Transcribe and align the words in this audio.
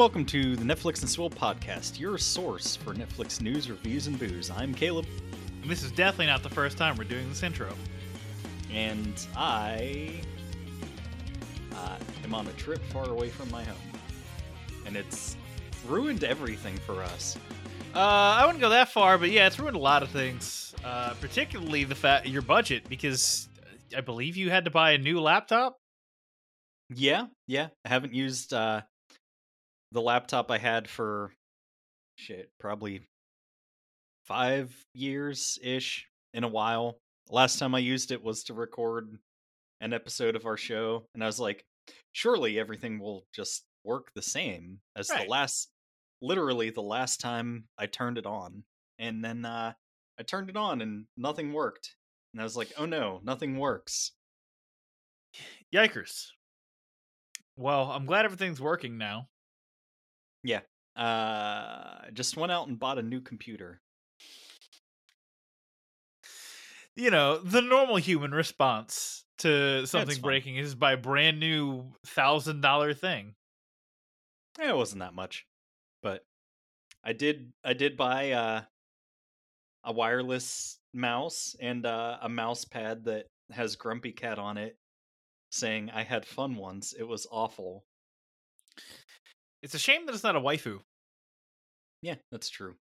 Welcome 0.00 0.24
to 0.24 0.56
the 0.56 0.64
Netflix 0.64 1.02
and 1.02 1.10
Swill 1.10 1.28
podcast, 1.28 2.00
your 2.00 2.16
source 2.16 2.74
for 2.74 2.94
Netflix 2.94 3.42
news, 3.42 3.68
reviews, 3.68 4.06
and 4.06 4.18
booze. 4.18 4.50
I'm 4.50 4.72
Caleb, 4.72 5.04
And 5.60 5.70
this 5.70 5.82
is 5.82 5.92
definitely 5.92 6.24
not 6.24 6.42
the 6.42 6.48
first 6.48 6.78
time 6.78 6.96
we're 6.96 7.04
doing 7.04 7.28
this 7.28 7.42
intro. 7.42 7.68
and 8.72 9.26
I 9.36 10.22
uh, 11.76 11.98
am 12.24 12.34
on 12.34 12.46
a 12.46 12.52
trip 12.52 12.80
far 12.84 13.10
away 13.10 13.28
from 13.28 13.50
my 13.50 13.62
home, 13.62 13.76
and 14.86 14.96
it's 14.96 15.36
ruined 15.86 16.24
everything 16.24 16.78
for 16.78 17.02
us. 17.02 17.36
Uh, 17.94 17.98
I 17.98 18.46
wouldn't 18.46 18.62
go 18.62 18.70
that 18.70 18.88
far, 18.88 19.18
but 19.18 19.30
yeah, 19.30 19.48
it's 19.48 19.60
ruined 19.60 19.76
a 19.76 19.80
lot 19.80 20.02
of 20.02 20.08
things. 20.08 20.74
Uh, 20.82 21.12
particularly 21.20 21.84
the 21.84 21.94
fact 21.94 22.26
your 22.26 22.40
budget, 22.40 22.88
because 22.88 23.50
I 23.94 24.00
believe 24.00 24.38
you 24.38 24.48
had 24.48 24.64
to 24.64 24.70
buy 24.70 24.92
a 24.92 24.98
new 24.98 25.20
laptop. 25.20 25.76
Yeah, 26.88 27.26
yeah. 27.46 27.68
I 27.84 27.90
haven't 27.90 28.14
used 28.14 28.54
uh, 28.54 28.80
the 29.92 30.00
laptop 30.00 30.50
I 30.50 30.58
had 30.58 30.88
for 30.88 31.32
shit, 32.16 32.50
probably 32.58 33.02
five 34.26 34.74
years 34.94 35.58
ish 35.62 36.06
in 36.34 36.44
a 36.44 36.48
while. 36.48 36.98
Last 37.28 37.58
time 37.58 37.74
I 37.74 37.78
used 37.78 38.10
it 38.12 38.22
was 38.22 38.44
to 38.44 38.54
record 38.54 39.18
an 39.80 39.92
episode 39.92 40.36
of 40.36 40.46
our 40.46 40.56
show, 40.56 41.04
and 41.14 41.22
I 41.22 41.26
was 41.26 41.40
like, 41.40 41.64
surely 42.12 42.58
everything 42.58 42.98
will 42.98 43.24
just 43.34 43.64
work 43.84 44.10
the 44.14 44.22
same 44.22 44.80
as 44.96 45.08
Right. 45.10 45.24
the 45.24 45.30
last, 45.30 45.68
literally 46.20 46.70
the 46.70 46.82
last 46.82 47.20
time 47.20 47.64
I 47.78 47.86
turned 47.86 48.18
it 48.18 48.26
on. 48.26 48.64
And 48.98 49.24
then 49.24 49.44
uh, 49.46 49.72
I 50.18 50.22
turned 50.22 50.50
it 50.50 50.56
on 50.56 50.82
and 50.82 51.06
nothing 51.16 51.52
worked. 51.54 51.96
And 52.34 52.40
I 52.40 52.44
was 52.44 52.56
like, 52.56 52.72
oh 52.76 52.84
no, 52.84 53.20
nothing 53.24 53.56
works. 53.58 54.12
Yikers. 55.74 56.26
Well, 57.56 57.90
I'm 57.90 58.06
glad 58.06 58.24
everything's 58.24 58.60
working 58.60 58.98
now. 58.98 59.28
Uh, 60.96 62.10
just 62.12 62.36
went 62.36 62.52
out 62.52 62.68
and 62.68 62.78
bought 62.78 62.98
a 62.98 63.02
new 63.02 63.20
computer. 63.20 63.80
You 66.96 67.10
know, 67.10 67.38
the 67.38 67.62
normal 67.62 67.96
human 67.96 68.32
response 68.32 69.24
to 69.38 69.86
something 69.86 70.16
fine. 70.16 70.22
breaking 70.22 70.56
is 70.56 70.74
buy 70.74 70.92
a 70.92 70.96
brand 70.96 71.40
new 71.40 71.92
thousand 72.04 72.60
dollar 72.60 72.92
thing. 72.92 73.34
Eh, 74.58 74.68
It 74.68 74.76
wasn't 74.76 75.00
that 75.00 75.14
much, 75.14 75.46
but 76.02 76.24
I 77.04 77.12
did. 77.12 77.52
I 77.64 77.72
did 77.72 77.96
buy 77.96 78.32
uh, 78.32 78.62
a 79.84 79.92
wireless 79.92 80.78
mouse 80.92 81.54
and 81.60 81.86
uh, 81.86 82.18
a 82.20 82.28
mouse 82.28 82.64
pad 82.64 83.04
that 83.04 83.26
has 83.50 83.76
Grumpy 83.76 84.12
Cat 84.12 84.38
on 84.38 84.58
it, 84.58 84.76
saying 85.50 85.90
I 85.90 86.02
had 86.02 86.26
fun 86.26 86.56
once. 86.56 86.92
It 86.92 87.04
was 87.04 87.26
awful. 87.30 87.84
It's 89.62 89.74
a 89.74 89.78
shame 89.78 90.06
that 90.06 90.14
it's 90.14 90.24
not 90.24 90.36
a 90.36 90.40
waifu. 90.40 90.80
Yeah, 92.02 92.16
that's 92.32 92.48
true. 92.48 92.74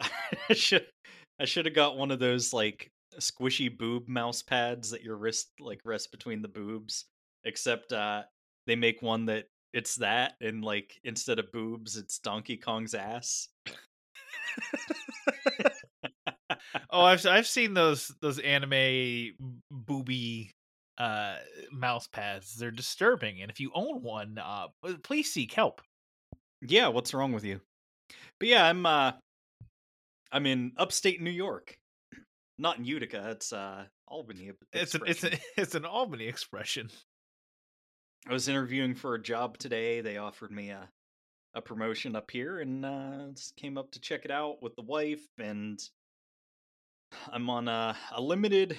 I 0.48 0.54
should. 0.54 0.86
I 1.40 1.44
should 1.44 1.66
have 1.66 1.74
got 1.74 1.96
one 1.96 2.10
of 2.10 2.18
those 2.18 2.52
like 2.52 2.90
squishy 3.18 3.76
boob 3.76 4.08
mouse 4.08 4.42
pads 4.42 4.90
that 4.90 5.02
your 5.02 5.16
wrist 5.16 5.50
like 5.60 5.80
rests 5.84 6.08
between 6.08 6.42
the 6.42 6.48
boobs. 6.48 7.06
Except 7.44 7.92
uh, 7.92 8.22
they 8.66 8.76
make 8.76 9.02
one 9.02 9.26
that 9.26 9.46
it's 9.72 9.96
that, 9.96 10.34
and 10.40 10.64
like 10.64 11.00
instead 11.04 11.38
of 11.38 11.50
boobs, 11.52 11.96
it's 11.96 12.18
Donkey 12.18 12.56
Kong's 12.56 12.94
ass. 12.94 13.48
Oh, 16.90 17.02
I've 17.02 17.24
I've 17.26 17.46
seen 17.46 17.74
those 17.74 18.12
those 18.20 18.38
anime 18.38 19.32
booby 19.70 20.52
uh 21.02 21.36
mouse 21.72 22.06
pads. 22.06 22.54
They're 22.54 22.70
disturbing, 22.70 23.42
and 23.42 23.50
if 23.50 23.58
you 23.58 23.70
own 23.74 24.02
one, 24.02 24.38
uh, 24.38 24.68
please 25.02 25.32
seek 25.32 25.52
help. 25.52 25.82
Yeah, 26.60 26.88
what's 26.88 27.12
wrong 27.12 27.32
with 27.32 27.44
you? 27.44 27.60
But 28.38 28.48
yeah, 28.48 28.64
I'm 28.66 28.86
uh 28.86 29.12
I'm 30.30 30.46
in 30.46 30.72
upstate 30.76 31.20
New 31.20 31.30
York. 31.30 31.76
Not 32.58 32.78
in 32.78 32.84
Utica, 32.84 33.30
it's 33.30 33.52
uh 33.52 33.84
Albany. 34.06 34.52
It's 34.72 34.94
an 34.94 35.02
it's 35.06 35.24
a, 35.24 35.32
it's 35.56 35.74
an 35.74 35.84
Albany 35.84 36.26
expression. 36.26 36.90
I 38.28 38.32
was 38.32 38.46
interviewing 38.46 38.94
for 38.94 39.14
a 39.14 39.22
job 39.22 39.58
today. 39.58 40.00
They 40.00 40.18
offered 40.18 40.52
me 40.52 40.70
a 40.70 40.88
a 41.54 41.60
promotion 41.60 42.16
up 42.16 42.30
here 42.30 42.60
and 42.60 42.86
uh 42.86 43.26
just 43.34 43.56
came 43.56 43.76
up 43.76 43.90
to 43.90 44.00
check 44.00 44.24
it 44.24 44.30
out 44.30 44.62
with 44.62 44.74
the 44.76 44.82
wife 44.82 45.26
and 45.38 45.82
I'm 47.30 47.50
on 47.50 47.68
a, 47.68 47.94
a 48.12 48.22
limited 48.22 48.78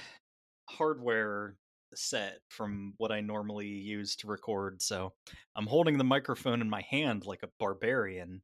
hardware 0.69 1.55
set 1.97 2.39
from 2.49 2.93
what 2.97 3.11
I 3.11 3.21
normally 3.21 3.67
use 3.67 4.15
to 4.17 4.27
record, 4.27 4.81
so 4.81 5.13
I'm 5.55 5.67
holding 5.67 5.97
the 5.97 6.03
microphone 6.03 6.61
in 6.61 6.69
my 6.69 6.81
hand 6.81 7.25
like 7.25 7.43
a 7.43 7.49
barbarian. 7.59 8.41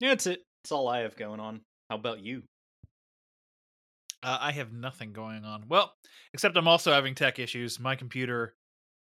Yeah, 0.00 0.10
that's 0.10 0.26
it. 0.26 0.44
That's 0.62 0.72
all 0.72 0.88
I 0.88 1.00
have 1.00 1.16
going 1.16 1.40
on. 1.40 1.64
How 1.88 1.96
about 1.96 2.20
you? 2.20 2.42
Uh, 4.22 4.38
I 4.40 4.52
have 4.52 4.72
nothing 4.72 5.12
going 5.12 5.44
on. 5.44 5.66
Well, 5.68 5.94
except 6.34 6.56
I'm 6.56 6.68
also 6.68 6.92
having 6.92 7.14
tech 7.14 7.38
issues. 7.38 7.80
My 7.80 7.96
computer, 7.96 8.54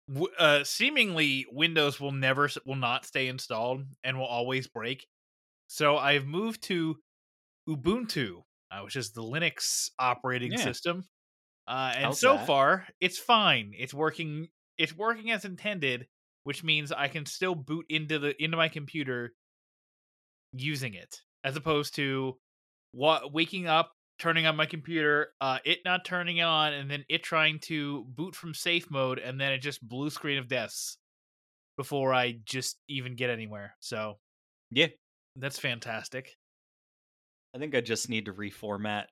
w- 0.10 0.34
uh, 0.40 0.64
seemingly 0.64 1.46
Windows 1.52 2.00
will 2.00 2.14
never 2.14 2.50
will 2.66 2.76
not 2.76 3.06
stay 3.06 3.28
installed 3.28 3.86
and 4.04 4.18
will 4.18 4.26
always 4.28 4.68
break. 4.68 5.08
So 5.68 5.98
I've 5.98 6.28
moved 6.28 6.64
to 6.64 6.98
Ubuntu, 7.70 8.44
uh, 8.72 8.82
which 8.82 8.96
is 8.98 9.12
the 9.12 9.24
Linux 9.24 9.92
operating 10.00 10.54
Yeah. 10.54 10.58
system. 10.58 11.06
Uh, 11.72 11.94
and 11.96 12.06
How's 12.06 12.20
so 12.20 12.38
that? 12.38 12.48
far, 12.48 12.88
it's 13.00 13.18
fine. 13.18 13.74
It's 13.78 13.94
working. 13.94 14.50
It's 14.78 14.94
working 14.94 15.32
as 15.32 15.46
intended, 15.46 16.08
which 16.44 16.64
means 16.66 16.92
I 16.92 17.08
can 17.08 17.26
still 17.26 17.56
boot 17.56 17.86
into 17.88 18.20
the 18.20 18.36
into 18.44 18.58
my 18.58 18.68
computer 18.68 19.34
using 20.54 20.94
it, 20.94 21.22
as 21.44 21.56
opposed 21.56 21.96
to 21.96 22.38
wa- 22.94 23.28
waking 23.32 23.68
up, 23.68 23.94
turning 24.20 24.46
on 24.46 24.56
my 24.56 24.66
computer, 24.66 25.34
uh, 25.40 25.60
it 25.66 25.80
not 25.86 26.06
turning 26.06 26.42
on, 26.42 26.74
and 26.74 26.92
then 26.92 27.06
it 27.10 27.24
trying 27.24 27.60
to 27.60 28.04
boot 28.10 28.36
from 28.36 28.54
safe 28.54 28.92
mode, 28.92 29.20
and 29.20 29.40
then 29.40 29.54
it 29.54 29.60
just 29.60 29.88
blue 29.88 30.10
screen 30.10 30.38
of 30.38 30.50
deaths 30.50 30.98
before 31.78 32.14
I 32.14 32.40
just 32.46 32.78
even 32.90 33.16
get 33.16 33.30
anywhere. 33.30 33.76
So 33.80 34.20
Yeah, 34.72 34.88
that's 35.38 35.60
fantastic. 35.60 36.36
I 37.54 37.60
think 37.60 37.76
I 37.76 37.82
just 37.82 38.10
need 38.10 38.26
to 38.26 38.34
reformat 38.34 39.08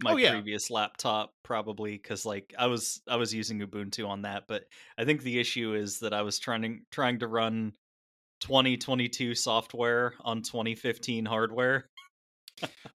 my 0.00 0.12
Oh, 0.12 0.16
yeah. 0.16 0.30
previous 0.30 0.70
laptop 0.70 1.32
probably 1.42 1.92
because 1.92 2.24
like 2.24 2.54
I 2.58 2.66
was 2.66 3.00
I 3.08 3.16
was 3.16 3.34
using 3.34 3.60
Ubuntu 3.60 4.06
on 4.08 4.22
that, 4.22 4.44
but 4.48 4.64
I 4.96 5.04
think 5.04 5.22
the 5.22 5.38
issue 5.40 5.74
is 5.74 6.00
that 6.00 6.12
I 6.12 6.22
was 6.22 6.38
trying 6.38 6.62
to, 6.62 6.78
trying 6.90 7.18
to 7.20 7.26
run 7.28 7.72
2022 8.40 9.34
software 9.34 10.14
on 10.20 10.42
2015 10.42 11.24
hardware. 11.24 11.88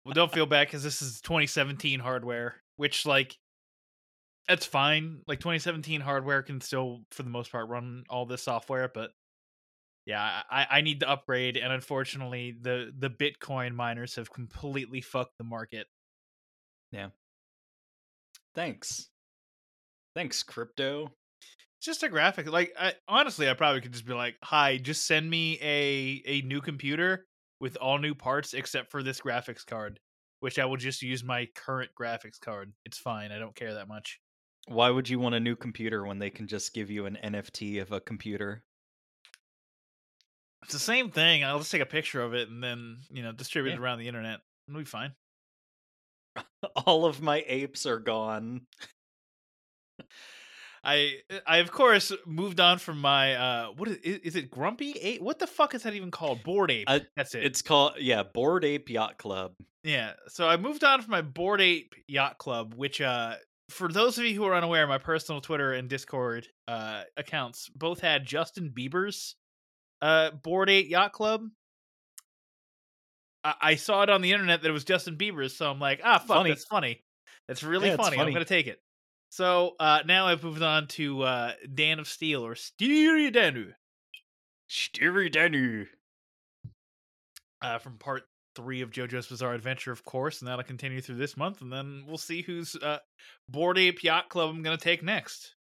Well, 0.06 0.14
don't 0.14 0.32
feel 0.34 0.46
bad 0.46 0.68
because 0.68 0.84
this 0.84 1.02
is 1.02 1.22
2017 1.22 2.00
hardware, 2.00 2.62
which 2.78 3.06
like 3.06 3.38
that's 4.48 4.66
fine. 4.66 5.22
Like 5.28 5.40
2017 5.40 6.02
hardware 6.02 6.42
can 6.44 6.62
still, 6.62 7.02
for 7.12 7.24
the 7.24 7.30
most 7.30 7.52
part, 7.52 7.70
run 7.70 8.04
all 8.10 8.26
this 8.26 8.44
software. 8.44 8.90
But 8.94 9.12
yeah, 10.06 10.42
I, 10.50 10.68
I 10.70 10.82
need 10.82 11.02
to 11.02 11.10
upgrade, 11.10 11.58
and 11.58 11.72
unfortunately, 11.72 12.58
the 12.60 12.92
the 12.98 13.10
Bitcoin 13.10 13.74
miners 13.76 14.16
have 14.16 14.32
completely 14.32 15.02
fucked 15.02 15.38
the 15.38 15.44
market. 15.44 15.88
Thanks. 18.54 19.10
Thanks, 20.16 20.44
crypto. 20.44 21.12
It's 21.78 21.86
just 21.86 22.04
a 22.04 22.10
graphic. 22.10 22.52
Like, 22.52 22.74
I, 22.80 22.94
honestly, 23.08 23.50
I 23.50 23.54
probably 23.54 23.82
could 23.82 23.94
just 23.94 24.06
be 24.06 24.14
like, 24.14 24.36
"Hi, 24.44 24.78
just 24.78 25.08
send 25.08 25.30
me 25.30 25.58
a 25.62 26.22
a 26.26 26.42
new 26.42 26.62
computer 26.62 27.26
with 27.60 27.76
all 27.78 27.98
new 27.98 28.14
parts 28.14 28.54
except 28.54 28.92
for 28.92 29.04
this 29.04 29.22
graphics 29.22 29.66
card." 29.66 30.00
Which 30.42 30.58
I 30.58 30.66
will 30.66 30.78
just 30.78 31.04
use 31.04 31.24
my 31.24 31.48
current 31.56 31.92
graphics 32.00 32.40
card. 32.40 32.74
It's 32.84 32.98
fine. 32.98 33.32
I 33.32 33.38
don't 33.38 33.56
care 33.56 33.76
that 33.76 33.88
much. 33.88 34.20
Why 34.68 34.90
would 34.90 35.08
you 35.08 35.20
want 35.20 35.36
a 35.36 35.40
new 35.40 35.56
computer 35.56 36.04
when 36.06 36.18
they 36.18 36.32
can 36.32 36.48
just 36.48 36.74
give 36.74 36.90
you 36.90 37.06
an 37.06 37.18
NFT 37.24 37.80
of 37.80 37.92
a 37.92 38.02
computer? 38.02 38.64
It's 40.64 40.74
the 40.74 40.80
same 40.80 41.12
thing. 41.12 41.44
I'll 41.44 41.60
just 41.60 41.72
take 41.72 41.82
a 41.82 41.86
picture 41.86 42.22
of 42.22 42.34
it 42.34 42.50
and 42.50 42.64
then, 42.64 42.98
you 43.10 43.24
know, 43.24 43.32
distribute 43.32 43.74
it 43.74 43.80
around 43.80 44.00
the 44.00 44.08
internet. 44.08 44.40
It'll 44.68 44.80
be 44.80 44.86
fine. 44.86 45.14
All 46.86 47.06
of 47.06 47.22
my 47.22 47.44
apes 47.48 47.86
are 47.86 48.00
gone. 48.00 48.62
I 50.84 51.18
I 51.46 51.58
of 51.58 51.72
course 51.72 52.12
moved 52.26 52.60
on 52.60 52.80
from 52.80 53.00
my 53.00 53.36
uh 53.36 53.68
what 53.76 53.88
is 53.88 53.98
is 53.98 54.36
it 54.36 54.50
grumpy 54.50 54.92
ape? 54.94 55.22
What 55.22 55.38
the 55.38 55.46
fuck 55.48 55.76
is 55.76 55.84
that 55.84 55.94
even 55.94 56.10
called? 56.10 56.44
Bored 56.44 56.72
ape. 56.72 56.86
Uh, 56.90 57.02
that's 57.16 57.36
it. 57.36 57.44
It's 57.44 57.62
called 57.62 57.94
yeah, 58.00 58.24
Bored 58.24 58.66
Ape 58.66 58.90
Yacht 58.90 59.18
Club. 59.18 59.54
yeah 59.84 60.14
so 60.28 60.48
I 60.48 60.58
moved 60.58 60.84
on 60.84 61.02
from 61.02 61.12
my 61.12 61.22
bored 61.22 61.62
ape 61.62 61.94
yacht 62.08 62.38
club 62.40 62.74
which 62.76 63.00
uh 63.00 63.36
for 63.70 63.90
those 63.90 64.18
of 64.18 64.26
you 64.26 64.36
who 64.36 64.44
are 64.46 64.56
unaware 64.56 64.86
my 64.88 64.98
personal 64.98 65.40
Twitter 65.42 65.74
and 65.74 65.88
Discord 65.88 66.48
uh 66.68 67.04
accounts 67.16 67.70
both 67.76 68.00
had 68.00 68.26
Justin 68.26 68.72
Bieber's 68.76 69.36
uh 70.02 70.32
bored 70.32 70.70
ape 70.70 70.90
yacht 70.90 71.14
club 71.14 71.44
I, 73.44 73.54
I 73.62 73.76
saw 73.76 74.04
it 74.04 74.10
on 74.10 74.22
the 74.22 74.32
internet 74.32 74.62
that 74.62 74.70
it 74.70 74.74
was 74.74 74.84
Justin 74.84 75.18
Bieber's 75.18 75.56
so 75.56 75.70
I'm 75.70 75.80
like 75.80 76.02
ah 76.04 76.18
fuck 76.20 76.38
Funny. 76.38 76.50
that's 76.50 76.66
funny 76.66 77.02
that's 77.48 77.64
really 77.64 77.88
Yeah, 77.88 77.96
it's 77.96 78.04
funny. 78.04 78.18
I'm 78.18 78.32
gonna 78.32 78.46
take 78.46 78.68
it. 78.68 78.82
So 79.30 79.76
uh, 79.80 80.00
now 80.06 80.28
I've 80.28 80.44
moved 80.44 80.62
on 80.62 80.88
to 80.88 81.24
uh, 81.24 81.54
Dan 81.74 82.00
of 82.00 82.08
Steel 82.08 82.46
or 82.46 82.56
Steely 82.56 83.30
Danu 83.32 83.72
Steely 84.68 85.30
Dan. 85.30 85.88
uh, 87.62 87.78
from 87.78 87.98
part 87.98 88.24
three 88.56 88.82
of 88.82 88.92
JoJo's 88.92 89.28
Bizarre 89.28 89.54
Adventure, 89.54 89.92
of 89.92 90.04
course, 90.04 90.40
and 90.40 90.48
that'll 90.48 90.64
continue 90.64 91.02
through 91.02 91.16
this 91.16 91.38
month, 91.38 91.62
and 91.62 91.72
then 91.72 92.04
we'll 92.08 92.18
see 92.18 92.42
whose 92.42 92.76
uh, 92.78 93.00
Bored 93.50 93.78
Ape 93.78 94.04
Yacht 94.04 94.30
Club 94.30 94.50
I'm 94.50 94.64
gonna 94.64 94.78
take 94.78 95.04
next. 95.04 95.56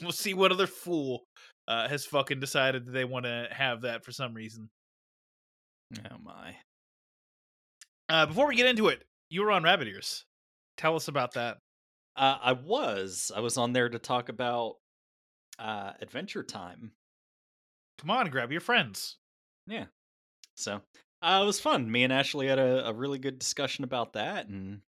We'll 0.00 0.12
see 0.12 0.34
what 0.34 0.52
other 0.52 0.66
fool 0.66 1.24
uh, 1.68 1.86
has 1.88 2.06
fucking 2.06 2.40
decided 2.40 2.86
that 2.86 2.92
they 2.92 3.04
want 3.04 3.26
to 3.26 3.46
have 3.50 3.82
that 3.82 4.04
for 4.04 4.10
some 4.10 4.34
reason. 4.34 4.70
Oh 6.10 6.16
my. 6.22 6.56
Uh, 8.12 8.26
before 8.26 8.46
we 8.46 8.54
get 8.54 8.66
into 8.66 8.88
it, 8.88 9.04
you 9.30 9.40
were 9.40 9.50
on 9.50 9.62
Rabbit 9.64 9.88
Ears. 9.88 10.26
Tell 10.76 10.94
us 10.96 11.08
about 11.08 11.32
that. 11.32 11.56
Uh, 12.14 12.36
I 12.42 12.52
was. 12.52 13.32
I 13.34 13.40
was 13.40 13.56
on 13.56 13.72
there 13.72 13.88
to 13.88 13.98
talk 13.98 14.28
about 14.28 14.74
uh 15.58 15.92
Adventure 15.98 16.42
Time. 16.42 16.92
Come 17.96 18.10
on, 18.10 18.28
grab 18.28 18.52
your 18.52 18.60
friends. 18.60 19.16
Yeah. 19.66 19.86
So 20.56 20.82
uh, 21.22 21.40
it 21.42 21.46
was 21.46 21.58
fun. 21.58 21.90
Me 21.90 22.04
and 22.04 22.12
Ashley 22.12 22.48
had 22.48 22.58
a, 22.58 22.88
a 22.88 22.92
really 22.92 23.18
good 23.18 23.38
discussion 23.38 23.82
about 23.82 24.12
that, 24.12 24.46
and 24.46 24.82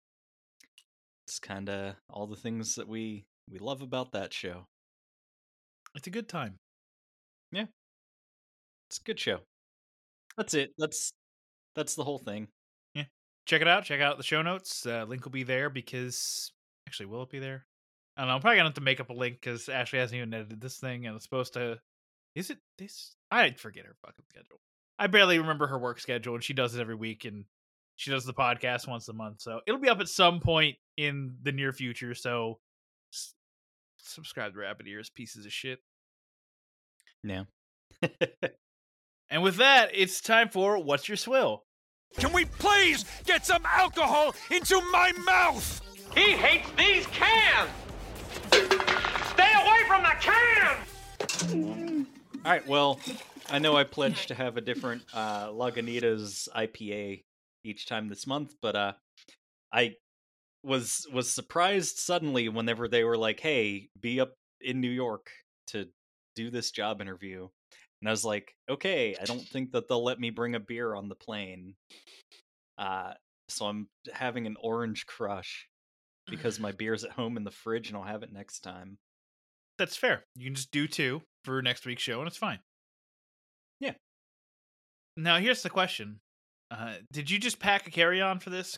it's 1.26 1.40
kind 1.40 1.70
of 1.70 1.96
all 2.10 2.28
the 2.28 2.36
things 2.36 2.76
that 2.76 2.90
we 2.90 3.24
we 3.50 3.58
love 3.58 3.82
about 3.82 4.12
that 4.12 4.34
show. 4.34 4.66
It's 5.96 6.08
a 6.08 6.12
good 6.12 6.28
time. 6.28 6.58
Yeah, 7.54 7.68
it's 8.90 9.00
a 9.00 9.04
good 9.04 9.20
show. 9.20 9.40
That's 10.36 10.54
it. 10.54 10.72
That's 10.78 11.14
that's 11.74 11.96
the 11.96 12.04
whole 12.04 12.20
thing. 12.20 12.50
Check 13.46 13.62
it 13.62 13.68
out. 13.68 13.84
Check 13.84 14.02
out 14.02 14.18
the 14.18 14.24
show 14.24 14.42
notes. 14.42 14.86
Uh, 14.86 15.06
link 15.08 15.24
will 15.24 15.32
be 15.32 15.44
there 15.44 15.70
because 15.70 16.52
actually, 16.88 17.08
will 17.08 17.24
it 17.24 17.30
be 17.30 17.40
there? 17.40 17.66
I 18.16 18.22
don't 18.22 18.30
know. 18.30 18.36
I'm 18.36 18.42
probably 18.42 18.58
gonna 18.58 18.70
have 18.70 18.76
to 18.76 18.82
make 18.82 19.00
up 19.00 19.10
a 19.10 19.14
link 19.14 19.40
because 19.42 19.70
Ashley 19.70 20.00
hasn't 20.00 20.18
even 20.18 20.34
edited 20.34 20.62
this 20.62 20.78
thing, 20.78 21.06
and 21.06 21.16
it's 21.16 21.26
supposed 21.26 21.54
to. 21.54 21.80
Is 22.36 22.50
it 22.50 22.58
this? 22.78 23.16
I 23.32 23.52
forget 23.52 23.86
her 23.86 23.96
fucking 24.06 24.26
schedule. 24.30 24.60
I 24.98 25.08
barely 25.08 25.40
remember 25.40 25.68
her 25.68 25.80
work 25.80 26.00
schedule, 26.00 26.36
and 26.36 26.44
she 26.44 26.54
does 26.54 26.76
it 26.76 26.82
every 26.82 26.96
week, 26.96 27.26
and 27.26 27.46
she 27.96 28.12
does 28.12 28.26
the 28.26 28.34
podcast 28.34 28.88
once 28.88 29.08
a 29.08 29.14
month. 29.14 29.42
So 29.42 29.62
it'll 29.68 29.80
be 29.80 29.90
up 29.90 30.00
at 30.00 30.08
some 30.08 30.40
point 30.40 30.78
in 30.98 31.36
the 31.42 31.52
near 31.52 31.72
future. 31.72 32.14
So 32.16 32.60
s- 33.12 33.34
subscribe 33.98 34.54
to 34.54 34.60
Rabbit 34.60 34.88
Ears, 34.88 35.10
pieces 35.10 35.46
of 35.46 35.54
shit. 35.54 35.80
Yeah. 37.24 37.44
And 39.30 39.42
with 39.42 39.56
that, 39.56 39.90
it's 39.94 40.22
time 40.22 40.50
for 40.50 40.78
what's 40.78 41.08
your 41.08 41.18
swill. 41.18 41.64
Can 42.18 42.32
we 42.34 42.46
please 42.46 43.06
get 43.26 43.46
some 43.46 43.66
alcohol 43.66 44.36
into 44.52 44.82
my 44.92 45.12
mouth? 45.26 45.82
He 46.16 46.32
hates 46.32 46.70
these 46.78 47.06
cans! 47.08 47.70
Stay 48.52 49.52
away 49.56 49.84
from 49.88 50.04
the 50.04 50.14
can! 50.20 52.08
All 52.46 52.52
right. 52.52 52.68
Well, 52.68 53.00
I 53.50 53.60
know 53.60 53.76
I 53.76 53.84
pledged 53.84 54.28
to 54.28 54.36
have 54.36 54.58
a 54.58 54.62
different 54.62 55.04
uh, 55.14 55.48
Lagunitas 55.48 56.48
IPA 56.56 57.24
each 57.64 57.88
time 57.88 58.10
this 58.10 58.28
month, 58.28 58.56
but 58.62 58.76
uh, 58.76 58.94
I 59.72 59.96
was 60.64 61.08
was 61.12 61.32
surprised 61.32 61.98
suddenly 61.98 62.50
whenever 62.50 62.88
they 62.88 63.04
were 63.04 63.18
like, 63.18 63.40
"Hey, 63.40 63.90
be 64.00 64.20
up 64.20 64.34
in 64.62 64.82
New 64.82 64.90
York 64.90 65.30
to 65.68 65.88
do 66.36 66.50
this 66.50 66.72
job 66.72 67.02
interview," 67.02 67.50
and 68.04 68.10
I 68.10 68.12
was 68.12 68.26
like, 68.26 68.54
"Okay, 68.70 69.16
I 69.16 69.24
don't 69.24 69.48
think 69.48 69.72
that 69.72 69.88
they'll 69.88 70.04
let 70.04 70.20
me 70.20 70.30
bring 70.30 70.56
a 70.56 70.60
beer 70.60 70.94
on 70.94 71.08
the 71.08 71.16
plane." 71.16 71.76
Uh, 72.78 73.14
so 73.48 73.66
I'm 73.66 73.88
having 74.12 74.46
an 74.46 74.58
orange 74.60 75.06
crush 75.06 75.70
because 76.28 76.60
my 76.60 76.72
beer's 76.78 77.06
at 77.06 77.12
home 77.12 77.38
in 77.38 77.46
the 77.46 77.52
fridge, 77.52 77.88
and 77.88 77.96
I'll 77.96 78.04
have 78.04 78.22
it 78.22 78.34
next 78.34 78.60
time. 78.60 78.98
That's 79.80 79.96
fair. 79.96 80.26
You 80.36 80.44
can 80.44 80.56
just 80.56 80.72
do 80.72 80.86
two 80.86 81.22
for 81.46 81.62
next 81.62 81.86
week's 81.86 82.04
show, 82.04 82.20
and 82.20 82.28
it's 82.28 82.36
fine. 82.36 82.60
Yeah. 83.80 83.94
Now 85.16 85.38
here's 85.38 85.64
the 85.64 85.70
question: 85.70 86.20
uh, 86.72 86.96
Did 87.10 87.32
you 87.32 87.40
just 87.40 87.62
pack 87.62 87.88
a 87.88 87.92
carry-on 87.92 88.42
for 88.42 88.50
this? 88.50 88.78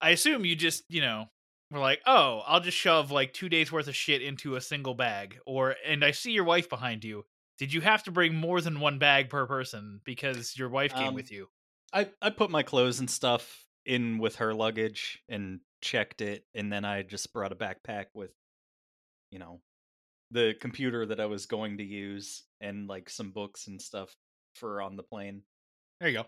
I 0.00 0.10
assume 0.10 0.46
you 0.46 0.56
just, 0.56 0.82
you 0.88 1.02
know, 1.02 1.26
were 1.70 1.78
like, 1.78 2.00
"Oh, 2.06 2.40
I'll 2.46 2.60
just 2.60 2.78
shove 2.78 3.10
like 3.10 3.34
two 3.34 3.50
days 3.50 3.70
worth 3.70 3.88
of 3.88 3.94
shit 3.94 4.22
into 4.22 4.56
a 4.56 4.62
single 4.62 4.94
bag." 4.94 5.40
Or, 5.44 5.76
and 5.86 6.02
I 6.02 6.12
see 6.12 6.30
your 6.30 6.44
wife 6.44 6.70
behind 6.70 7.04
you. 7.04 7.26
Did 7.58 7.72
you 7.72 7.80
have 7.80 8.02
to 8.04 8.10
bring 8.10 8.34
more 8.34 8.60
than 8.60 8.80
one 8.80 8.98
bag 8.98 9.30
per 9.30 9.46
person 9.46 10.00
because 10.04 10.56
your 10.58 10.68
wife 10.68 10.92
came 10.94 11.08
Um, 11.08 11.14
with 11.14 11.30
you? 11.32 11.48
I 11.92 12.10
I 12.20 12.30
put 12.30 12.50
my 12.50 12.62
clothes 12.62 13.00
and 13.00 13.10
stuff 13.10 13.66
in 13.84 14.18
with 14.18 14.36
her 14.36 14.52
luggage 14.54 15.22
and 15.28 15.60
checked 15.80 16.20
it, 16.20 16.46
and 16.54 16.72
then 16.72 16.84
I 16.84 17.02
just 17.02 17.32
brought 17.32 17.52
a 17.52 17.56
backpack 17.56 18.06
with, 18.14 18.32
you 19.30 19.38
know, 19.38 19.62
the 20.30 20.54
computer 20.60 21.06
that 21.06 21.20
I 21.20 21.26
was 21.26 21.46
going 21.46 21.78
to 21.78 21.84
use 21.84 22.44
and 22.60 22.88
like 22.88 23.10
some 23.10 23.32
books 23.32 23.66
and 23.68 23.80
stuff 23.80 24.16
for 24.54 24.82
on 24.82 24.96
the 24.96 25.02
plane. 25.02 25.42
There 26.00 26.08
you 26.08 26.18
go. 26.18 26.26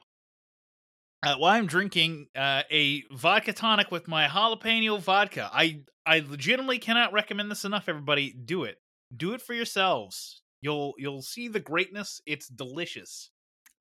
Uh, 1.23 1.37
well, 1.41 1.51
I'm 1.51 1.67
drinking 1.67 2.29
uh, 2.37 2.63
a 2.71 3.03
vodka 3.13 3.53
tonic 3.53 3.91
with 3.91 4.07
my 4.07 4.29
jalapeno 4.29 5.01
vodka. 5.01 5.51
I 5.53 5.85
I 6.07 6.21
legitimately 6.21 6.79
cannot 6.79 7.13
recommend 7.13 7.51
this 7.51 7.65
enough. 7.65 7.89
Everybody, 7.89 8.33
do 8.33 8.65
it. 8.65 8.79
Do 9.15 9.35
it 9.35 9.43
for 9.43 9.53
yourselves. 9.55 10.43
You'll 10.61 10.95
you'll 10.99 11.23
see 11.23 11.49
the 11.49 11.61
greatness. 11.61 12.21
It's 12.27 12.49
delicious. 12.49 13.31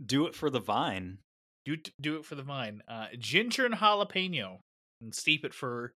Do 0.03 0.25
it 0.27 0.35
for 0.35 0.49
the 0.49 0.59
vine. 0.59 1.19
Do 1.65 1.73
it- 1.73 1.91
do 1.99 2.17
it 2.17 2.25
for 2.25 2.35
the 2.35 2.43
vine. 2.43 2.81
Uh, 2.87 3.07
ginger 3.17 3.65
and 3.65 3.75
jalapeno, 3.75 4.59
and 5.01 5.13
steep 5.13 5.43
it 5.43 5.53
for 5.53 5.93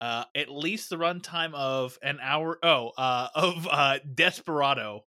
uh, 0.00 0.24
at 0.34 0.48
least 0.48 0.88
the 0.88 0.96
runtime 0.96 1.52
of 1.54 1.98
an 2.02 2.18
hour. 2.22 2.58
Oh, 2.62 2.90
uh, 2.96 3.28
of 3.34 3.66
uh, 3.70 3.98
Desperado. 4.14 5.04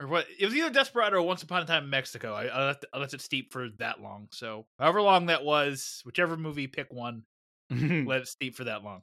Or 0.00 0.06
what? 0.08 0.26
It 0.38 0.44
was 0.44 0.54
either 0.54 0.70
Desperado 0.70 1.16
or 1.16 1.22
Once 1.22 1.42
Upon 1.42 1.62
a 1.62 1.66
Time 1.66 1.84
in 1.84 1.90
Mexico. 1.90 2.34
I, 2.34 2.44
I, 2.46 2.66
let, 2.66 2.84
I 2.92 2.98
let 2.98 3.14
it 3.14 3.20
steep 3.22 3.50
for 3.52 3.68
that 3.78 4.00
long. 4.00 4.28
So, 4.30 4.66
however 4.78 5.00
long 5.02 5.26
that 5.26 5.42
was, 5.42 6.02
whichever 6.04 6.36
movie, 6.36 6.66
pick 6.66 6.92
one. 6.92 7.24
Let 7.70 8.20
it 8.20 8.28
steep 8.28 8.54
for 8.54 8.64
that 8.64 8.84
long. 8.84 9.02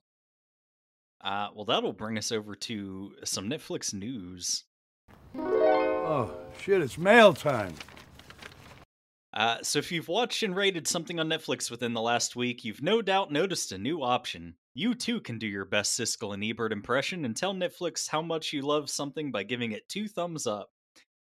Uh, 1.21 1.49
well, 1.55 1.65
that'll 1.65 1.93
bring 1.93 2.17
us 2.17 2.31
over 2.31 2.55
to 2.55 3.15
some 3.25 3.49
Netflix 3.49 3.93
news. 3.93 4.63
Oh, 5.35 6.31
shit, 6.59 6.81
it's 6.81 6.97
mail 6.97 7.33
time. 7.33 7.73
Uh, 9.33 9.57
so, 9.63 9.79
if 9.79 9.91
you've 9.91 10.07
watched 10.07 10.43
and 10.43 10.55
rated 10.55 10.87
something 10.87 11.19
on 11.19 11.27
Netflix 11.27 11.71
within 11.71 11.93
the 11.93 12.01
last 12.01 12.35
week, 12.35 12.63
you've 12.63 12.83
no 12.83 13.01
doubt 13.01 13.31
noticed 13.31 13.71
a 13.71 13.77
new 13.77 14.03
option. 14.03 14.55
You 14.75 14.93
too 14.93 15.21
can 15.21 15.39
do 15.39 15.47
your 15.47 15.65
best 15.65 15.99
Siskel 15.99 16.33
and 16.33 16.43
Ebert 16.43 16.71
impression 16.71 17.25
and 17.25 17.35
tell 17.35 17.53
Netflix 17.53 18.07
how 18.07 18.21
much 18.21 18.53
you 18.53 18.61
love 18.61 18.89
something 18.89 19.31
by 19.31 19.43
giving 19.43 19.71
it 19.71 19.89
two 19.89 20.07
thumbs 20.07 20.45
up. 20.45 20.69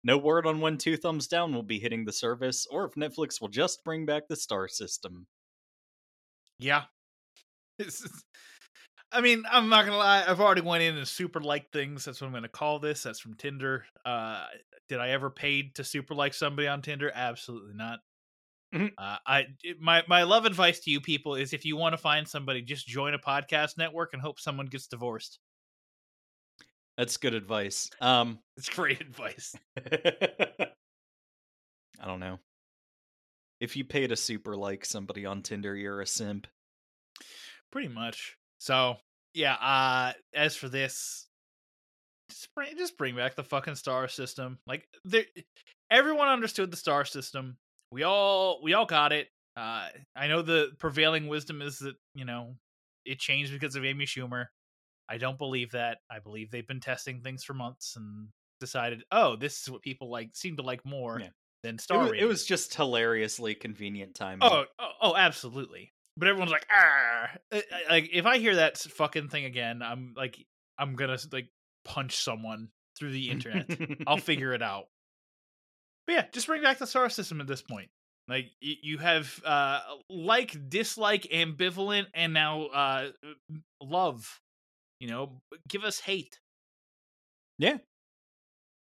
No 0.04 0.16
word 0.16 0.46
on 0.46 0.60
when 0.60 0.78
two 0.78 0.96
thumbs 0.96 1.26
down 1.26 1.52
will 1.52 1.62
be 1.62 1.78
hitting 1.78 2.04
the 2.04 2.12
service, 2.12 2.66
or 2.70 2.84
if 2.86 2.92
Netflix 2.92 3.40
will 3.40 3.48
just 3.48 3.84
bring 3.84 4.06
back 4.06 4.28
the 4.28 4.36
star 4.36 4.68
system. 4.68 5.26
Yeah. 6.58 6.84
I 9.10 9.20
mean, 9.22 9.44
I'm 9.50 9.68
not 9.68 9.86
gonna 9.86 9.96
lie. 9.96 10.24
I've 10.26 10.40
already 10.40 10.60
went 10.60 10.82
in 10.82 10.96
and 10.96 11.08
super 11.08 11.40
liked 11.40 11.72
things. 11.72 12.04
That's 12.04 12.20
what 12.20 12.26
I'm 12.26 12.32
gonna 12.32 12.48
call 12.48 12.78
this. 12.78 13.02
That's 13.02 13.20
from 13.20 13.34
Tinder. 13.34 13.86
Uh, 14.04 14.46
did 14.88 15.00
I 15.00 15.10
ever 15.10 15.30
paid 15.30 15.74
to 15.76 15.84
super 15.84 16.14
like 16.14 16.34
somebody 16.34 16.68
on 16.68 16.82
Tinder? 16.82 17.10
Absolutely 17.14 17.74
not. 17.74 18.00
Mhm. 18.74 18.92
Uh, 18.98 19.18
I 19.26 19.46
my 19.78 20.04
my 20.08 20.24
love 20.24 20.44
advice 20.46 20.80
to 20.80 20.90
you 20.90 21.00
people 21.00 21.36
is 21.36 21.52
if 21.54 21.64
you 21.64 21.76
want 21.76 21.94
to 21.94 21.98
find 21.98 22.28
somebody, 22.28 22.60
just 22.62 22.86
join 22.86 23.14
a 23.14 23.18
podcast 23.18 23.78
network 23.78 24.12
and 24.12 24.20
hope 24.22 24.40
someone 24.40 24.66
gets 24.66 24.86
divorced. 24.88 25.38
That's 26.96 27.16
good 27.16 27.34
advice. 27.34 27.90
Um, 28.00 28.40
It's 28.56 28.68
great 28.68 29.00
advice. 29.00 29.54
I 29.76 30.72
don't 32.06 32.20
know. 32.20 32.38
If 33.60 33.76
you 33.76 33.84
pay 33.84 34.08
to 34.08 34.16
super 34.16 34.56
like 34.56 34.84
somebody 34.84 35.24
on 35.24 35.42
Tinder, 35.42 35.76
you're 35.76 36.00
a 36.00 36.06
simp. 36.06 36.48
Pretty 37.70 37.88
much. 37.88 38.37
So 38.58 38.96
yeah. 39.34 39.54
Uh, 39.54 40.12
as 40.34 40.56
for 40.56 40.68
this, 40.68 41.26
just 42.30 42.48
bring 42.54 42.76
just 42.76 42.98
bring 42.98 43.16
back 43.16 43.34
the 43.36 43.44
fucking 43.44 43.76
star 43.76 44.08
system. 44.08 44.58
Like 44.66 44.86
there, 45.04 45.24
everyone 45.90 46.28
understood 46.28 46.70
the 46.70 46.76
star 46.76 47.04
system. 47.04 47.56
We 47.92 48.02
all 48.02 48.60
we 48.62 48.74
all 48.74 48.86
got 48.86 49.12
it. 49.12 49.28
Uh, 49.56 49.88
I 50.14 50.28
know 50.28 50.42
the 50.42 50.70
prevailing 50.78 51.26
wisdom 51.26 51.62
is 51.62 51.78
that 51.80 51.96
you 52.14 52.24
know 52.24 52.56
it 53.04 53.18
changed 53.18 53.52
because 53.52 53.76
of 53.76 53.84
Amy 53.84 54.06
Schumer. 54.06 54.46
I 55.08 55.16
don't 55.16 55.38
believe 55.38 55.72
that. 55.72 55.98
I 56.10 56.18
believe 56.18 56.50
they've 56.50 56.66
been 56.66 56.80
testing 56.80 57.22
things 57.22 57.42
for 57.42 57.54
months 57.54 57.96
and 57.96 58.28
decided, 58.60 59.04
oh, 59.10 59.36
this 59.36 59.62
is 59.62 59.70
what 59.70 59.80
people 59.82 60.10
like 60.10 60.30
seem 60.34 60.56
to 60.56 60.62
like 60.62 60.84
more 60.84 61.18
Yeah. 61.20 61.28
than 61.62 61.76
It 61.76 61.80
Star 61.80 61.98
was, 62.02 62.12
it 62.18 62.26
was 62.26 62.44
just 62.44 62.74
hilariously 62.74 63.54
convenient 63.54 64.14
timing. 64.14 64.40
Oh, 64.42 64.64
oh, 64.78 64.90
oh, 65.00 65.16
absolutely. 65.16 65.92
But 66.18 66.26
everyone's 66.26 66.50
like, 66.50 66.66
ah, 66.68 67.30
like 67.88 68.10
if 68.12 68.26
I 68.26 68.38
hear 68.38 68.56
that 68.56 68.76
fucking 68.76 69.28
thing 69.28 69.44
again, 69.44 69.82
I'm 69.82 70.14
like, 70.16 70.44
I'm 70.76 70.96
gonna 70.96 71.16
like 71.32 71.48
punch 71.84 72.16
someone 72.16 72.70
through 72.98 73.12
the 73.12 73.30
internet. 73.30 73.70
I'll 74.04 74.16
figure 74.18 74.52
it 74.52 74.62
out. 74.62 74.86
But 76.06 76.12
yeah, 76.14 76.24
just 76.32 76.48
bring 76.48 76.62
back 76.62 76.78
the 76.78 76.88
star 76.88 77.08
system 77.08 77.40
at 77.40 77.46
this 77.46 77.62
point. 77.62 77.88
Like 78.26 78.46
you 78.60 78.98
have 78.98 79.40
uh 79.44 79.78
like, 80.10 80.56
dislike, 80.68 81.28
ambivalent, 81.32 82.06
and 82.14 82.34
now 82.34 82.66
uh 82.66 83.10
love. 83.80 84.40
You 84.98 85.08
know, 85.08 85.40
give 85.68 85.84
us 85.84 86.00
hate. 86.00 86.40
Yeah. 87.58 87.76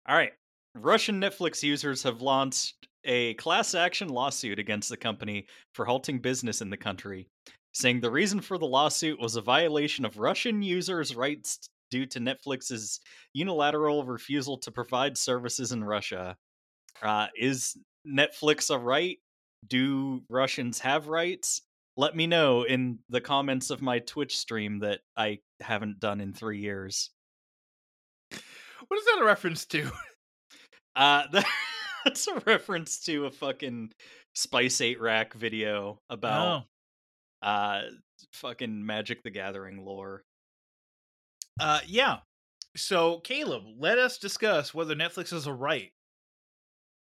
All 0.08 0.16
right. 0.16 0.32
Russian 0.74 1.20
Netflix 1.20 1.62
users 1.62 2.02
have 2.04 2.22
launched 2.22 2.88
a 3.04 3.34
class 3.34 3.74
action 3.74 4.08
lawsuit 4.08 4.58
against 4.58 4.88
the 4.88 4.96
company 4.96 5.46
for 5.74 5.84
halting 5.84 6.20
business 6.20 6.60
in 6.60 6.70
the 6.70 6.76
country, 6.76 7.26
saying 7.72 8.00
the 8.00 8.10
reason 8.10 8.40
for 8.40 8.58
the 8.58 8.66
lawsuit 8.66 9.20
was 9.20 9.36
a 9.36 9.42
violation 9.42 10.04
of 10.04 10.18
Russian 10.18 10.62
users' 10.62 11.16
rights 11.16 11.68
due 11.90 12.06
to 12.06 12.20
Netflix's 12.20 13.00
unilateral 13.32 14.04
refusal 14.04 14.58
to 14.58 14.70
provide 14.70 15.18
services 15.18 15.72
in 15.72 15.82
Russia. 15.82 16.36
Uh, 17.02 17.26
is 17.36 17.76
Netflix 18.06 18.74
a 18.74 18.78
right? 18.78 19.18
Do 19.66 20.22
Russians 20.28 20.78
have 20.80 21.08
rights? 21.08 21.62
Let 21.96 22.16
me 22.16 22.26
know 22.26 22.62
in 22.62 23.00
the 23.08 23.20
comments 23.20 23.70
of 23.70 23.82
my 23.82 23.98
Twitch 23.98 24.38
stream 24.38 24.78
that 24.80 25.00
I 25.16 25.40
haven't 25.60 26.00
done 26.00 26.20
in 26.20 26.32
three 26.32 26.60
years. 26.60 27.10
What 28.30 28.98
is 28.98 29.04
that 29.06 29.20
a 29.20 29.24
reference 29.24 29.66
to? 29.66 29.90
Uh, 30.96 31.24
that's 32.04 32.26
a 32.28 32.40
reference 32.46 33.00
to 33.04 33.26
a 33.26 33.30
fucking 33.30 33.92
Spice 34.34 34.80
8 34.80 35.00
Rack 35.00 35.34
video 35.34 36.00
about 36.08 36.64
Oh. 37.42 37.46
uh 37.46 37.82
fucking 38.32 38.84
Magic 38.84 39.22
the 39.22 39.30
Gathering 39.30 39.84
lore. 39.84 40.22
Uh, 41.58 41.80
yeah. 41.86 42.18
So, 42.76 43.18
Caleb, 43.20 43.64
let 43.78 43.98
us 43.98 44.18
discuss 44.18 44.72
whether 44.72 44.94
Netflix 44.94 45.32
is 45.32 45.46
a 45.46 45.52
right. 45.52 45.90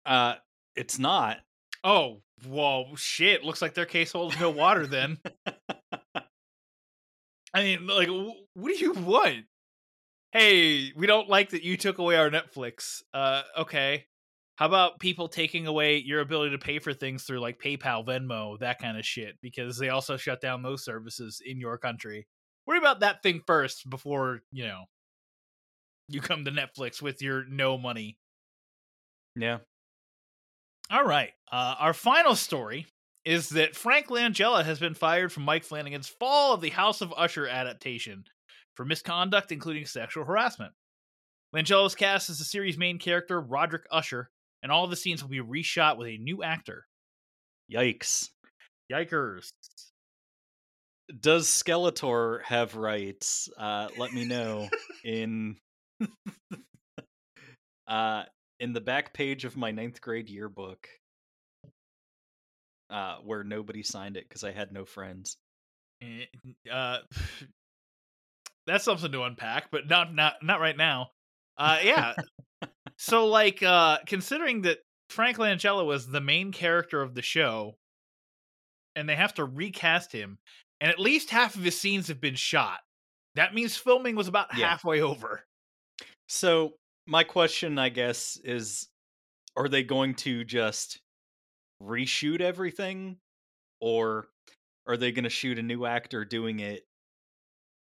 Uh, 0.05 0.35
it's 0.77 0.99
not. 0.99 1.39
Oh, 1.83 2.21
whoa, 2.47 2.95
shit. 2.97 3.45
Looks 3.45 3.63
like 3.63 3.75
their 3.75 3.87
case 3.87 4.13
holds 4.13 4.39
no 4.39 4.51
water 4.51 4.87
then. 4.87 5.19
I 7.55 7.63
mean, 7.63 7.87
like, 7.87 8.09
wh- 8.09 8.57
what 8.57 8.69
do 8.69 8.79
you 8.79 8.93
want? 8.93 9.45
Hey, 10.33 10.93
we 10.97 11.07
don't 11.07 11.29
like 11.29 11.51
that 11.51 11.63
you 11.63 11.77
took 11.77 11.99
away 11.99 12.17
our 12.17 12.29
Netflix. 12.31 13.03
Uh, 13.13 13.43
okay. 13.59 14.07
How 14.57 14.67
about 14.67 15.01
people 15.01 15.29
taking 15.29 15.67
away 15.67 15.97
your 15.99 16.21
ability 16.21 16.53
to 16.53 16.65
pay 16.65 16.79
for 16.79 16.93
things 16.93 17.25
through 17.25 17.41
like 17.41 17.61
PayPal, 17.61 18.07
Venmo, 18.07 18.59
that 18.61 18.79
kind 18.79 18.97
of 18.97 19.05
shit? 19.05 19.37
Because 19.43 19.79
they 19.79 19.89
also 19.89 20.17
shut 20.17 20.41
down 20.41 20.63
those 20.63 20.85
services 20.85 21.43
in 21.45 21.59
your 21.59 21.77
country. 21.77 22.27
Worry 22.67 22.79
about 22.79 23.01
that 23.01 23.23
thing 23.23 23.43
first 23.47 23.91
before, 23.91 24.41
you 24.53 24.67
know, 24.67 24.85
you 26.09 26.21
come 26.21 26.45
to 26.45 26.53
Netflix 26.53 27.03
with 27.03 27.21
your 27.21 27.45
no 27.47 27.77
money. 27.77 28.17
Yeah. 29.37 29.59
All 30.91 31.05
right. 31.05 31.33
Uh, 31.51 31.75
our 31.79 31.95
final 31.95 32.37
story 32.37 32.87
is 33.25 33.49
that 33.51 33.75
Frank 33.75 34.09
Langella 34.09 34.65
has 34.65 34.79
been 34.79 34.95
fired 34.95 35.33
from 35.33 35.45
Mike 35.45 35.65
Flanagan's 35.65 36.09
Fall 36.09 36.55
of 36.55 36.61
the 36.61 36.71
House 36.71 37.01
of 37.01 37.13
Usher 37.17 37.49
adaptation 37.49 38.25
for 38.75 38.85
misconduct, 38.85 39.51
including 39.51 39.87
sexual 39.87 40.25
harassment. 40.25 40.73
Langella 41.55 41.85
was 41.85 41.95
cast 41.95 42.31
as 42.31 42.39
the 42.39 42.45
series' 42.45 42.77
main 42.77 42.99
character, 42.99 43.41
Roderick 43.41 43.87
Usher, 43.91 44.31
and 44.65 44.73
all 44.73 44.87
the 44.89 44.97
scenes 44.97 45.23
will 45.23 45.31
be 45.31 45.41
reshot 45.41 45.99
with 45.99 46.09
a 46.09 46.17
new 46.17 46.43
actor. 46.43 46.87
Yikes. 47.71 48.31
Yikers. 48.91 49.53
Does 51.21 51.47
Skeletor 51.47 52.43
have 52.45 52.75
rights? 52.75 53.51
Uh, 53.59 53.89
let 53.99 54.13
me 54.15 54.25
know 54.25 54.69
in 55.05 55.57
uh 57.87 58.23
in 58.59 58.73
the 58.73 58.81
back 58.81 59.13
page 59.13 59.45
of 59.45 59.57
my 59.57 59.71
ninth 59.71 60.01
grade 60.01 60.31
yearbook. 60.31 60.89
Uh, 62.89 63.17
where 63.25 63.45
nobody 63.45 63.83
signed 63.83 64.17
it 64.17 64.27
because 64.29 64.45
I 64.45 64.53
had 64.53 64.73
no 64.73 64.85
friends. 64.87 65.37
Eh, 66.03 66.25
Uh, 66.71 66.99
that's 68.67 68.85
something 68.85 69.13
to 69.13 69.25
unpack, 69.25 69.71
but 69.71 69.89
not 69.89 70.15
not 70.15 70.37
not 70.43 70.61
right 70.61 70.77
now. 70.77 71.11
Uh, 71.59 71.79
yeah. 71.83 72.15
so, 72.99 73.27
like, 73.27 73.63
uh, 73.63 73.99
considering 74.07 74.63
that 74.63 74.79
Frank 75.11 75.39
Langella 75.39 75.85
was 75.85 76.07
the 76.09 76.21
main 76.21 76.53
character 76.53 77.03
of 77.03 77.15
the 77.15 77.23
show, 77.23 77.77
and 78.97 79.09
they 79.09 79.17
have 79.17 79.35
to 79.35 79.45
recast 79.45 80.13
him, 80.13 80.39
and 80.81 80.91
at 80.91 80.99
least 80.99 81.31
half 81.31 81.55
of 81.57 81.63
his 81.63 81.79
scenes 81.79 82.09
have 82.09 82.21
been 82.21 82.37
shot. 82.37 82.81
That 83.35 83.55
means 83.55 83.77
filming 83.77 84.15
was 84.15 84.29
about 84.29 84.57
Yeah. 84.57 84.69
halfway 84.69 85.01
over. 85.01 85.45
So 86.29 86.77
my 87.07 87.25
question, 87.25 87.79
I 87.79 87.89
guess, 87.89 88.37
is: 88.45 88.89
Are 89.57 89.69
they 89.69 89.83
going 89.83 90.15
to 90.17 90.45
just 90.45 91.01
reshoot 91.83 92.41
everything, 92.41 93.19
or 93.81 94.29
are 94.87 94.97
they 94.97 95.13
going 95.13 95.25
to 95.25 95.31
shoot 95.31 95.59
a 95.59 95.63
new 95.63 95.85
actor 95.87 96.25
doing 96.25 96.61
it 96.61 96.87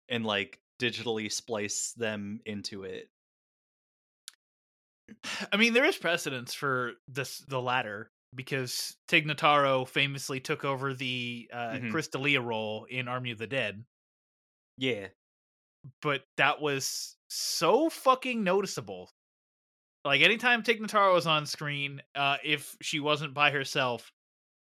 and 0.09 0.25
like 0.25 0.59
digitally 0.81 1.31
splice 1.31 1.93
them 1.93 2.41
into 2.45 2.83
it? 2.83 3.09
I 5.51 5.57
mean, 5.57 5.73
there 5.73 5.85
is 5.85 5.97
precedence 5.97 6.53
for 6.53 6.93
this 7.07 7.39
the 7.39 7.61
latter 7.61 8.11
because 8.35 8.95
Tig 9.07 9.25
Notaro 9.25 9.87
famously 9.87 10.39
took 10.39 10.63
over 10.63 10.93
the 10.93 11.49
uh, 11.51 11.71
Mhm. 11.73 12.11
D'Elia 12.11 12.41
role 12.41 12.85
in 12.85 13.07
Army 13.07 13.31
of 13.31 13.37
the 13.39 13.47
Dead. 13.47 13.83
Yeah, 14.77 15.07
but 16.01 16.23
that 16.37 16.61
was 16.61 17.17
so 17.29 17.89
fucking 17.89 18.43
noticeable. 18.43 19.09
Like 20.05 20.21
anytime 20.21 20.63
Tig 20.63 20.79
Notaro 20.79 21.13
was 21.13 21.27
on 21.27 21.45
screen, 21.45 22.01
uh, 22.15 22.37
if 22.43 22.75
she 22.81 22.99
wasn't 22.99 23.33
by 23.33 23.51
herself, 23.51 24.11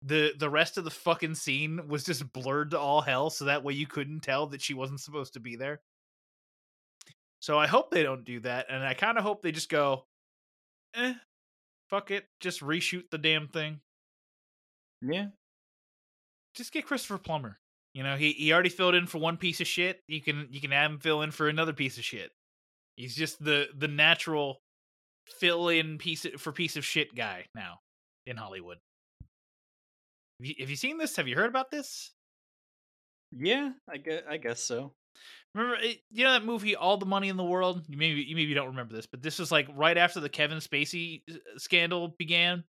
the 0.03 0.33
the 0.39 0.49
rest 0.51 0.79
of 0.79 0.85
the 0.85 0.91
fucking 0.91 1.35
scene 1.35 1.89
was 1.89 2.05
just 2.05 2.33
blurred 2.33 2.71
to 2.71 2.79
all 2.79 3.01
hell, 3.03 3.31
so 3.31 3.45
that 3.47 3.65
way 3.65 3.75
you 3.75 3.87
couldn't 3.87 4.21
tell 4.21 4.47
that 4.49 4.63
she 4.63 4.75
wasn't 4.75 5.01
supposed 5.01 5.35
to 5.35 5.41
be 5.41 5.57
there. 5.57 5.81
So 7.41 7.59
I 7.59 7.67
hope 7.67 7.91
they 7.91 8.03
don't 8.03 8.25
do 8.25 8.41
that, 8.41 8.67
and 8.71 8.83
I 8.83 8.95
kind 8.95 9.19
of 9.19 9.25
hope 9.25 9.43
they 9.43 9.53
just 9.53 9.69
go, 9.69 10.07
eh, 10.97 11.15
fuck 11.91 12.11
it, 12.11 12.25
just 12.41 12.61
reshoot 12.61 13.05
the 13.11 13.19
damn 13.19 13.49
thing. 13.49 13.81
yeah. 15.03 15.27
Just 16.55 16.73
get 16.73 16.87
Christopher 16.87 17.19
Plummer. 17.19 17.59
You 17.93 18.03
know, 18.03 18.17
he 18.17 18.33
he 18.33 18.53
already 18.53 18.71
filled 18.71 18.95
in 18.95 19.07
for 19.07 19.19
one 19.19 19.37
piece 19.37 19.61
of 19.61 19.67
shit. 19.67 20.01
You 20.09 20.23
can 20.23 20.49
you 20.51 20.61
can 20.61 20.71
have 20.71 20.91
him 20.91 20.99
fill 20.99 21.23
in 21.23 21.31
for 21.31 21.49
another 21.49 21.73
piece 21.75 21.99
of 21.99 22.05
shit. 22.05 22.31
He's 22.97 23.15
just 23.15 23.43
the 23.45 23.69
the 23.77 23.89
natural 23.89 24.61
fill 25.39 25.69
in 25.69 25.99
piece 25.99 26.25
of, 26.25 26.41
for 26.41 26.53
piece 26.53 26.77
of 26.77 26.85
shit 26.85 27.15
guy 27.15 27.45
now 27.55 27.81
in 28.27 28.37
Hollywood. 28.37 28.79
Have 30.41 30.47
you, 30.47 30.55
have 30.61 30.71
you 30.71 30.77
seen 30.77 30.99
this? 30.99 31.17
Have 31.17 31.29
you 31.29 31.37
heard 31.37 31.51
about 31.51 31.71
this? 31.71 32.13
Yeah, 33.33 33.73
I 33.91 33.97
guess, 33.99 34.23
I 34.29 34.37
guess 34.39 34.63
so. 34.63 34.93
Remember, 35.55 35.79
you 36.11 36.25
know 36.25 36.33
that 36.33 36.45
movie, 36.45 36.77
All 36.77 36.99
the 36.99 37.07
Money 37.07 37.29
in 37.29 37.37
the 37.37 37.45
World. 37.45 37.85
You 37.89 37.97
maybe 37.97 38.23
you 38.23 38.37
maybe 38.37 38.55
don't 38.55 38.69
remember 38.69 38.95
this, 38.95 39.07
but 39.07 39.23
this 39.23 39.39
was 39.39 39.51
like 39.51 39.69
right 39.75 39.97
after 39.97 40.21
the 40.21 40.29
Kevin 40.29 40.59
Spacey 40.59 41.23
uh, 41.31 41.35
scandal 41.57 42.15
began, 42.19 42.65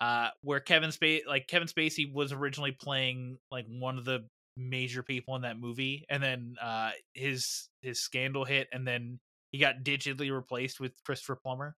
uh, 0.00 0.28
where 0.42 0.60
Kevin 0.60 0.90
Spacey, 0.90 1.26
like 1.26 1.46
Kevin 1.46 1.68
Spacey, 1.68 2.12
was 2.12 2.32
originally 2.32 2.72
playing 2.72 3.38
like 3.50 3.66
one 3.68 3.98
of 3.98 4.04
the 4.04 4.26
major 4.56 5.02
people 5.02 5.36
in 5.36 5.42
that 5.42 5.58
movie, 5.58 6.04
and 6.10 6.22
then 6.22 6.56
uh, 6.60 6.90
his 7.14 7.68
his 7.80 8.02
scandal 8.02 8.44
hit, 8.44 8.68
and 8.72 8.86
then 8.86 9.18
he 9.52 9.58
got 9.58 9.82
digitally 9.82 10.30
replaced 10.30 10.80
with 10.80 10.92
Christopher 11.04 11.36
Plummer. 11.42 11.74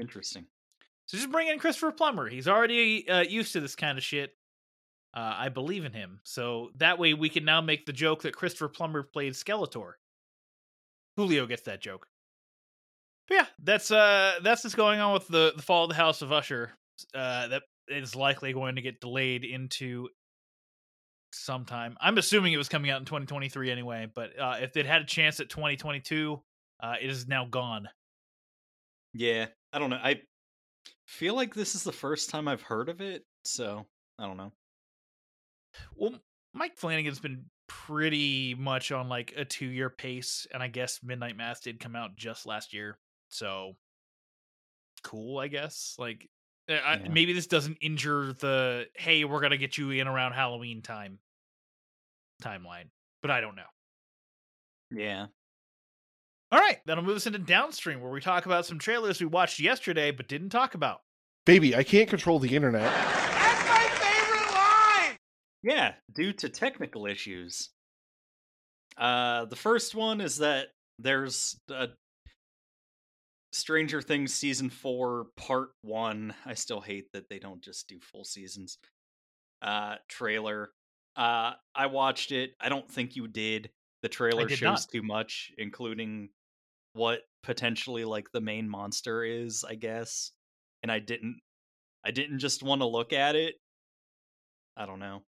Interesting. 0.00 0.46
So 1.06 1.16
just 1.16 1.30
bring 1.30 1.48
in 1.48 1.58
Christopher 1.58 1.92
Plummer. 1.92 2.28
He's 2.28 2.48
already 2.48 3.08
uh, 3.08 3.20
used 3.20 3.52
to 3.52 3.60
this 3.60 3.76
kind 3.76 3.98
of 3.98 4.04
shit. 4.04 4.32
Uh, 5.14 5.34
I 5.36 5.48
believe 5.48 5.84
in 5.84 5.92
him. 5.92 6.20
So 6.24 6.70
that 6.76 6.98
way 6.98 7.14
we 7.14 7.28
can 7.28 7.44
now 7.44 7.60
make 7.60 7.86
the 7.86 7.92
joke 7.92 8.22
that 8.22 8.34
Christopher 8.34 8.68
Plummer 8.68 9.04
played 9.04 9.34
Skeletor. 9.34 9.92
Julio 11.16 11.46
gets 11.46 11.62
that 11.62 11.80
joke. 11.80 12.08
But 13.28 13.34
yeah, 13.34 13.46
that's 13.62 13.90
uh 13.90 14.34
that's 14.42 14.64
what's 14.64 14.74
going 14.74 15.00
on 15.00 15.14
with 15.14 15.28
the 15.28 15.52
the 15.56 15.62
fall 15.62 15.84
of 15.84 15.90
the 15.90 15.94
House 15.94 16.20
of 16.20 16.32
Usher. 16.32 16.72
Uh, 17.14 17.48
that 17.48 17.62
is 17.88 18.14
likely 18.14 18.52
going 18.52 18.76
to 18.76 18.82
get 18.82 19.00
delayed 19.00 19.44
into 19.44 20.08
sometime. 21.32 21.96
I'm 22.00 22.18
assuming 22.18 22.52
it 22.52 22.56
was 22.58 22.68
coming 22.68 22.90
out 22.90 23.00
in 23.00 23.04
2023 23.04 23.70
anyway, 23.70 24.08
but 24.12 24.38
uh, 24.38 24.56
if 24.60 24.76
it 24.76 24.86
had 24.86 25.02
a 25.02 25.06
chance 25.06 25.40
at 25.40 25.48
2022, 25.48 26.40
uh, 26.80 26.94
it 27.00 27.10
is 27.10 27.26
now 27.26 27.46
gone. 27.46 27.88
Yeah, 29.12 29.46
I 29.72 29.78
don't 29.78 29.90
know. 29.90 30.00
I 30.02 30.20
feel 31.06 31.34
like 31.34 31.54
this 31.54 31.74
is 31.74 31.82
the 31.82 31.92
first 31.92 32.30
time 32.30 32.48
I've 32.48 32.62
heard 32.62 32.88
of 32.88 33.00
it, 33.00 33.24
so 33.44 33.86
I 34.18 34.26
don't 34.26 34.36
know. 34.36 34.52
Well, 35.96 36.14
Mike 36.52 36.76
Flanagan's 36.76 37.18
been 37.20 37.44
pretty 37.66 38.54
much 38.54 38.92
on 38.92 39.08
like 39.08 39.32
a 39.36 39.44
two 39.44 39.66
year 39.66 39.90
pace, 39.90 40.46
and 40.52 40.62
I 40.62 40.68
guess 40.68 41.00
Midnight 41.02 41.36
Mass 41.36 41.60
did 41.60 41.80
come 41.80 41.96
out 41.96 42.16
just 42.16 42.46
last 42.46 42.72
year, 42.72 42.98
so 43.28 43.76
cool, 45.02 45.38
I 45.38 45.48
guess. 45.48 45.96
Like, 45.98 46.28
eh, 46.68 46.76
I, 46.78 46.94
Yeah. 46.96 47.08
maybe 47.08 47.32
this 47.32 47.46
doesn't 47.46 47.78
injure 47.80 48.32
the 48.34 48.86
hey, 48.94 49.24
we're 49.24 49.40
gonna 49.40 49.56
get 49.56 49.76
you 49.78 49.90
in 49.90 50.06
around 50.06 50.32
Halloween 50.32 50.82
time 50.82 51.18
timeline, 52.42 52.90
but 53.22 53.30
I 53.30 53.40
don't 53.40 53.56
know. 53.56 53.62
Yeah. 54.90 55.26
All 56.52 56.60
right, 56.60 56.78
that'll 56.86 57.02
move 57.02 57.16
us 57.16 57.26
into 57.26 57.38
downstream, 57.40 58.00
where 58.00 58.12
we 58.12 58.20
talk 58.20 58.46
about 58.46 58.64
some 58.66 58.78
trailers 58.78 59.18
we 59.20 59.26
watched 59.26 59.58
yesterday 59.58 60.10
but 60.12 60.28
didn't 60.28 60.50
talk 60.50 60.74
about. 60.74 61.00
Baby, 61.46 61.74
I 61.74 61.82
can't 61.82 62.08
control 62.08 62.38
the 62.38 62.54
internet. 62.54 62.82
That's 62.82 63.68
my 63.68 63.88
favorite 63.98 64.54
line! 64.54 65.18
Yeah, 65.64 65.94
due 66.14 66.34
to 66.34 66.50
technical 66.50 67.06
issues. 67.06 67.70
Uh 68.98 69.46
the 69.46 69.56
first 69.56 69.94
one 69.94 70.20
is 70.20 70.36
that 70.36 70.68
there's 70.98 71.58
a 71.70 71.88
Stranger 73.52 74.02
Things 74.02 74.34
season 74.34 74.68
4 74.68 75.26
part 75.36 75.70
1. 75.82 76.34
I 76.44 76.54
still 76.54 76.80
hate 76.80 77.06
that 77.12 77.28
they 77.30 77.38
don't 77.38 77.62
just 77.62 77.88
do 77.88 77.98
full 78.00 78.24
seasons. 78.24 78.78
Uh 79.62 79.96
trailer. 80.08 80.70
Uh 81.16 81.52
I 81.74 81.86
watched 81.86 82.30
it. 82.30 82.52
I 82.60 82.68
don't 82.68 82.88
think 82.88 83.16
you 83.16 83.26
did. 83.26 83.70
The 84.02 84.10
trailer 84.10 84.46
did 84.46 84.58
shows 84.58 84.86
not. 84.86 84.88
too 84.92 85.02
much 85.02 85.50
including 85.56 86.28
what 86.92 87.22
potentially 87.42 88.04
like 88.04 88.30
the 88.32 88.40
main 88.42 88.68
monster 88.68 89.24
is, 89.24 89.64
I 89.64 89.76
guess. 89.76 90.30
And 90.82 90.92
I 90.92 90.98
didn't 90.98 91.40
I 92.04 92.10
didn't 92.10 92.40
just 92.40 92.62
want 92.62 92.82
to 92.82 92.86
look 92.86 93.14
at 93.14 93.34
it. 93.34 93.54
I 94.76 94.84
don't 94.84 94.98
know. 94.98 95.22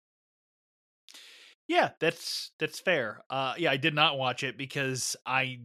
Yeah, 1.68 1.90
that's 2.00 2.52
that's 2.58 2.80
fair. 2.80 3.22
Uh 3.30 3.54
yeah, 3.56 3.70
I 3.70 3.76
did 3.76 3.94
not 3.94 4.18
watch 4.18 4.42
it 4.42 4.58
because 4.58 5.16
I 5.24 5.60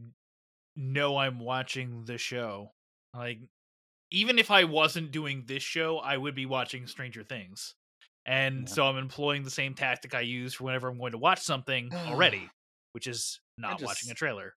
know 0.76 1.18
I'm 1.18 1.40
watching 1.40 2.06
the 2.06 2.18
show. 2.18 2.72
Like 3.14 3.40
even 4.12 4.40
if 4.40 4.50
I 4.50 4.64
wasn't 4.64 5.12
doing 5.12 5.44
this 5.46 5.62
show, 5.64 5.98
I 6.00 6.18
would 6.18 6.36
be 6.36 6.46
watching 6.46 6.88
Stranger 6.88 7.24
Things. 7.24 7.76
And 8.26 8.68
Yeah. 8.68 8.74
so 8.74 8.86
I'm 8.88 8.98
employing 8.98 9.44
the 9.44 9.50
same 9.52 9.74
tactic 9.76 10.16
I 10.16 10.22
use 10.22 10.54
for 10.56 10.64
whenever 10.66 10.88
I'm 10.88 10.98
going 10.98 11.12
to 11.12 11.18
watch 11.18 11.42
something 11.42 11.92
already, 12.08 12.50
which 12.94 13.08
is 13.08 13.40
not 13.58 13.82
watching 13.82 14.10
a 14.10 14.14
trailer. 14.16 14.54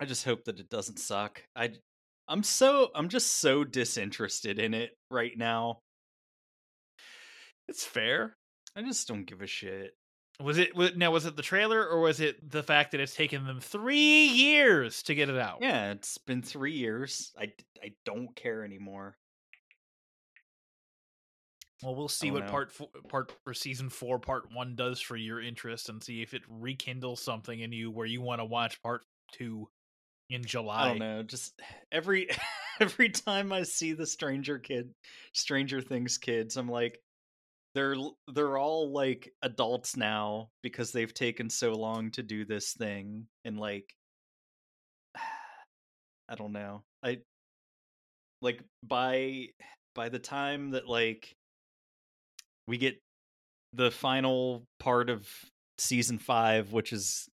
I 0.00 0.04
just 0.06 0.24
hope 0.24 0.44
that 0.44 0.60
it 0.60 0.68
doesn't 0.70 0.98
suck. 0.98 1.42
I 1.56 1.72
I'm 2.28 2.42
so 2.42 2.90
I'm 2.94 3.08
just 3.08 3.36
so 3.36 3.64
disinterested 3.64 4.58
in 4.58 4.74
it 4.74 4.90
right 5.10 5.36
now. 5.36 5.80
It's 7.68 7.84
fair. 7.84 8.36
I 8.76 8.82
just 8.82 9.08
don't 9.08 9.24
give 9.24 9.42
a 9.42 9.46
shit. 9.46 9.94
Was 10.40 10.58
it 10.58 10.76
wa- 10.76 10.90
now 10.94 11.10
was 11.10 11.26
it 11.26 11.36
the 11.36 11.42
trailer 11.42 11.84
or 11.84 12.00
was 12.00 12.20
it 12.20 12.50
the 12.50 12.62
fact 12.62 12.92
that 12.92 13.00
it's 13.00 13.14
taken 13.14 13.44
them 13.44 13.60
3 13.60 13.96
years 14.26 15.02
to 15.04 15.14
get 15.14 15.28
it 15.28 15.38
out? 15.38 15.58
Yeah, 15.60 15.90
it's 15.90 16.18
been 16.18 16.42
3 16.42 16.72
years. 16.72 17.32
I 17.38 17.52
I 17.82 17.92
don't 18.04 18.34
care 18.36 18.64
anymore. 18.64 19.16
Well, 21.82 21.94
we'll 21.94 22.08
see 22.08 22.30
oh, 22.30 22.34
what 22.34 22.46
know. 22.46 22.50
part 22.50 22.72
four, 22.72 22.88
part 23.08 23.32
for 23.44 23.54
season 23.54 23.88
four, 23.88 24.18
part 24.18 24.52
one 24.52 24.74
does 24.74 25.00
for 25.00 25.16
your 25.16 25.40
interest, 25.40 25.88
and 25.88 26.02
see 26.02 26.22
if 26.22 26.34
it 26.34 26.42
rekindles 26.48 27.22
something 27.22 27.58
in 27.58 27.72
you 27.72 27.90
where 27.90 28.06
you 28.06 28.20
want 28.20 28.40
to 28.40 28.44
watch 28.44 28.82
part 28.82 29.02
two 29.32 29.68
in 30.28 30.40
oh, 30.40 30.44
July. 30.44 30.82
I 30.82 30.88
don't 30.88 30.98
know. 30.98 31.22
Just 31.22 31.60
every 31.92 32.28
every 32.80 33.10
time 33.10 33.52
I 33.52 33.62
see 33.62 33.92
the 33.92 34.06
Stranger 34.06 34.58
Kid 34.58 34.92
Stranger 35.32 35.80
Things 35.80 36.18
kids, 36.18 36.56
I'm 36.56 36.68
like 36.68 37.00
they're 37.74 37.96
they're 38.34 38.58
all 38.58 38.92
like 38.92 39.32
adults 39.42 39.96
now 39.96 40.48
because 40.62 40.92
they've 40.92 41.12
taken 41.12 41.50
so 41.50 41.72
long 41.72 42.10
to 42.12 42.22
do 42.22 42.44
this 42.44 42.72
thing 42.72 43.26
and 43.44 43.58
like 43.58 43.94
I 46.28 46.34
don't 46.34 46.52
know. 46.52 46.82
I 47.02 47.18
like 48.42 48.62
by 48.82 49.48
by 49.94 50.08
the 50.08 50.18
time 50.18 50.70
that 50.70 50.88
like 50.88 51.34
we 52.66 52.78
get 52.78 53.00
the 53.72 53.90
final 53.90 54.64
part 54.78 55.10
of 55.10 55.28
season 55.78 56.18
5 56.18 56.72
which 56.72 56.92
is 56.92 57.28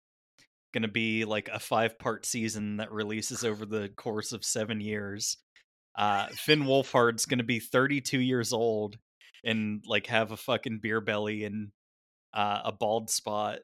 going 0.72 0.82
to 0.82 0.88
be 0.88 1.24
like 1.24 1.48
a 1.52 1.58
five 1.58 1.98
part 1.98 2.26
season 2.26 2.78
that 2.78 2.92
releases 2.92 3.44
over 3.44 3.64
the 3.64 3.90
course 3.96 4.32
of 4.32 4.44
7 4.44 4.80
years. 4.80 5.36
Uh 5.96 6.26
Finn 6.28 6.62
Wolfhard's 6.64 7.26
going 7.26 7.38
to 7.38 7.44
be 7.44 7.60
32 7.60 8.20
years 8.20 8.52
old 8.52 8.98
and 9.44 9.84
like 9.86 10.06
have 10.06 10.32
a 10.32 10.36
fucking 10.36 10.80
beer 10.82 11.00
belly 11.00 11.44
and 11.44 11.70
uh, 12.32 12.62
a 12.64 12.72
bald 12.72 13.10
spot. 13.10 13.60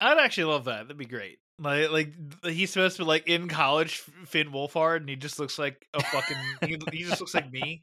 I'd 0.00 0.18
actually 0.18 0.44
love 0.44 0.66
that. 0.66 0.82
That'd 0.82 0.96
be 0.96 1.06
great. 1.06 1.38
Like, 1.58 1.90
like 1.90 2.12
he's 2.44 2.70
supposed 2.70 2.96
to 2.96 3.02
be 3.02 3.08
like 3.08 3.26
in 3.26 3.48
college, 3.48 3.96
Finn 4.26 4.52
Wolfhard, 4.52 4.98
and 4.98 5.08
he 5.08 5.16
just 5.16 5.40
looks 5.40 5.58
like 5.58 5.86
a 5.92 6.02
fucking. 6.02 6.36
he, 6.62 6.78
he 6.92 7.02
just 7.04 7.20
looks 7.20 7.34
like 7.34 7.50
me. 7.50 7.82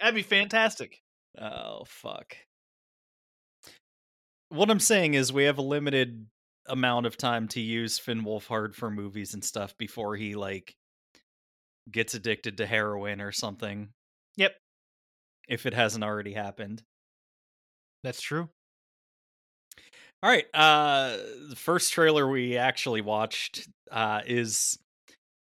That'd 0.00 0.14
be 0.14 0.22
fantastic. 0.22 1.02
Oh 1.40 1.84
fuck. 1.86 2.36
What 4.48 4.70
I'm 4.70 4.80
saying 4.80 5.14
is 5.14 5.32
we 5.32 5.44
have 5.44 5.58
a 5.58 5.62
limited 5.62 6.26
amount 6.66 7.06
of 7.06 7.16
time 7.16 7.46
to 7.48 7.60
use 7.60 7.98
Finn 7.98 8.24
Wolfhard 8.24 8.74
for 8.74 8.90
movies 8.90 9.34
and 9.34 9.44
stuff 9.44 9.76
before 9.78 10.16
he 10.16 10.34
like 10.34 10.74
gets 11.90 12.14
addicted 12.14 12.56
to 12.56 12.66
heroin 12.66 13.20
or 13.20 13.30
something. 13.30 13.90
If 15.50 15.66
it 15.66 15.74
hasn't 15.74 16.02
already 16.02 16.32
happened. 16.32 16.82
That's 18.02 18.20
true. 18.20 18.50
All 20.22 20.30
right. 20.30 20.46
Uh 20.54 21.16
the 21.48 21.56
first 21.56 21.92
trailer 21.92 22.28
we 22.28 22.56
actually 22.56 23.00
watched 23.00 23.68
uh 23.90 24.20
is 24.26 24.78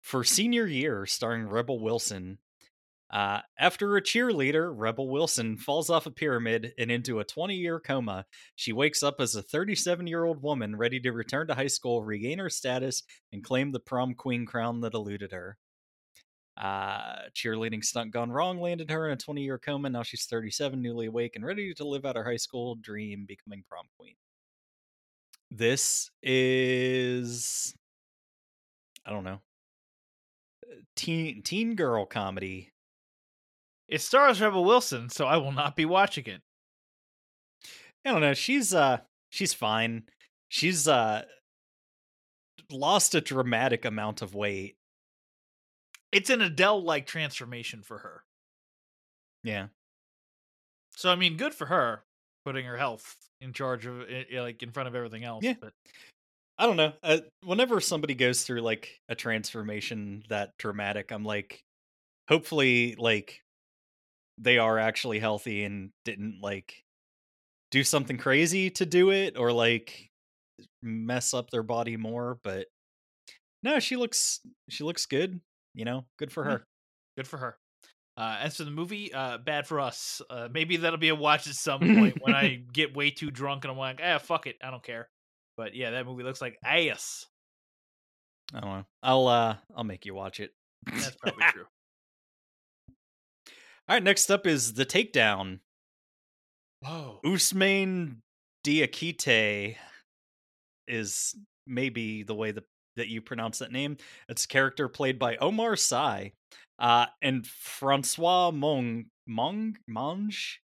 for 0.03 0.25
senior 0.25 0.67
year 0.67 1.07
starring 1.07 1.49
Rebel 1.49 1.81
Wilson. 1.81 2.39
Uh 3.11 3.41
after 3.59 3.97
a 3.97 4.03
cheerleader, 4.03 4.73
Rebel 4.77 5.09
Wilson 5.11 5.59
falls 5.59 5.91
off 5.91 6.07
a 6.07 6.11
pyramid 6.13 6.75
and 6.79 6.91
into 6.91 7.21
a 7.21 7.25
20-year 7.25 7.81
coma. 7.81 8.27
She 8.57 8.73
wakes 8.73 9.03
up 9.03 9.21
as 9.21 9.37
a 9.37 9.43
37-year-old 9.43 10.43
woman 10.43 10.77
ready 10.77 11.01
to 11.01 11.13
return 11.13 11.49
to 11.49 11.55
high 11.55 11.69
school, 11.69 12.03
regain 12.05 12.39
her 12.41 12.51
status, 12.51 13.03
and 13.33 13.45
claim 13.45 13.73
the 13.73 13.81
prom 13.81 14.15
queen 14.15 14.47
crown 14.47 14.81
that 14.83 14.95
eluded 14.95 15.33
her. 15.33 15.59
Uh, 16.57 17.29
cheerleading 17.35 17.83
stunt 17.83 18.11
gone 18.11 18.31
wrong 18.31 18.61
landed 18.61 18.91
her 18.91 19.07
in 19.07 19.13
a 19.13 19.17
20 19.17 19.43
year 19.43 19.59
coma. 19.59 19.89
Now 19.89 20.03
she's 20.03 20.27
37, 20.27 20.81
newly 20.81 21.07
awake, 21.07 21.37
and 21.37 21.45
ready 21.45 21.73
to 21.75 21.85
live 21.87 22.05
out 22.05 22.17
her 22.17 22.25
high 22.25 22.37
school 22.37 22.75
dream, 22.77 23.25
becoming 23.27 23.65
prom 23.69 23.87
queen. 23.99 24.15
This 25.51 26.11
is, 26.23 27.75
I 29.05 29.11
don't 29.11 29.25
know, 29.25 29.41
teen 30.97 31.43
teen 31.43 31.75
girl 31.75 32.07
comedy. 32.07 32.73
It 33.89 34.01
stars 34.01 34.41
Rebel 34.41 34.65
Wilson, 34.65 35.09
so 35.09 35.27
I 35.27 35.39
will 35.39 35.53
not 35.53 35.75
be 35.75 35.85
watching 35.85 36.27
it. 36.27 36.43
I 38.05 38.13
don't 38.13 38.21
know. 38.21 38.35
She's 38.35 38.73
uh, 38.73 38.99
she's 39.31 39.53
fine. 39.53 40.05
She's 40.49 40.87
uh, 40.87 41.23
lost 42.71 43.15
a 43.15 43.21
dramatic 43.21 43.85
amount 43.85 44.23
of 44.23 44.35
weight. 44.35 44.77
It's 46.13 46.31
an 46.31 46.41
Adele-like 46.43 47.07
transformation 47.07 47.83
for 47.83 47.99
her. 47.99 48.25
Yeah, 49.43 49.69
So 50.97 51.11
I 51.11 51.15
mean, 51.17 51.37
good 51.37 51.55
for 51.55 51.67
her 51.67 52.05
putting 52.45 52.65
her 52.67 52.77
health 52.77 53.17
in 53.41 53.53
charge 53.53 53.87
of 53.87 54.01
i- 54.03 54.27
i- 54.33 54.41
like 54.41 54.63
in 54.63 54.71
front 54.73 54.89
of 54.89 54.95
everything 54.95 55.25
else. 55.25 55.45
Yeah. 55.45 55.55
But 55.61 55.73
I 56.59 56.67
don't 56.67 56.77
know. 56.77 56.95
Uh, 57.03 57.21
whenever 57.43 57.81
somebody 57.81 58.15
goes 58.15 58.45
through 58.45 58.61
like 58.63 59.01
a 59.09 59.15
transformation 59.15 60.25
that 60.29 60.57
dramatic, 60.59 61.11
I'm 61.13 61.25
like, 61.25 61.65
hopefully, 62.29 62.97
like 62.97 63.43
they 64.39 64.59
are 64.59 64.79
actually 64.79 65.19
healthy 65.21 65.65
and 65.65 65.93
didn't 66.05 66.41
like 66.43 66.85
do 67.71 67.85
something 67.85 68.19
crazy 68.19 68.71
to 68.71 68.87
do 68.87 69.11
it 69.11 69.37
or 69.39 69.53
like 69.53 70.11
mess 70.83 71.35
up 71.35 71.51
their 71.51 71.63
body 71.63 71.97
more. 71.97 72.39
But 72.45 72.69
no, 73.63 73.81
she 73.81 73.97
looks 73.97 74.41
she 74.69 74.85
looks 74.85 75.07
good. 75.07 75.41
You 75.75 75.85
know, 75.85 76.05
good 76.19 76.33
for 76.33 76.45
Yeah. 76.45 76.51
her. 76.53 76.67
good 77.17 77.29
for 77.29 77.39
her. 77.39 77.59
Uh, 78.17 78.39
as 78.41 78.57
for 78.57 78.65
the 78.65 78.71
movie, 78.71 79.13
uh, 79.15 79.39
bad 79.39 79.67
for 79.67 79.81
us. 79.81 80.21
Uh, 80.29 80.49
maybe 80.53 80.77
that'll 80.77 80.99
be 80.99 81.09
a 81.09 81.15
watch 81.15 81.47
at 81.47 81.55
some 81.55 81.81
point 81.81 82.21
when 82.21 82.35
I 82.35 82.57
get 82.73 82.95
way 82.95 83.11
too 83.11 83.31
drunk 83.31 83.65
and 83.65 83.71
I'm 83.71 83.79
like, 83.79 84.01
ah, 84.03 84.19
fuck 84.19 84.47
it, 84.47 84.57
I 84.63 84.71
don't 84.71 84.83
care. 84.83 85.09
But 85.57 85.75
yeah, 85.75 85.91
that 85.93 86.07
movie 86.07 86.23
looks 86.23 86.41
like 86.41 86.59
ass. 86.65 87.27
I 88.53 88.61
don't 88.61 88.71
know. 88.71 88.85
I'll 89.03 89.29
uh 89.29 89.57
I'll 89.77 89.85
make 89.85 90.05
you 90.07 90.15
watch 90.15 90.41
it. 90.41 90.53
That's 90.87 91.17
probably 91.21 91.45
true. 91.53 91.67
All 93.89 93.97
right, 93.97 94.03
next 94.03 94.31
up 94.31 94.47
is 94.47 94.75
the 94.75 94.87
takedown. 94.87 95.61
Whoa. 96.81 97.21
Usman 97.25 98.23
Diakite 98.65 99.77
is 100.89 101.35
maybe 101.67 102.23
the 102.23 102.35
way 102.35 102.51
that, 102.53 102.65
that 102.97 103.09
you 103.09 103.21
pronounce 103.21 103.59
that 103.59 103.73
name. 103.73 103.97
It's 104.29 104.45
a 104.45 104.49
character 104.49 104.89
played 104.89 105.19
by 105.19 105.37
Omar 105.37 105.77
Sy 105.77 106.33
uh, 106.79 107.07
and 107.23 107.47
Francois 107.47 108.51
Mong, 108.51 109.07
Mong, 109.29 109.77
Monge. 109.87 110.61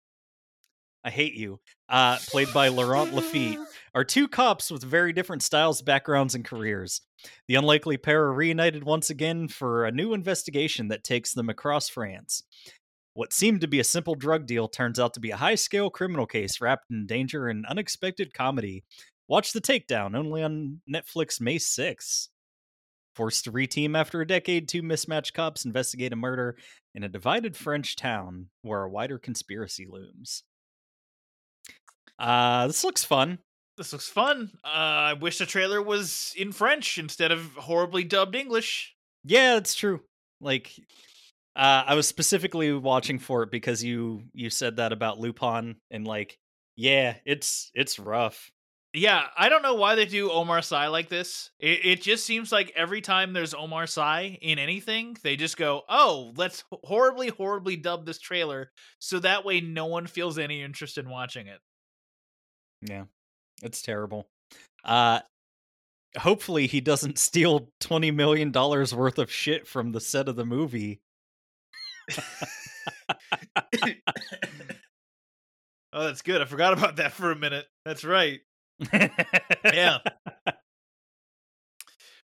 I 1.03 1.11
hate 1.11 1.35
you, 1.35 1.59
uh, 1.87 2.17
played 2.29 2.51
by 2.51 2.69
Laurent 2.69 3.13
Lafitte, 3.13 3.59
are 3.93 4.03
two 4.03 4.27
cops 4.27 4.71
with 4.71 4.83
very 4.83 5.13
different 5.13 5.43
styles, 5.43 5.83
backgrounds, 5.83 6.33
and 6.33 6.43
careers. 6.43 7.01
The 7.47 7.55
unlikely 7.55 7.97
pair 7.97 8.23
are 8.23 8.33
reunited 8.33 8.83
once 8.83 9.11
again 9.11 9.47
for 9.47 9.85
a 9.85 9.91
new 9.91 10.13
investigation 10.13 10.87
that 10.87 11.03
takes 11.03 11.33
them 11.33 11.47
across 11.47 11.89
France. 11.89 12.41
What 13.13 13.33
seemed 13.33 13.61
to 13.61 13.67
be 13.67 13.79
a 13.79 13.83
simple 13.83 14.15
drug 14.15 14.45
deal 14.47 14.67
turns 14.67 14.99
out 14.99 15.13
to 15.13 15.19
be 15.19 15.29
a 15.29 15.37
high 15.37 15.55
scale 15.55 15.89
criminal 15.89 16.25
case 16.25 16.59
wrapped 16.59 16.89
in 16.89 17.05
danger 17.05 17.47
and 17.47 17.65
unexpected 17.65 18.33
comedy. 18.33 18.83
Watch 19.27 19.53
The 19.53 19.61
Takedown 19.61 20.15
only 20.15 20.43
on 20.43 20.81
Netflix 20.89 21.41
May 21.41 21.57
6th. 21.57 22.29
Forced 23.15 23.45
to 23.45 23.51
reteam 23.51 23.97
after 23.97 24.19
a 24.19 24.27
decade, 24.27 24.67
two 24.67 24.81
mismatched 24.81 25.33
cops 25.33 25.63
investigate 25.63 26.11
a 26.11 26.17
murder 26.17 26.57
in 26.93 27.03
a 27.03 27.09
divided 27.09 27.55
French 27.55 27.95
town 27.95 28.47
where 28.61 28.83
a 28.83 28.89
wider 28.89 29.17
conspiracy 29.17 29.87
looms. 29.89 30.43
Uh, 32.19 32.67
this 32.67 32.83
looks 32.83 33.05
fun. 33.05 33.39
This 33.77 33.93
looks 33.93 34.09
fun. 34.09 34.51
Uh, 34.63 34.67
I 34.67 35.13
wish 35.13 35.37
the 35.37 35.45
trailer 35.45 35.81
was 35.81 36.33
in 36.37 36.51
French 36.51 36.97
instead 36.97 37.31
of 37.31 37.45
horribly 37.55 38.03
dubbed 38.03 38.35
English. 38.35 38.95
Yeah, 39.23 39.57
it's 39.57 39.75
true. 39.75 40.01
Like, 40.41 40.71
uh, 41.55 41.83
I 41.85 41.95
was 41.95 42.07
specifically 42.07 42.73
watching 42.73 43.19
for 43.19 43.43
it 43.43 43.51
because 43.51 43.83
you 43.83 44.23
you 44.33 44.49
said 44.49 44.77
that 44.77 44.91
about 44.91 45.19
Lupin, 45.19 45.77
and 45.89 46.05
like, 46.05 46.37
yeah, 46.75 47.15
it's 47.25 47.71
it's 47.73 47.97
rough. 47.97 48.51
Yeah, 48.95 49.25
I 49.37 49.49
don't 49.49 49.61
know 49.61 49.73
why 49.73 49.95
they 49.95 50.05
do 50.05 50.31
Omar 50.31 50.61
Sy 50.61 50.87
like 50.87 51.09
this. 51.09 51.49
It, 51.59 51.85
it 51.85 52.01
just 52.01 52.25
seems 52.25 52.49
like 52.49 52.71
every 52.77 53.01
time 53.01 53.33
there's 53.33 53.53
Omar 53.53 53.87
Sy 53.87 54.37
in 54.41 54.57
anything, 54.57 55.17
they 55.21 55.35
just 55.35 55.57
go, 55.57 55.83
"Oh, 55.89 56.31
let's 56.37 56.63
horribly, 56.71 57.27
horribly 57.27 57.75
dub 57.75 58.05
this 58.05 58.19
trailer," 58.19 58.71
so 58.99 59.19
that 59.19 59.43
way 59.43 59.59
no 59.59 59.85
one 59.87 60.07
feels 60.07 60.39
any 60.39 60.61
interest 60.61 60.97
in 60.97 61.09
watching 61.09 61.47
it. 61.47 61.59
Yeah, 62.81 63.03
it's 63.61 63.81
terrible. 63.81 64.29
Uh, 64.85 65.19
hopefully 66.17 66.65
he 66.65 66.79
doesn't 66.79 67.17
steal 67.19 67.71
twenty 67.81 68.11
million 68.11 68.51
dollars 68.51 68.95
worth 68.95 69.19
of 69.19 69.29
shit 69.29 69.67
from 69.67 69.91
the 69.91 69.99
set 69.99 70.29
of 70.29 70.37
the 70.37 70.45
movie. 70.45 71.01
oh, 75.91 76.05
that's 76.05 76.21
good. 76.21 76.41
I 76.41 76.45
forgot 76.45 76.71
about 76.71 76.95
that 76.95 77.11
for 77.11 77.31
a 77.31 77.35
minute. 77.35 77.65
That's 77.83 78.05
right. 78.05 78.39
Yeah. 78.91 79.97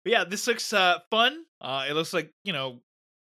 But 0.03 0.13
yeah, 0.13 0.23
this 0.23 0.47
looks 0.47 0.71
uh, 0.71 0.99
fun. 1.11 1.43
Uh, 1.59 1.85
it 1.89 1.93
looks 1.93 2.13
like 2.13 2.31
you 2.45 2.53
know, 2.53 2.79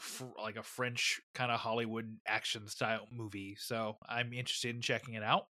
fr- 0.00 0.24
like 0.42 0.56
a 0.56 0.62
French 0.62 1.20
kind 1.34 1.52
of 1.52 1.60
Hollywood 1.60 2.16
action 2.26 2.66
style 2.68 3.06
movie. 3.12 3.56
So 3.58 3.96
I'm 4.08 4.32
interested 4.32 4.74
in 4.74 4.80
checking 4.80 5.14
it 5.14 5.22
out. 5.22 5.46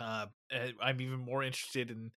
Uh, 0.00 0.26
eh, 0.50 0.72
I'm 0.82 1.00
even 1.00 1.20
more 1.20 1.42
interested 1.42 1.90
in 1.90 2.10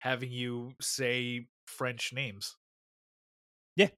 having 0.00 0.30
you 0.30 0.72
say 0.80 1.46
French 1.66 2.12
names. 2.12 2.56
Yeah. 3.76 3.88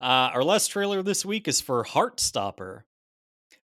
Uh, 0.00 0.30
our 0.34 0.44
last 0.44 0.68
trailer 0.68 1.02
this 1.02 1.24
week 1.24 1.48
is 1.48 1.60
for 1.60 1.84
Heartstopper. 1.84 2.82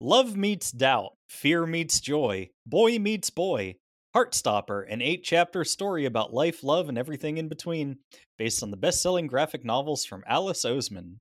Love 0.02 0.36
meets 0.36 0.72
doubt, 0.72 1.14
fear 1.30 1.66
meets 1.66 2.02
joy, 2.02 2.50
boy 2.66 3.00
meets 3.00 3.30
boy. 3.30 3.76
Heartstopper, 4.16 4.86
an 4.90 5.02
eight 5.02 5.24
chapter 5.24 5.66
story 5.66 6.06
about 6.06 6.34
life, 6.34 6.64
love, 6.64 6.88
and 6.88 6.98
everything 6.98 7.38
in 7.38 7.50
between, 7.50 7.98
based 8.38 8.64
on 8.64 8.72
the 8.72 8.78
best 8.78 9.02
selling 9.02 9.28
graphic 9.28 9.66
novels 9.66 10.06
from 10.06 10.24
Alice 10.26 10.64
Oseman. 10.64 11.16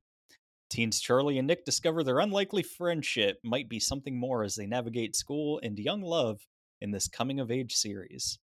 Teens 0.70 1.00
Charlie 1.00 1.38
and 1.38 1.46
Nick 1.46 1.64
discover 1.64 2.02
their 2.02 2.18
unlikely 2.20 2.62
friendship 2.62 3.38
might 3.44 3.68
be 3.68 3.78
something 3.78 4.18
more 4.18 4.42
as 4.42 4.54
they 4.54 4.66
navigate 4.66 5.14
school 5.14 5.60
and 5.62 5.78
young 5.78 6.02
love 6.02 6.40
in 6.80 6.90
this 6.90 7.08
coming 7.08 7.40
of 7.40 7.50
age 7.50 7.74
series. 7.74 8.38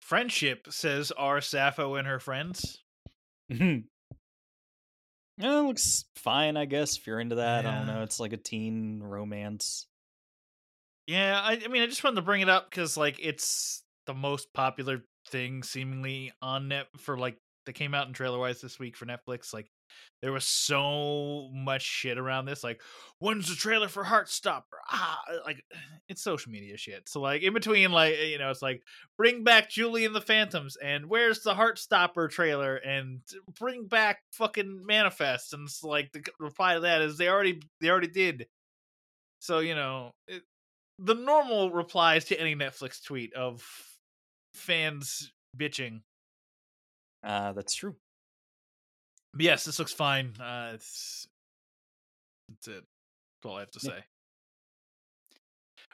Friendship 0.00 0.66
says 0.70 1.10
our 1.12 1.40
Sappho 1.40 1.96
and 1.96 2.06
her 2.06 2.20
friends. 2.20 2.78
Yeah, 3.48 3.80
it 5.38 5.66
looks 5.66 6.04
fine, 6.16 6.56
I 6.56 6.64
guess, 6.64 6.96
if 6.96 7.06
you're 7.06 7.20
into 7.20 7.36
that. 7.36 7.66
I 7.66 7.78
don't 7.78 7.86
know. 7.86 8.02
It's 8.02 8.20
like 8.20 8.32
a 8.32 8.36
teen 8.36 9.00
romance. 9.02 9.86
Yeah, 11.08 11.40
I, 11.42 11.58
I 11.64 11.68
mean, 11.68 11.82
I 11.82 11.86
just 11.86 12.04
wanted 12.04 12.16
to 12.16 12.22
bring 12.22 12.42
it 12.42 12.50
up 12.50 12.68
because 12.68 12.98
like 12.98 13.16
it's 13.18 13.82
the 14.06 14.12
most 14.12 14.52
popular 14.52 15.04
thing 15.28 15.62
seemingly 15.62 16.32
on 16.42 16.68
net 16.68 16.86
for 16.98 17.16
like 17.16 17.38
that 17.64 17.72
came 17.72 17.94
out 17.94 18.06
in 18.08 18.12
trailer 18.12 18.38
wise 18.38 18.60
this 18.60 18.78
week 18.78 18.94
for 18.94 19.06
Netflix. 19.06 19.54
Like 19.54 19.70
there 20.20 20.32
was 20.32 20.44
so 20.44 21.48
much 21.54 21.80
shit 21.80 22.18
around 22.18 22.44
this. 22.44 22.62
Like, 22.62 22.82
when's 23.20 23.48
the 23.48 23.54
trailer 23.54 23.88
for 23.88 24.04
Heartstopper? 24.04 24.64
Ah, 24.90 25.18
like 25.46 25.64
it's 26.10 26.22
social 26.22 26.52
media 26.52 26.76
shit. 26.76 27.08
So 27.08 27.22
like 27.22 27.40
in 27.40 27.54
between, 27.54 27.90
like 27.90 28.18
you 28.18 28.36
know, 28.36 28.50
it's 28.50 28.60
like 28.60 28.82
bring 29.16 29.44
back 29.44 29.70
Julie 29.70 30.04
and 30.04 30.14
the 30.14 30.20
Phantoms, 30.20 30.76
and 30.76 31.06
where's 31.06 31.40
the 31.40 31.54
Heartstopper 31.54 32.28
trailer, 32.28 32.76
and 32.76 33.20
bring 33.58 33.86
back 33.86 34.18
fucking 34.32 34.82
Manifest, 34.84 35.54
and 35.54 35.66
it's 35.66 35.82
like 35.82 36.12
the 36.12 36.22
reply 36.38 36.74
to 36.74 36.80
that 36.80 37.00
is 37.00 37.16
they 37.16 37.30
already 37.30 37.62
they 37.80 37.88
already 37.88 38.08
did. 38.08 38.46
So 39.38 39.60
you 39.60 39.74
know, 39.74 40.12
it, 40.26 40.42
the 40.98 41.14
normal 41.14 41.70
replies 41.70 42.24
to 42.26 42.40
any 42.40 42.54
Netflix 42.54 43.02
tweet 43.02 43.32
of 43.34 43.64
fans 44.54 45.32
bitching. 45.56 46.00
Uh, 47.24 47.52
that's 47.52 47.74
true. 47.74 47.94
But 49.34 49.42
yes, 49.42 49.64
this 49.64 49.78
looks 49.78 49.92
fine. 49.92 50.32
Uh, 50.40 50.72
it's 50.74 51.26
that's 52.48 52.68
it. 52.68 52.84
That's 53.42 53.50
all 53.50 53.56
I 53.56 53.60
have 53.60 53.70
to 53.72 53.80
Yeah. 53.82 53.90
say. 53.90 54.04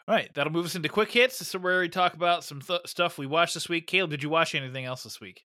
All 0.06 0.14
right, 0.14 0.32
that'll 0.34 0.52
move 0.52 0.66
us 0.66 0.74
into 0.74 0.88
quick 0.90 1.10
hits. 1.10 1.38
This 1.38 1.48
is 1.54 1.60
where 1.60 1.80
we 1.80 1.88
talk 1.88 2.12
about 2.14 2.44
some 2.44 2.60
th- 2.60 2.82
stuff 2.86 3.16
we 3.16 3.26
watched 3.26 3.54
this 3.54 3.68
week. 3.70 3.86
Caleb, 3.86 4.10
did 4.10 4.22
you 4.22 4.28
watch 4.28 4.54
anything 4.54 4.84
else 4.84 5.02
this 5.02 5.18
week? 5.20 5.44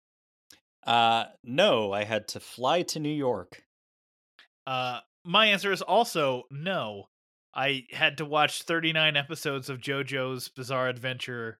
Uh, 0.85 1.25
no, 1.43 1.91
I 1.93 2.03
had 2.05 2.27
to 2.29 2.39
fly 2.39 2.81
to 2.83 2.99
New 2.99 3.13
York. 3.13 3.63
Uh, 4.65 4.99
my 5.23 5.45
answer 5.47 5.71
is 5.71 5.81
also 5.83 6.43
no. 6.49 7.05
I 7.57 7.85
had 7.91 8.17
to 8.19 8.25
watch 8.25 8.61
39 8.63 9.17
episodes 9.17 9.69
of 9.69 9.79
JoJo's 9.79 10.47
Bizarre 10.49 10.87
Adventure 10.89 11.59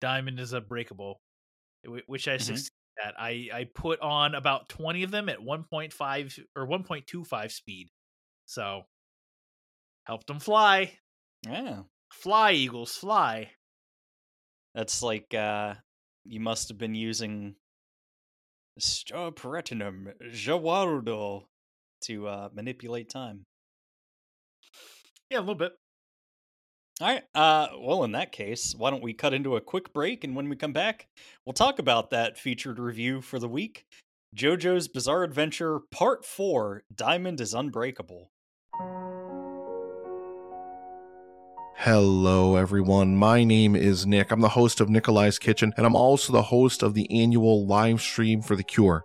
Diamond 0.00 0.40
is 0.40 0.52
Unbreakable, 0.52 1.20
wh- 1.86 2.08
which 2.08 2.26
I 2.28 2.36
Mhm. 2.36 2.42
succeeded 2.42 2.70
at. 3.04 3.14
I, 3.18 3.48
I 3.52 3.64
put 3.74 4.00
on 4.00 4.34
about 4.34 4.68
20 4.68 5.04
of 5.04 5.10
them 5.12 5.28
at 5.28 5.38
1.5 5.40 6.38
or 6.56 6.66
1.25 6.66 7.52
speed. 7.52 7.88
So, 8.46 8.82
helped 10.04 10.26
them 10.26 10.40
fly. 10.40 10.98
Yeah, 11.46 11.84
Fly, 12.12 12.52
Eagles, 12.52 12.96
fly. 12.96 13.52
that's 14.74 15.02
like 15.02 15.32
uh, 15.32 15.74
you 16.24 16.40
must 16.40 16.68
have 16.68 16.78
been 16.78 16.94
using 16.96 17.54
Star 18.78 19.30
Platinum 19.30 20.08
Za 20.32 20.52
Warudo 20.52 21.46
to 22.02 22.26
uh, 22.28 22.48
manipulate 22.52 23.08
time. 23.10 23.44
Yeah, 25.30 25.38
a 25.38 25.40
little 25.40 25.54
bit. 25.54 25.72
All 27.00 27.06
right. 27.06 27.22
Uh, 27.34 27.68
well, 27.80 28.02
in 28.02 28.12
that 28.12 28.32
case, 28.32 28.74
why 28.76 28.90
don't 28.90 29.02
we 29.02 29.14
cut 29.14 29.32
into 29.32 29.54
a 29.54 29.60
quick 29.60 29.92
break, 29.92 30.24
and 30.24 30.34
when 30.34 30.48
we 30.48 30.56
come 30.56 30.72
back, 30.72 31.06
we'll 31.46 31.52
talk 31.52 31.78
about 31.78 32.10
that 32.10 32.36
featured 32.36 32.80
review 32.80 33.20
for 33.20 33.38
the 33.38 33.48
week, 33.48 33.86
JoJo's 34.36 34.88
Bizarre 34.88 35.22
Adventure 35.22 35.78
Part 35.92 36.24
Four: 36.24 36.82
Diamond 36.92 37.40
is 37.40 37.54
Unbreakable. 37.54 38.32
Hello, 41.76 42.56
everyone. 42.56 43.16
My 43.16 43.44
name 43.44 43.74
is 43.74 44.06
Nick. 44.06 44.32
I'm 44.32 44.40
the 44.40 44.50
host 44.50 44.80
of 44.80 44.90
Nikolai's 44.90 45.38
Kitchen, 45.38 45.72
and 45.76 45.86
I'm 45.86 45.96
also 45.96 46.32
the 46.32 46.42
host 46.42 46.82
of 46.82 46.94
the 46.94 47.10
annual 47.10 47.66
live 47.66 48.02
stream 48.02 48.42
for 48.42 48.56
the 48.56 48.64
Cure. 48.64 49.04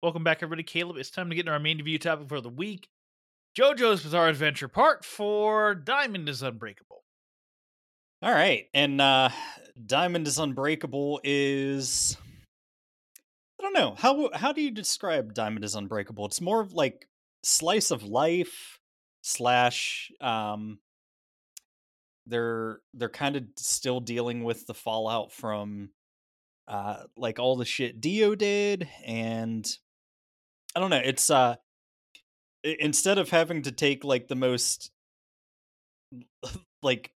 Welcome 0.00 0.22
back, 0.22 0.44
everybody. 0.44 0.62
Caleb, 0.62 0.96
it's 0.96 1.10
time 1.10 1.28
to 1.28 1.34
get 1.34 1.40
into 1.40 1.52
our 1.52 1.58
main 1.58 1.78
review 1.78 1.98
topic 1.98 2.28
for 2.28 2.40
the 2.40 2.48
week 2.48 2.88
JoJo's 3.58 4.04
Bizarre 4.04 4.28
Adventure 4.28 4.68
Part 4.68 5.04
4 5.04 5.74
Diamond 5.74 6.28
is 6.28 6.40
Unbreakable. 6.40 7.02
All 8.22 8.30
right. 8.30 8.66
And 8.72 9.00
uh 9.00 9.30
Diamond 9.84 10.28
is 10.28 10.38
Unbreakable 10.38 11.20
is 11.24 12.16
I 13.58 13.64
don't 13.64 13.72
know. 13.72 13.96
How 13.98 14.30
how 14.32 14.52
do 14.52 14.62
you 14.62 14.70
describe 14.70 15.34
Diamond 15.34 15.64
is 15.64 15.74
Unbreakable? 15.74 16.26
It's 16.26 16.40
more 16.40 16.60
of 16.60 16.74
like 16.74 17.08
slice 17.42 17.90
of 17.90 18.04
life 18.04 18.78
slash 19.22 20.12
um 20.20 20.78
they're 22.26 22.78
they're 22.94 23.08
kind 23.08 23.34
of 23.34 23.42
still 23.56 23.98
dealing 23.98 24.44
with 24.44 24.64
the 24.68 24.74
fallout 24.74 25.32
from 25.32 25.90
uh 26.68 27.02
like 27.16 27.40
all 27.40 27.56
the 27.56 27.64
shit 27.64 28.00
Dio 28.00 28.36
did 28.36 28.88
and 29.04 29.68
I 30.74 30.80
don't 30.80 30.90
know, 30.90 31.02
it's 31.02 31.30
uh 31.30 31.56
instead 32.64 33.18
of 33.18 33.30
having 33.30 33.62
to 33.62 33.72
take 33.72 34.04
like 34.04 34.28
the 34.28 34.34
most 34.34 34.90
like 36.82 37.12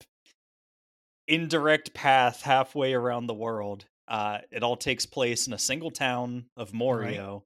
indirect 1.28 1.94
path 1.94 2.42
halfway 2.42 2.92
around 2.92 3.26
the 3.26 3.34
world. 3.34 3.86
Uh, 4.08 4.38
it 4.50 4.62
all 4.62 4.76
takes 4.76 5.06
place 5.06 5.46
in 5.46 5.52
a 5.52 5.58
single 5.58 5.90
town 5.90 6.46
of 6.56 6.74
Morio. 6.74 7.44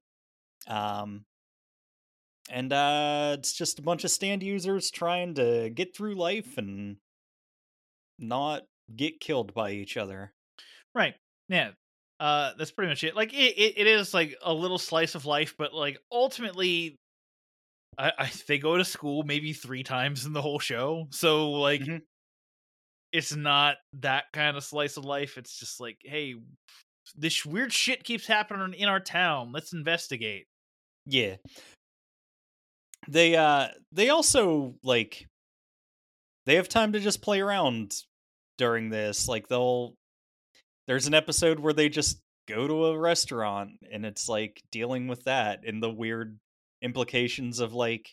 Um, 0.67 1.25
and 2.49 2.73
uh, 2.73 3.35
it's 3.37 3.53
just 3.53 3.79
a 3.79 3.83
bunch 3.83 4.03
of 4.03 4.11
stand 4.11 4.41
users 4.43 4.89
trying 4.91 5.35
to 5.35 5.69
get 5.69 5.95
through 5.95 6.15
life 6.15 6.57
and 6.57 6.97
not 8.17 8.63
get 8.95 9.19
killed 9.19 9.53
by 9.53 9.71
each 9.71 9.97
other. 9.97 10.33
Right. 10.93 11.15
Yeah. 11.49 11.71
Uh 12.19 12.53
that's 12.57 12.71
pretty 12.71 12.89
much 12.89 13.03
it. 13.03 13.15
Like 13.15 13.33
it, 13.33 13.57
it, 13.57 13.77
it 13.77 13.87
is 13.87 14.13
like 14.13 14.35
a 14.41 14.53
little 14.53 14.77
slice 14.77 15.15
of 15.15 15.25
life, 15.25 15.55
but 15.57 15.73
like 15.73 15.97
ultimately 16.11 16.95
I, 17.97 18.11
I 18.17 18.31
they 18.47 18.57
go 18.57 18.77
to 18.77 18.85
school 18.85 19.23
maybe 19.23 19.53
three 19.53 19.83
times 19.83 20.25
in 20.25 20.33
the 20.33 20.41
whole 20.41 20.59
show. 20.59 21.07
So 21.11 21.51
like 21.51 21.81
Mhm. 21.81 22.01
it's 23.11 23.35
not 23.35 23.77
that 23.93 24.25
kind 24.33 24.57
of 24.57 24.63
slice 24.63 24.97
of 24.97 25.05
life. 25.05 25.37
It's 25.37 25.57
just 25.59 25.79
like, 25.79 25.97
hey, 26.03 26.35
this 27.15 27.45
weird 27.45 27.71
shit 27.71 28.03
keeps 28.03 28.27
happening 28.27 28.73
in 28.79 28.89
our 28.89 28.99
town. 28.99 29.51
Let's 29.53 29.73
investigate. 29.73 30.47
Yeah. 31.05 31.35
They 33.07 33.35
uh 33.35 33.67
they 33.91 34.09
also 34.09 34.75
like 34.83 35.27
they 36.45 36.55
have 36.55 36.69
time 36.69 36.93
to 36.93 36.99
just 36.99 37.21
play 37.21 37.39
around 37.41 37.93
during 38.57 38.89
this. 38.89 39.27
Like 39.27 39.47
they'll 39.47 39.95
there's 40.87 41.07
an 41.07 41.13
episode 41.13 41.59
where 41.59 41.73
they 41.73 41.89
just 41.89 42.21
go 42.47 42.67
to 42.67 42.85
a 42.85 42.99
restaurant 42.99 43.71
and 43.91 44.05
it's 44.05 44.29
like 44.29 44.61
dealing 44.71 45.07
with 45.07 45.23
that 45.23 45.61
and 45.65 45.81
the 45.81 45.89
weird 45.89 46.39
implications 46.81 47.59
of 47.59 47.73
like 47.73 48.09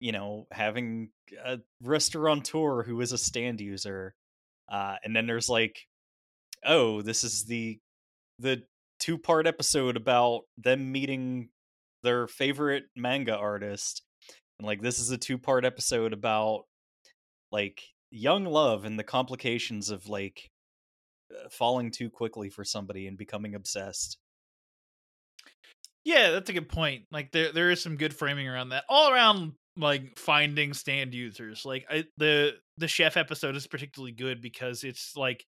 you 0.00 0.12
know 0.12 0.46
having 0.50 1.10
a 1.44 1.58
restaurateur 1.82 2.82
who 2.82 3.00
is 3.00 3.12
a 3.12 3.18
stand 3.18 3.60
user 3.60 4.14
uh 4.70 4.96
and 5.02 5.16
then 5.16 5.26
there's 5.26 5.48
like 5.48 5.86
oh 6.64 7.00
this 7.00 7.24
is 7.24 7.44
the 7.44 7.78
the 8.38 8.62
two 9.00 9.16
part 9.16 9.46
episode 9.46 9.96
about 9.96 10.42
them 10.58 10.92
meeting 10.92 11.48
their 12.02 12.26
favorite 12.26 12.84
manga 12.94 13.34
artist 13.34 14.02
and 14.58 14.66
like 14.66 14.82
this 14.82 14.98
is 14.98 15.10
a 15.10 15.18
two 15.18 15.38
part 15.38 15.64
episode 15.64 16.12
about 16.12 16.64
like 17.50 17.80
young 18.10 18.44
love 18.44 18.84
and 18.84 18.98
the 18.98 19.04
complications 19.04 19.90
of 19.90 20.08
like 20.08 20.50
falling 21.50 21.90
too 21.90 22.10
quickly 22.10 22.48
for 22.48 22.64
somebody 22.64 23.06
and 23.06 23.16
becoming 23.18 23.54
obsessed 23.54 24.18
Yeah, 26.04 26.30
that's 26.30 26.48
a 26.50 26.54
good 26.54 26.68
point. 26.68 27.04
Like 27.12 27.32
there 27.32 27.52
there 27.52 27.70
is 27.70 27.82
some 27.82 27.96
good 27.96 28.14
framing 28.14 28.48
around 28.48 28.70
that. 28.70 28.84
All 28.88 29.12
around 29.12 29.52
like 29.76 30.18
finding 30.18 30.72
stand 30.74 31.14
users. 31.14 31.64
Like 31.64 31.86
I, 31.90 32.04
the 32.16 32.54
the 32.78 32.88
chef 32.88 33.16
episode 33.16 33.56
is 33.56 33.66
particularly 33.66 34.12
good 34.12 34.40
because 34.40 34.84
it's 34.84 35.12
like 35.16 35.44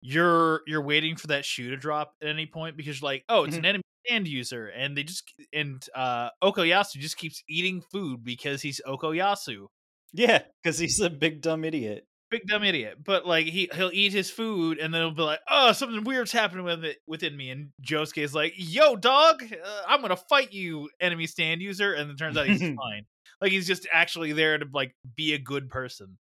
you're 0.00 0.62
you're 0.66 0.82
waiting 0.82 1.16
for 1.16 1.28
that 1.28 1.44
shoe 1.44 1.70
to 1.70 1.76
drop 1.76 2.14
at 2.22 2.28
any 2.28 2.46
point 2.46 2.76
because 2.76 3.00
you're 3.00 3.08
like, 3.08 3.24
oh, 3.28 3.44
it's 3.44 3.56
an 3.56 3.64
enemy 3.64 3.82
stand 4.06 4.26
user 4.28 4.68
and 4.68 4.96
they 4.96 5.02
just 5.02 5.24
and 5.52 5.86
uh 5.94 6.30
Okuyasu 6.42 6.94
just 6.98 7.16
keeps 7.18 7.42
eating 7.48 7.82
food 7.92 8.24
because 8.24 8.62
he's 8.62 8.80
Okuyasu. 8.86 9.66
yeah 10.14 10.42
because 10.62 10.78
he's 10.78 11.00
a 11.00 11.10
big 11.10 11.42
dumb 11.42 11.64
idiot 11.64 12.06
Big 12.30 12.42
dumb 12.46 12.64
idiot. 12.64 12.98
But 13.02 13.26
like 13.26 13.46
he 13.46 13.70
he'll 13.74 13.90
eat 13.92 14.12
his 14.12 14.30
food 14.30 14.78
and 14.78 14.92
then 14.92 15.00
he'll 15.00 15.10
be 15.12 15.22
like, 15.22 15.40
"Oh, 15.48 15.72
something 15.72 16.04
weird's 16.04 16.32
happening 16.32 16.64
with 16.64 16.84
it 16.84 16.98
within 17.06 17.36
me." 17.36 17.50
And 17.50 17.70
Josuke's 17.82 18.34
like, 18.34 18.54
"Yo, 18.56 18.96
dog, 18.96 19.42
uh, 19.42 19.82
I'm 19.86 20.00
gonna 20.02 20.16
fight 20.16 20.52
you, 20.52 20.90
enemy 21.00 21.26
stand 21.26 21.62
user." 21.62 21.94
And 21.94 22.10
it 22.10 22.18
turns 22.18 22.36
out 22.36 22.46
he's 22.46 22.60
fine. 22.60 23.06
Like 23.40 23.52
he's 23.52 23.66
just 23.66 23.86
actually 23.92 24.32
there 24.32 24.58
to 24.58 24.66
like 24.72 24.94
be 25.16 25.32
a 25.34 25.38
good 25.38 25.70
person. 25.70 26.18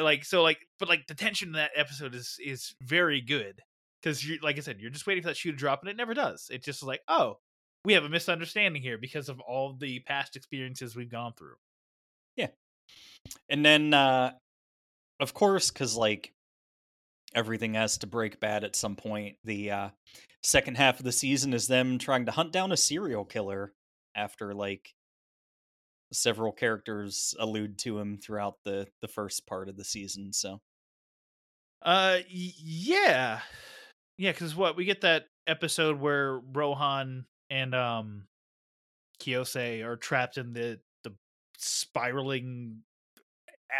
Like 0.00 0.24
so, 0.24 0.42
like 0.42 0.58
but 0.78 0.88
like 0.88 1.06
the 1.06 1.14
tension 1.14 1.48
in 1.48 1.54
that 1.54 1.72
episode 1.76 2.14
is 2.14 2.36
is 2.44 2.74
very 2.82 3.20
good 3.20 3.60
because 4.02 4.26
you 4.26 4.38
like 4.42 4.56
I 4.56 4.60
said, 4.60 4.80
you're 4.80 4.90
just 4.90 5.06
waiting 5.06 5.22
for 5.22 5.28
that 5.28 5.36
shoe 5.36 5.52
to 5.52 5.56
drop 5.56 5.82
and 5.82 5.90
it 5.90 5.96
never 5.96 6.14
does. 6.14 6.48
It 6.50 6.64
just 6.64 6.82
is 6.82 6.86
like, 6.88 7.02
oh, 7.08 7.38
we 7.84 7.94
have 7.94 8.04
a 8.04 8.08
misunderstanding 8.08 8.82
here 8.82 8.98
because 8.98 9.28
of 9.28 9.40
all 9.40 9.74
the 9.78 10.00
past 10.00 10.36
experiences 10.36 10.96
we've 10.96 11.10
gone 11.10 11.32
through. 11.36 11.54
Yeah. 12.36 12.48
And 13.48 13.64
then 13.64 13.94
uh 13.94 14.32
of 15.20 15.34
course 15.34 15.70
because 15.70 15.96
like 15.96 16.32
everything 17.34 17.74
has 17.74 17.98
to 17.98 18.06
break 18.06 18.40
bad 18.40 18.64
at 18.64 18.74
some 18.74 18.96
point 18.96 19.36
the 19.44 19.70
uh 19.70 19.88
second 20.42 20.76
half 20.76 20.98
of 20.98 21.04
the 21.04 21.12
season 21.12 21.52
is 21.52 21.66
them 21.68 21.98
trying 21.98 22.26
to 22.26 22.32
hunt 22.32 22.52
down 22.52 22.72
a 22.72 22.76
serial 22.76 23.24
killer 23.24 23.72
after 24.16 24.54
like 24.54 24.94
several 26.12 26.50
characters 26.50 27.34
allude 27.38 27.78
to 27.78 27.98
him 27.98 28.18
throughout 28.18 28.56
the 28.64 28.86
the 29.00 29.08
first 29.08 29.46
part 29.46 29.68
of 29.68 29.76
the 29.76 29.84
season 29.84 30.32
so 30.32 30.60
Uh, 31.82 32.18
yeah, 32.28 33.40
yeah. 34.18 34.32
Because 34.32 34.54
what 34.54 34.76
we 34.76 34.84
get 34.84 35.00
that 35.02 35.26
episode 35.46 35.98
where 36.00 36.38
Rohan 36.52 37.24
and 37.48 37.74
um 37.74 38.26
Kiyose 39.20 39.82
are 39.84 39.96
trapped 39.96 40.36
in 40.36 40.52
the 40.52 40.80
the 41.04 41.14
spiraling 41.56 42.82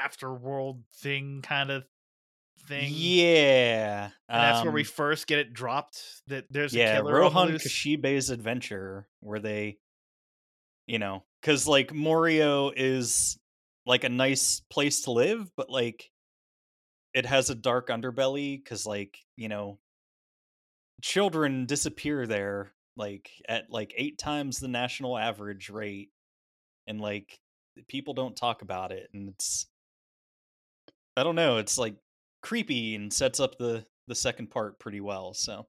afterworld 0.04 0.82
thing 0.94 1.42
kind 1.42 1.70
of 1.70 1.84
thing. 2.66 2.90
yeah 2.94 4.10
and 4.28 4.42
that's 4.42 4.62
where 4.62 4.72
we 4.72 4.82
um, 4.82 4.86
first 4.86 5.26
get 5.26 5.38
it 5.38 5.52
dropped. 5.52 6.02
That 6.28 6.46
there's 6.50 6.74
a 6.74 6.78
killer 6.78 7.14
rohan 7.14 7.52
kishibe's 7.52 8.30
adventure 8.30 9.08
where 9.20 9.40
they 9.40 9.78
you 10.86 10.98
know 10.98 11.24
because 11.40 11.66
like 11.66 11.94
morio 11.94 12.70
is 12.74 13.38
like 13.86 14.04
a 14.04 14.08
nice 14.08 14.60
place 14.70 15.02
to 15.02 15.12
live 15.12 15.50
but 15.56 15.70
like 15.70 16.10
it 17.14 17.26
has 17.26 17.50
a 17.50 17.54
dark 17.54 17.88
underbelly 17.88 18.62
because 18.62 18.86
like 18.86 19.18
you 19.36 19.48
know 19.48 19.78
children 21.02 21.66
disappear 21.66 22.26
there 22.26 22.72
like 22.96 23.30
at 23.48 23.70
like 23.70 23.94
eight 23.96 24.18
times 24.18 24.58
the 24.58 24.68
national 24.68 25.16
average 25.16 25.70
rate 25.70 26.10
and 26.86 27.00
like 27.00 27.38
people 27.88 28.14
don't 28.14 28.36
talk 28.36 28.62
about 28.62 28.92
it 28.92 29.08
and 29.14 29.28
it's 29.30 29.66
i 31.16 31.22
don't 31.22 31.34
know 31.36 31.58
it's 31.58 31.78
like 31.78 31.96
creepy 32.42 32.94
and 32.94 33.12
sets 33.12 33.40
up 33.40 33.56
the 33.58 33.84
the 34.08 34.14
second 34.14 34.50
part 34.50 34.78
pretty 34.78 35.00
well 35.00 35.32
so 35.34 35.66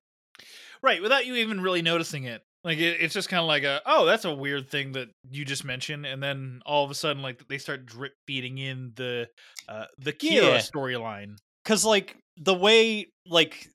right 0.81 1.01
without 1.01 1.25
you 1.25 1.35
even 1.35 1.61
really 1.61 1.81
noticing 1.81 2.23
it. 2.25 2.41
Like 2.63 2.77
it, 2.77 3.01
it's 3.01 3.13
just 3.13 3.29
kind 3.29 3.41
of 3.41 3.47
like 3.47 3.63
a 3.63 3.81
oh 3.85 4.05
that's 4.05 4.25
a 4.25 4.33
weird 4.33 4.69
thing 4.69 4.91
that 4.91 5.09
you 5.29 5.45
just 5.45 5.65
mentioned, 5.65 6.05
and 6.05 6.21
then 6.21 6.61
all 6.65 6.83
of 6.85 6.91
a 6.91 6.95
sudden 6.95 7.21
like 7.21 7.47
they 7.47 7.57
start 7.57 7.85
drip 7.85 8.13
feeding 8.27 8.57
in 8.57 8.91
the 8.95 9.27
uh 9.67 9.85
the 9.97 10.13
Kira 10.13 10.31
Yeah. 10.31 10.57
storyline. 10.57 11.37
because 11.63 11.83
like 11.83 12.17
the 12.37 12.53
way 12.53 13.07
like 13.25 13.67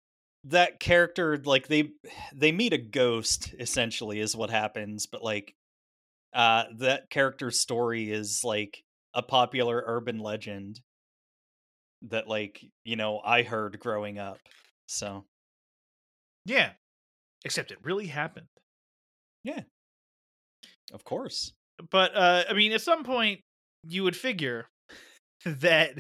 that 0.45 0.79
character 0.79 1.37
like 1.45 1.67
they 1.67 1.91
they 2.33 2.53
meet 2.53 2.73
a 2.73 2.79
ghost 2.79 3.55
essentially 3.59 4.21
is 4.21 4.37
what 4.37 4.51
happens 4.51 5.07
but 5.07 5.23
like 5.23 5.53
uh 6.33 6.65
that 6.79 7.11
character's 7.11 7.59
story 7.59 8.11
is 8.11 8.43
like 8.45 8.83
a 9.15 9.23
popular 9.23 9.83
urban 9.87 10.19
legend 10.19 10.81
that 12.11 12.29
like 12.29 12.65
you 12.85 12.97
know 12.97 13.21
i 13.25 13.43
heard 13.43 13.79
growing 13.81 14.19
up 14.19 14.39
so 14.87 15.25
Yeah. 16.45 16.73
Except 17.45 17.71
it 17.71 17.79
really 17.83 18.07
happened. 18.07 18.47
Yeah. 19.45 19.63
Of 20.93 21.05
course 21.05 21.53
But 21.91 22.15
uh 22.17 22.45
I 22.49 22.53
mean 22.55 22.73
at 22.73 22.81
some 22.81 23.05
point 23.05 23.41
you 23.85 24.03
would 24.05 24.17
figure 24.17 24.67
that 25.45 25.95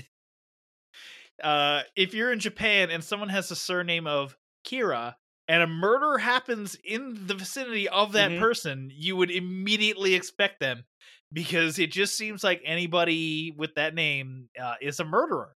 uh 1.42 1.83
if 1.97 2.14
you're 2.14 2.33
in 2.33 2.40
Japan 2.40 2.90
and 2.90 3.03
someone 3.05 3.29
has 3.29 3.49
the 3.49 3.57
surname 3.57 4.07
of 4.07 4.37
Kira 4.66 5.14
and 5.49 5.62
a 5.62 5.66
murder 5.66 6.19
happens 6.19 6.77
in 6.83 7.27
the 7.27 7.35
vicinity 7.35 7.88
of 7.88 8.12
that 8.12 8.33
Mhm. 8.33 8.40
person, 8.40 8.90
you 8.92 9.14
would 9.16 9.31
immediately 9.31 10.14
expect 10.14 10.59
them 10.61 10.85
because 11.33 11.79
it 11.79 11.92
just 11.92 12.16
seems 12.16 12.42
like 12.42 12.62
anybody 12.64 13.53
with 13.57 13.75
that 13.77 13.95
name 13.95 14.49
uh, 14.61 14.75
is 14.81 14.99
a 14.99 15.05
murderer. 15.05 15.53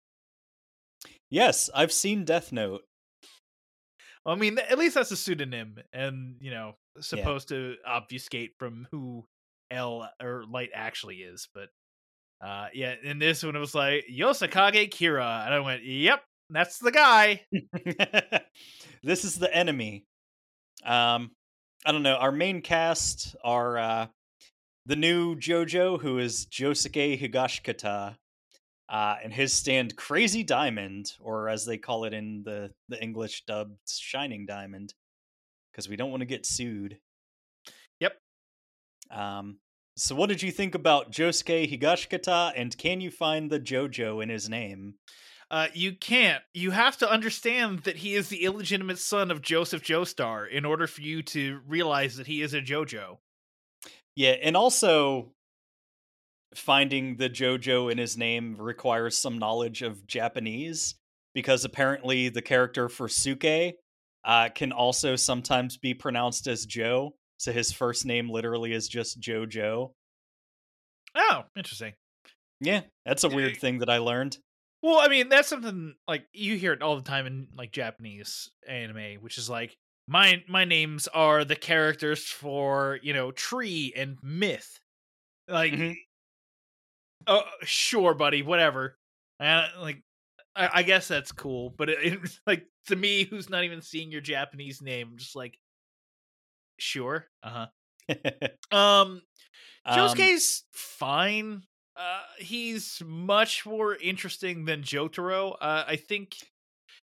Yes 1.30 1.70
i've 1.74 1.92
seen 1.92 2.26
death 2.26 2.52
note 2.52 2.82
I 4.28 4.36
mean, 4.36 4.60
at 4.60 4.78
least 4.78 4.96
that's 4.96 5.12
a 5.12 5.18
pseudonym, 5.18 5.78
and 5.94 6.36
you 6.42 6.52
know, 6.52 6.76
supposed 7.00 7.48
to 7.48 7.76
obfuscate 7.86 8.52
from 8.60 8.86
who 8.92 9.26
L 9.72 10.10
or 10.22 10.44
Light 10.52 10.70
actually 10.74 11.18
is. 11.18 11.48
But 11.54 11.70
uh, 12.46 12.68
yeah, 12.74 12.96
in 13.02 13.20
this 13.20 13.44
one, 13.44 13.56
it 13.56 13.60
was 13.60 13.74
like 13.74 14.06
Yoshikage 14.12 14.90
Kira, 14.90 15.46
and 15.46 15.54
I 15.54 15.60
went, 15.62 15.84
"Yep, 15.84 16.22
that's 16.50 16.78
the 16.80 16.92
guy." 16.92 17.46
this 19.04 19.24
is 19.24 19.40
the 19.40 19.54
enemy. 19.56 20.04
Um, 20.84 21.32
I 21.86 21.94
don't 21.94 22.04
know. 22.04 22.16
Our 22.16 22.34
main 22.34 22.62
cast 22.62 23.36
are 23.46 23.78
uh, 23.78 24.08
the 24.86 24.98
new 24.98 25.36
JoJo, 25.38 26.02
who 26.02 26.20
is 26.20 26.48
Josuke 26.48 27.20
Higashikata, 27.20 28.18
uh, 28.90 29.16
and 29.24 29.34
his 29.34 29.54
stand 29.54 29.96
Crazy 29.96 30.44
Diamond, 30.44 31.14
or 31.20 31.50
as 31.50 31.66
they 31.66 31.78
call 31.78 32.06
it 32.06 32.14
in 32.14 32.44
the 32.44 32.72
the 32.90 33.02
English 33.02 33.44
dubbed 33.46 33.78
Shining 33.88 34.46
Diamond, 34.46 34.94
because 35.72 35.90
we 35.90 35.96
don't 35.96 36.12
want 36.12 36.22
to 36.22 36.26
get 36.26 36.46
sued. 36.46 36.98
Yep. 38.00 38.14
Um. 39.12 39.60
So, 39.96 40.14
what 40.16 40.30
did 40.30 40.44
you 40.44 40.52
think 40.52 40.76
about 40.76 41.12
Josuke 41.12 41.70
Higashikata, 41.70 42.54
and 42.56 42.78
can 42.78 43.02
you 43.02 43.10
find 43.10 43.50
the 43.50 43.60
JoJo 43.60 44.22
in 44.22 44.30
his 44.30 44.48
name? 44.48 44.96
Uh, 45.50 45.68
you 45.74 45.94
can't. 45.94 46.44
You 46.54 46.72
have 46.72 46.98
to 46.98 47.10
understand 47.10 47.80
that 47.80 47.98
he 47.98 48.16
is 48.16 48.30
the 48.30 48.44
illegitimate 48.44 49.00
son 49.00 49.32
of 49.32 49.42
Joseph 49.42 49.82
Joestar 49.82 50.50
in 50.50 50.66
order 50.66 50.88
for 50.88 51.02
you 51.02 51.24
to 51.24 51.62
realize 51.66 52.18
that 52.18 52.28
he 52.28 52.42
is 52.42 52.54
a 52.54 52.62
JoJo. 52.62 53.18
Yeah, 54.16 54.32
and 54.32 54.58
also 54.58 55.32
finding 56.56 57.18
the 57.18 57.30
JoJo 57.30 57.92
in 57.92 57.98
his 57.98 58.18
name 58.18 58.56
requires 58.58 59.18
some 59.18 59.38
knowledge 59.38 59.82
of 59.82 60.06
Japanese 60.08 60.96
because 61.34 61.66
apparently 61.66 62.30
the 62.30 62.42
character 62.42 62.90
for 62.90 63.08
Suke 63.08 63.76
uh, 64.26 64.50
can 64.56 64.72
also 64.72 65.16
sometimes 65.16 65.78
be 65.78 65.94
pronounced 65.94 66.48
as 66.48 66.66
Joe. 66.66 67.16
So 67.38 67.52
his 67.52 67.72
first 67.72 68.06
name 68.06 68.30
literally 68.30 68.74
is 68.74 68.88
just 68.88 69.20
JoJo. 69.22 69.92
Oh, 71.16 71.44
interesting. 71.56 71.94
Yeah, 72.60 72.82
that's 73.06 73.24
a 73.24 73.30
weird 73.30 73.58
thing 73.58 73.80
that 73.80 73.90
I 73.90 74.00
learned. 74.00 74.38
Well, 74.82 75.00
I 75.00 75.08
mean, 75.08 75.30
that's 75.30 75.48
something 75.48 75.96
like 76.08 76.26
you 76.34 76.56
hear 76.58 76.74
it 76.74 76.82
all 76.82 76.96
the 76.96 77.02
time 77.04 77.26
in 77.28 77.48
like 77.56 77.72
Japanese 77.72 78.50
anime, 78.68 79.16
which 79.22 79.38
is 79.38 79.50
like 79.50 79.78
my 80.08 80.44
my 80.48 80.66
names 80.66 81.08
are 81.08 81.44
the 81.44 81.56
characters 81.56 82.24
for 82.26 83.00
you 83.02 83.14
know 83.14 83.32
tree 83.32 83.94
and 83.96 84.18
myth. 84.24 84.80
Like, 85.48 85.74
Mhm. 85.74 85.96
Oh, 87.26 87.44
sure, 87.64 88.14
buddy, 88.14 88.42
whatever. 88.44 88.98
And 89.40 89.66
like, 89.82 90.02
I, 90.56 90.70
I 90.76 90.84
guess 90.84 91.08
that's 91.08 91.32
cool, 91.32 91.74
but 91.78 91.90
it, 91.90 91.98
it's 92.02 92.40
like 92.48 92.66
to 92.88 92.96
me, 92.96 93.24
who's 93.24 93.50
not 93.50 93.64
even 93.64 93.82
seeing 93.82 94.12
your 94.12 94.22
Japanese 94.22 94.82
name, 94.82 95.10
I'm 95.12 95.18
just 95.18 95.36
like, 95.36 95.58
sure, 96.80 97.26
uh 97.44 97.66
huh. 98.10 98.16
Um, 98.72 99.22
Um, 99.86 99.98
Josuke's 99.98 100.64
fine. 100.74 101.64
Uh, 101.96 102.22
he's 102.40 103.02
much 103.06 103.66
more 103.66 103.96
interesting 103.96 104.66
than 104.66 104.84
Jotaro. 104.84 105.56
Uh, 105.60 105.84
I 105.88 105.96
think. 105.96 106.36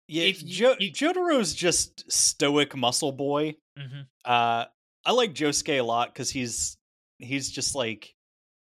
yeah, 0.08 0.24
if 0.24 0.42
you- 0.44 0.50
jo- 0.50 0.76
you- 0.80 0.92
Jotaro's 0.92 1.54
just 1.54 2.10
stoic 2.12 2.76
muscle 2.76 3.12
boy. 3.12 3.56
Mhm. 3.78 4.06
Uh, 4.26 4.66
I 5.06 5.12
like 5.12 5.34
Josuke 5.34 5.80
a 5.80 5.82
lot 5.82 6.14
because 6.14 6.30
he's 6.30 6.78
he's 7.20 7.50
just 7.52 7.76
like 7.76 8.14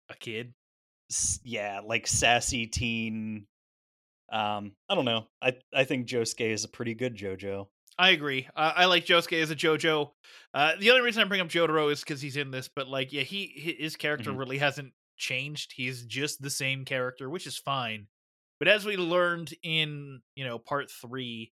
a 0.10 0.15
kid. 0.15 0.54
Yeah, 1.43 1.82
like 1.86 2.08
sassy 2.08 2.67
teen. 2.67 3.45
Um, 4.32 4.73
I 4.89 4.95
don't 4.95 5.06
know. 5.06 5.28
I 5.41 5.54
I 5.73 5.84
think 5.84 6.08
Josuke 6.08 6.52
is 6.52 6.63
a 6.63 6.69
pretty 6.69 6.93
good 6.95 7.15
JoJo. 7.15 7.67
I 7.99 8.10
agree. 8.10 8.47
Uh, 8.56 8.73
I 8.76 8.86
like 8.86 9.06
Josuke 9.06 9.39
as 9.41 9.52
a 9.52 9.56
JoJo. 9.56 10.10
Uh, 10.54 10.71
the 10.80 10.89
only 10.89 11.04
reason 11.04 11.21
I 11.21 11.28
bring 11.28 11.41
up 11.41 11.47
Jotaro 11.49 11.91
is 11.91 11.99
because 11.99 12.21
he's 12.21 12.38
in 12.38 12.49
this, 12.49 12.67
but 12.76 12.88
like, 12.88 13.13
yeah, 13.13 13.21
he 13.21 13.76
his 13.80 13.95
character 13.95 14.32
Mhm. 14.32 14.39
really 14.39 14.58
hasn't 14.58 14.93
changed. 15.17 15.73
He's 15.76 16.04
just 16.06 16.41
the 16.41 16.49
same 16.49 16.86
character, 16.86 17.30
which 17.30 17.45
is 17.45 17.58
fine. 17.58 18.08
But 18.60 18.67
as 18.67 18.86
we 18.86 18.97
learned 18.97 19.54
in 19.62 20.21
you 20.36 20.45
know 20.45 20.58
part 20.58 20.89
three, 20.89 21.52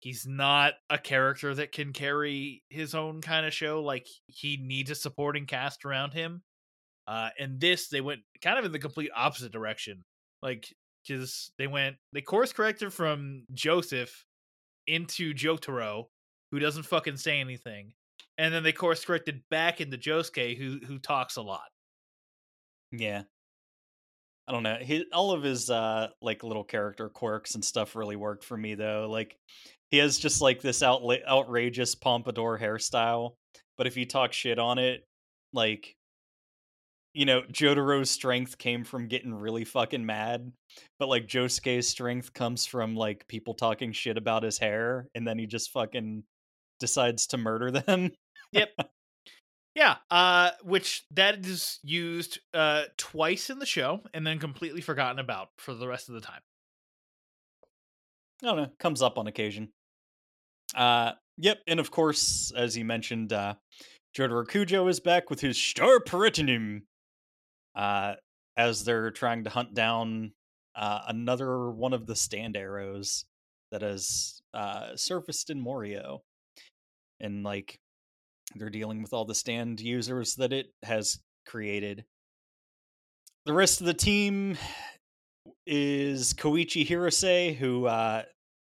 he's 0.00 0.26
not 0.26 0.74
a 0.88 0.96
character 0.96 1.54
that 1.54 1.72
can 1.72 1.92
carry 1.92 2.62
his 2.70 2.94
own 2.94 3.20
kind 3.20 3.44
of 3.44 3.52
show. 3.52 3.82
Like 3.82 4.06
he 4.28 4.56
needs 4.56 4.90
a 4.90 4.94
supporting 4.94 5.44
cast 5.44 5.84
around 5.84 6.14
him. 6.14 6.42
Uh, 7.06 7.30
and 7.38 7.60
this 7.60 7.88
they 7.88 8.00
went 8.00 8.20
kind 8.42 8.58
of 8.58 8.64
in 8.64 8.72
the 8.72 8.78
complete 8.78 9.10
opposite 9.14 9.52
direction. 9.52 10.04
Like 10.42 10.68
because 11.06 11.52
they 11.58 11.66
went 11.66 11.96
they 12.12 12.20
course 12.20 12.52
corrected 12.52 12.92
from 12.92 13.44
Joseph 13.54 14.24
into 14.86 15.34
Jotaro, 15.34 16.06
who 16.50 16.58
doesn't 16.58 16.84
fucking 16.84 17.16
say 17.16 17.40
anything, 17.40 17.92
and 18.38 18.52
then 18.52 18.62
they 18.62 18.72
course 18.72 19.04
corrected 19.04 19.42
back 19.50 19.80
into 19.80 19.98
Josuke, 19.98 20.56
who 20.56 20.78
who 20.86 20.98
talks 20.98 21.36
a 21.36 21.42
lot. 21.42 21.68
Yeah. 22.92 23.22
I 24.48 24.52
don't 24.52 24.62
know. 24.62 24.78
He, 24.80 25.04
all 25.12 25.32
of 25.32 25.42
his 25.42 25.70
uh 25.70 26.08
like 26.22 26.44
little 26.44 26.64
character 26.64 27.08
quirks 27.08 27.54
and 27.54 27.64
stuff 27.64 27.96
really 27.96 28.16
worked 28.16 28.44
for 28.44 28.56
me 28.56 28.74
though. 28.74 29.08
Like 29.10 29.36
he 29.90 29.98
has 29.98 30.18
just 30.18 30.40
like 30.40 30.60
this 30.60 30.80
outla- 30.82 31.26
outrageous 31.26 31.94
pompadour 31.94 32.58
hairstyle, 32.58 33.34
but 33.76 33.86
if 33.86 33.96
you 33.96 34.06
talk 34.06 34.32
shit 34.32 34.58
on 34.58 34.78
it, 34.78 35.04
like 35.52 35.95
you 37.16 37.24
know, 37.24 37.40
Jotaro's 37.50 38.10
strength 38.10 38.58
came 38.58 38.84
from 38.84 39.08
getting 39.08 39.32
really 39.32 39.64
fucking 39.64 40.04
mad, 40.04 40.52
but 40.98 41.08
like 41.08 41.26
Josuke's 41.26 41.88
strength 41.88 42.34
comes 42.34 42.66
from 42.66 42.94
like 42.94 43.26
people 43.26 43.54
talking 43.54 43.92
shit 43.92 44.18
about 44.18 44.42
his 44.42 44.58
hair 44.58 45.08
and 45.14 45.26
then 45.26 45.38
he 45.38 45.46
just 45.46 45.70
fucking 45.70 46.24
decides 46.78 47.26
to 47.28 47.38
murder 47.38 47.70
them. 47.86 48.12
Yep. 48.52 48.68
Yeah, 49.74 49.96
uh, 50.10 50.50
which 50.62 51.04
that 51.12 51.44
is 51.46 51.78
used 51.82 52.38
uh 52.52 52.84
twice 52.98 53.48
in 53.48 53.60
the 53.60 53.66
show 53.66 54.00
and 54.12 54.26
then 54.26 54.38
completely 54.38 54.82
forgotten 54.82 55.18
about 55.18 55.48
for 55.56 55.72
the 55.72 55.88
rest 55.88 56.10
of 56.10 56.16
the 56.16 56.20
time. 56.20 56.40
I 58.42 58.46
don't 58.48 58.56
know, 58.58 58.70
comes 58.78 59.00
up 59.00 59.16
on 59.16 59.26
occasion. 59.26 59.70
Uh, 60.74 61.12
yep, 61.38 61.60
and 61.66 61.80
of 61.80 61.90
course, 61.90 62.52
as 62.54 62.76
you 62.76 62.84
mentioned, 62.84 63.32
uh, 63.32 63.54
Jotaro 64.14 64.46
Kujo 64.46 64.90
is 64.90 65.00
back 65.00 65.30
with 65.30 65.40
his 65.40 65.56
Star 65.56 66.00
Platinum. 66.00 66.82
Uh, 67.76 68.14
as 68.56 68.84
they're 68.84 69.10
trying 69.10 69.44
to 69.44 69.50
hunt 69.50 69.74
down 69.74 70.32
uh, 70.74 71.00
another 71.08 71.70
one 71.70 71.92
of 71.92 72.06
the 72.06 72.16
stand 72.16 72.56
arrows 72.56 73.26
that 73.70 73.82
has 73.82 74.40
uh, 74.54 74.96
surfaced 74.96 75.50
in 75.50 75.60
Morio, 75.60 76.22
and 77.20 77.44
like 77.44 77.78
they're 78.54 78.70
dealing 78.70 79.02
with 79.02 79.12
all 79.12 79.26
the 79.26 79.34
stand 79.34 79.80
users 79.80 80.36
that 80.36 80.52
it 80.52 80.68
has 80.82 81.18
created. 81.46 82.04
The 83.44 83.52
rest 83.52 83.80
of 83.80 83.86
the 83.86 83.94
team 83.94 84.56
is 85.66 86.32
Koichi 86.32 86.86
Hirose, 86.86 87.54
who 87.56 87.86
uh, 87.86 88.22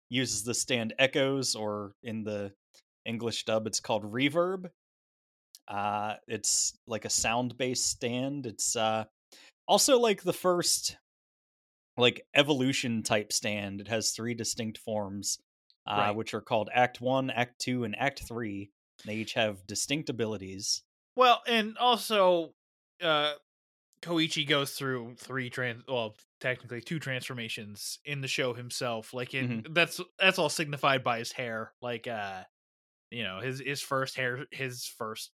uses 0.09 0.43
the 0.43 0.53
stand 0.53 0.93
echoes, 0.99 1.55
or 1.55 1.93
in 2.03 2.23
the 2.23 2.53
English 3.05 3.45
dub, 3.45 3.67
it's 3.67 3.79
called 3.79 4.03
reverb. 4.03 4.69
Uh, 5.69 6.15
it's 6.27 6.73
like 6.87 7.05
a 7.05 7.09
sound 7.09 7.57
based 7.57 7.87
stand. 7.87 8.45
It's 8.47 8.75
uh, 8.75 9.05
also 9.67 9.99
like 9.99 10.23
the 10.23 10.33
first 10.33 10.97
like 11.97 12.25
evolution 12.33 13.03
type 13.03 13.31
stand. 13.31 13.81
It 13.81 13.87
has 13.87 14.11
three 14.11 14.33
distinct 14.33 14.77
forms, 14.77 15.37
uh, 15.85 15.95
Right. 15.97 16.15
which 16.15 16.33
are 16.33 16.41
called 16.41 16.69
Act 16.73 17.01
One, 17.01 17.29
Act 17.29 17.59
Two, 17.59 17.83
and 17.83 17.95
Act 17.99 18.23
Three. 18.27 18.71
They 19.05 19.15
each 19.15 19.33
have 19.33 19.65
distinct 19.67 20.09
abilities. 20.09 20.81
Well, 21.15 21.41
and 21.47 21.77
also, 21.77 22.53
uh, 23.01 23.33
Koichi 24.01 24.47
goes 24.47 24.71
through 24.73 25.15
three 25.17 25.49
trans, 25.49 25.83
well, 25.87 26.15
technically 26.39 26.81
two 26.81 26.99
transformations 26.99 27.99
in 28.05 28.21
the 28.21 28.27
show 28.27 28.53
himself. 28.53 29.13
Like, 29.13 29.33
in 29.33 29.65
that's 29.71 29.99
that's 30.17 30.39
all 30.39 30.49
signified 30.49 31.03
by 31.03 31.19
his 31.19 31.31
hair. 31.33 31.73
Like, 31.81 32.07
uh, 32.07 32.43
you 33.11 33.23
know, 33.23 33.39
his 33.41 33.59
his 33.59 33.81
first 33.81 34.15
hair, 34.15 34.45
his 34.51 34.85
first 34.85 35.31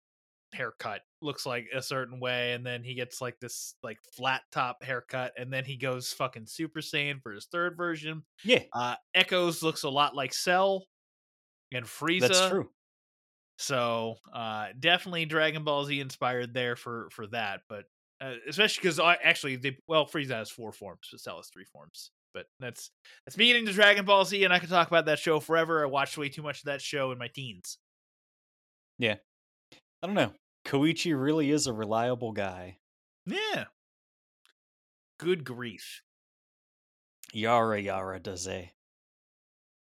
haircut 0.55 1.03
looks 1.21 1.47
like 1.47 1.69
a 1.75 1.83
certain 1.83 2.21
way, 2.21 2.53
and 2.53 2.65
then 2.65 2.83
he 2.83 2.95
gets 2.95 3.21
like 3.21 3.39
this 3.41 3.75
like 3.83 3.99
flat 4.17 4.43
top 4.53 4.83
haircut, 4.83 5.33
and 5.39 5.53
then 5.53 5.65
he 5.65 5.77
goes 5.77 6.13
fucking 6.13 6.47
Super 6.47 6.81
Saiyan 6.81 7.23
for 7.23 7.33
his 7.33 7.47
third 7.47 7.77
version. 7.77 8.23
Yeah, 8.45 8.61
Uh, 8.73 8.97
Echoes 9.15 9.63
looks 9.63 9.83
a 9.83 9.91
lot 9.91 10.15
like 10.15 10.35
Cell 10.35 10.85
and 11.73 11.85
Frieza. 11.85 12.21
that's 12.29 12.49
true. 12.49 12.71
So 13.59 14.17
uh, 14.33 14.69
definitely 14.79 15.25
Dragon 15.25 15.65
Ball 15.65 15.85
Z 15.85 16.01
inspired 16.01 16.53
there 16.55 16.77
for 16.77 17.09
for 17.11 17.27
that, 17.29 17.61
but 17.69 17.85
uh, 18.21 18.35
especially 18.49 18.83
because 18.83 18.99
I 18.99 19.15
actually 19.23 19.57
they 19.57 19.77
well 19.87 20.07
Frieza 20.07 20.31
has 20.31 20.51
four 20.51 20.73
forms, 20.73 21.09
but 21.11 21.21
Cell 21.21 21.37
has 21.37 21.49
three 21.49 21.65
forms. 21.65 22.11
But 22.35 22.47
that's 22.61 22.91
that's 23.27 23.37
me 23.37 23.49
getting 23.49 23.67
to 23.67 23.73
Dragon 23.73 24.05
Ball 24.05 24.25
Z, 24.25 24.43
and 24.43 24.53
I 24.53 24.59
could 24.59 24.71
talk 24.71 24.89
about 24.89 25.05
that 25.07 25.19
show 25.19 25.39
forever. 25.39 25.83
I 25.83 25.87
watched 25.87 26.17
way 26.17 26.29
too 26.29 26.43
much 26.43 26.61
of 26.61 26.65
that 26.65 26.81
show 26.81 27.13
in 27.13 27.19
my 27.19 27.29
teens. 27.29 27.79
Yeah 28.99 29.17
I 30.03 30.07
don't 30.07 30.17
know. 30.17 30.33
Koichi 30.65 31.21
really 31.21 31.51
is 31.51 31.67
a 31.67 31.73
reliable 31.73 32.33
guy. 32.33 32.79
Yeah. 33.27 33.65
Good 35.19 35.45
grief. 35.45 36.03
Yare 37.33 37.79
Yare 37.79 38.19
Daze. 38.19 38.71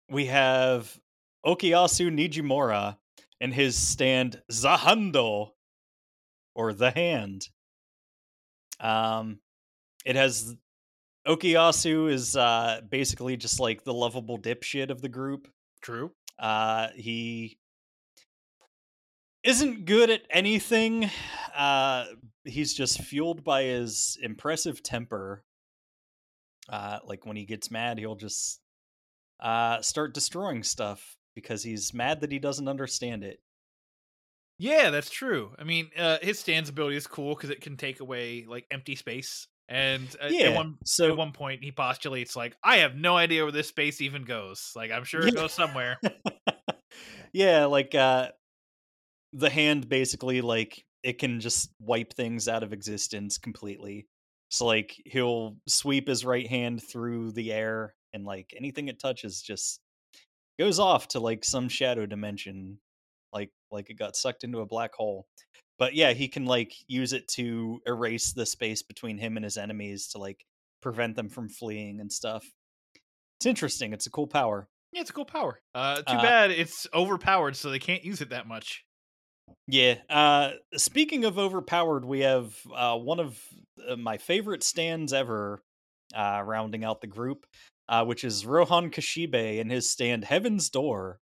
We 0.09 0.25
have 0.25 0.99
Okuyasu 1.45 2.11
Nijimura 2.11 2.97
and 3.39 3.53
his 3.53 3.75
stand 3.75 4.41
Za 4.51 4.77
Hando 4.77 5.51
or 6.55 6.73
the 6.73 6.91
hand. 6.91 7.47
Um 8.79 9.39
it 10.05 10.15
has 10.15 10.55
Okuyasu 11.27 12.11
is 12.11 12.35
uh 12.35 12.81
basically 12.89 13.37
just 13.37 13.59
like 13.59 13.83
the 13.83 13.93
lovable 13.93 14.37
dipshit 14.37 14.89
of 14.89 15.01
the 15.01 15.09
group. 15.09 15.47
True. 15.81 16.11
Uh 16.37 16.87
he 16.95 17.58
isn't 19.43 19.85
good 19.85 20.09
at 20.09 20.23
anything. 20.29 21.09
Uh 21.55 22.05
he's 22.45 22.73
just 22.73 23.01
fueled 23.01 23.43
by 23.43 23.63
his 23.63 24.17
impressive 24.21 24.81
temper. 24.83 25.43
Uh 26.67 26.99
like 27.05 27.25
when 27.25 27.35
he 27.37 27.45
gets 27.45 27.71
mad, 27.71 27.97
he'll 27.97 28.15
just 28.15 28.61
uh 29.39 29.81
start 29.81 30.13
destroying 30.13 30.63
stuff 30.63 31.17
because 31.35 31.63
he's 31.63 31.93
mad 31.93 32.21
that 32.21 32.31
he 32.31 32.39
doesn't 32.39 32.67
understand 32.67 33.23
it. 33.23 33.39
Yeah, 34.57 34.89
that's 34.89 35.09
true. 35.09 35.55
I 35.57 35.63
mean, 35.63 35.89
uh, 35.97 36.17
his 36.21 36.37
stands 36.37 36.69
ability 36.69 36.97
is 36.97 37.07
cool 37.07 37.33
because 37.33 37.49
it 37.49 37.61
can 37.61 37.77
take 37.77 38.01
away 38.01 38.45
like 38.45 38.65
empty 38.71 38.95
space. 38.95 39.47
And 39.69 40.13
uh, 40.21 40.31
Yeah, 40.31 40.47
at 40.47 40.55
one 40.55 40.77
so- 40.83 41.09
at 41.09 41.15
one 41.15 41.31
point, 41.31 41.63
he 41.63 41.71
postulates 41.71 42.35
like, 42.35 42.57
"I 42.63 42.77
have 42.77 42.95
no 42.95 43.15
idea 43.15 43.43
where 43.43 43.51
this 43.51 43.69
space 43.69 44.01
even 44.01 44.23
goes. 44.25 44.73
Like, 44.75 44.91
I'm 44.91 45.03
sure 45.05 45.27
it 45.27 45.33
Yeah. 45.33 45.41
goes 45.41 45.53
somewhere." 45.53 45.97
yeah, 47.33 47.65
like 47.65 47.95
uh 47.95 48.29
the 49.33 49.49
hand 49.49 49.89
basically 49.89 50.41
like 50.41 50.83
it 51.03 51.19
can 51.19 51.39
just 51.39 51.71
wipe 51.79 52.13
things 52.13 52.47
out 52.47 52.63
of 52.63 52.73
existence 52.73 53.37
completely. 53.37 54.07
So 54.49 54.65
like 54.65 54.95
he'll 55.05 55.57
sweep 55.67 56.07
his 56.07 56.25
right 56.25 56.47
hand 56.47 56.81
through 56.83 57.31
the 57.33 57.53
air 57.53 57.93
and 58.13 58.25
like 58.25 58.53
anything 58.57 58.87
it 58.87 58.99
touches 58.99 59.41
just 59.41 59.79
goes 60.57 60.79
off 60.79 61.07
to 61.09 61.19
like 61.19 61.45
some 61.45 61.69
shadow 61.69 62.05
dimension 62.05 62.79
like 63.31 63.51
like 63.71 63.89
it 63.89 63.93
got 63.99 64.15
sucked 64.15 64.43
into 64.43 64.59
a 64.59 64.65
black 64.65 64.93
hole. 64.93 65.27
But 65.77 65.93
yeah, 65.93 66.11
he 66.13 66.27
can 66.27 66.45
like 66.45 66.73
use 66.87 67.13
it 67.13 67.27
to 67.29 67.79
erase 67.85 68.33
the 68.33 68.45
space 68.45 68.81
between 68.81 69.17
him 69.17 69.37
and 69.37 69.43
his 69.43 69.55
enemies 69.57 70.07
to 70.09 70.17
like 70.17 70.43
prevent 70.81 71.15
them 71.15 71.29
from 71.29 71.47
fleeing 71.47 71.99
and 72.01 72.11
stuff. 72.11 72.43
It's 73.37 73.45
interesting. 73.45 73.93
It's 73.93 74.07
a 74.07 74.11
cool 74.11 74.27
power. 74.27 74.67
Yeah, 74.91 75.01
it's 75.01 75.11
a 75.11 75.13
cool 75.13 75.25
power. 75.25 75.61
Uh, 75.75 75.97
too 75.97 76.03
Uh, 76.07 76.21
bad 76.21 76.51
it's 76.51 76.87
overpowered, 76.93 77.55
so 77.55 77.69
they 77.69 77.79
can't 77.79 78.03
use 78.03 78.19
it 78.21 78.31
that 78.31 78.47
much. 78.47 78.83
Yeah. 79.67 79.95
Uh, 80.09 80.51
speaking 80.75 81.25
of 81.25 81.37
overpowered, 81.37 82.05
we 82.05 82.21
have 82.21 82.55
uh, 82.73 82.97
one 82.97 83.19
of 83.19 83.39
uh, 83.87 83.95
my 83.95 84.17
favorite 84.17 84.63
stands 84.63 85.13
ever 85.13 85.61
uh, 86.15 86.41
rounding 86.45 86.83
out 86.83 87.01
the 87.01 87.07
group, 87.07 87.45
uh, 87.87 88.05
which 88.05 88.23
is 88.23 88.45
Rohan 88.45 88.91
Kishibe 88.91 89.59
and 89.61 89.71
his 89.71 89.89
stand 89.89 90.25
Heaven's 90.25 90.69
Door. 90.69 91.19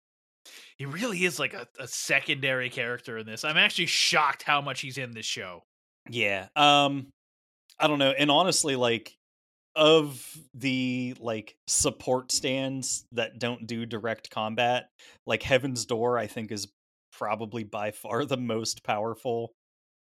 He 0.77 0.85
really 0.85 1.25
is 1.25 1.39
like 1.39 1.55
a, 1.55 1.67
a 1.79 1.89
secondary 1.89 2.69
character 2.69 3.19
in 3.19 3.27
this. 3.27 3.45
I'm 3.45 3.57
actually 3.57 3.87
shocked 3.87 4.43
how 4.43 4.61
much 4.61 4.81
he's 4.81 4.99
in 4.99 5.13
this 5.13 5.27
show. 5.27 5.63
Yeah. 6.11 6.49
Um, 6.55 7.07
I 7.79 7.87
don't 7.87 7.99
know. 7.99 8.11
And 8.11 8.31
honestly, 8.31 8.77
like, 8.77 9.15
of 9.77 10.25
the 10.55 11.17
like 11.19 11.57
support 11.67 12.31
stands 12.31 13.07
that 13.11 13.41
don't 13.41 13.67
do 13.67 13.85
direct 13.87 14.31
combat, 14.31 14.89
like 15.27 15.43
Heaven's 15.43 15.85
Door, 15.85 16.19
I 16.19 16.29
think 16.29 16.53
is 16.53 16.69
probably 17.17 17.65
by 17.65 17.91
far 17.91 18.25
the 18.25 18.37
most 18.37 18.85
powerful 18.85 19.53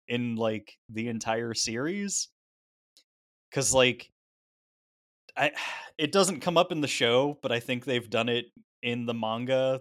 in 0.09 0.37
like 0.37 0.77
the 0.89 1.09
entire 1.09 1.55
series. 1.55 2.29
Cause 3.53 3.75
like 3.75 4.11
I 5.37 5.53
it 5.99 6.13
doesn't 6.13 6.41
come 6.41 6.57
up 6.57 6.73
in 6.73 6.81
the 6.81 6.89
show, 6.89 7.39
but 7.43 7.53
I 7.53 7.61
think 7.61 7.85
they've 7.85 8.09
done 8.09 8.29
it 8.29 8.47
in 8.83 9.07
the 9.07 9.15
manga 9.15 9.81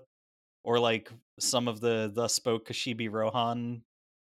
or 0.63 0.79
like 0.79 1.11
some 1.39 1.67
of 1.67 1.79
the 1.79 2.11
the 2.13 2.27
spoke 2.27 2.67
Kishibe 2.67 3.11
Rohan 3.11 3.81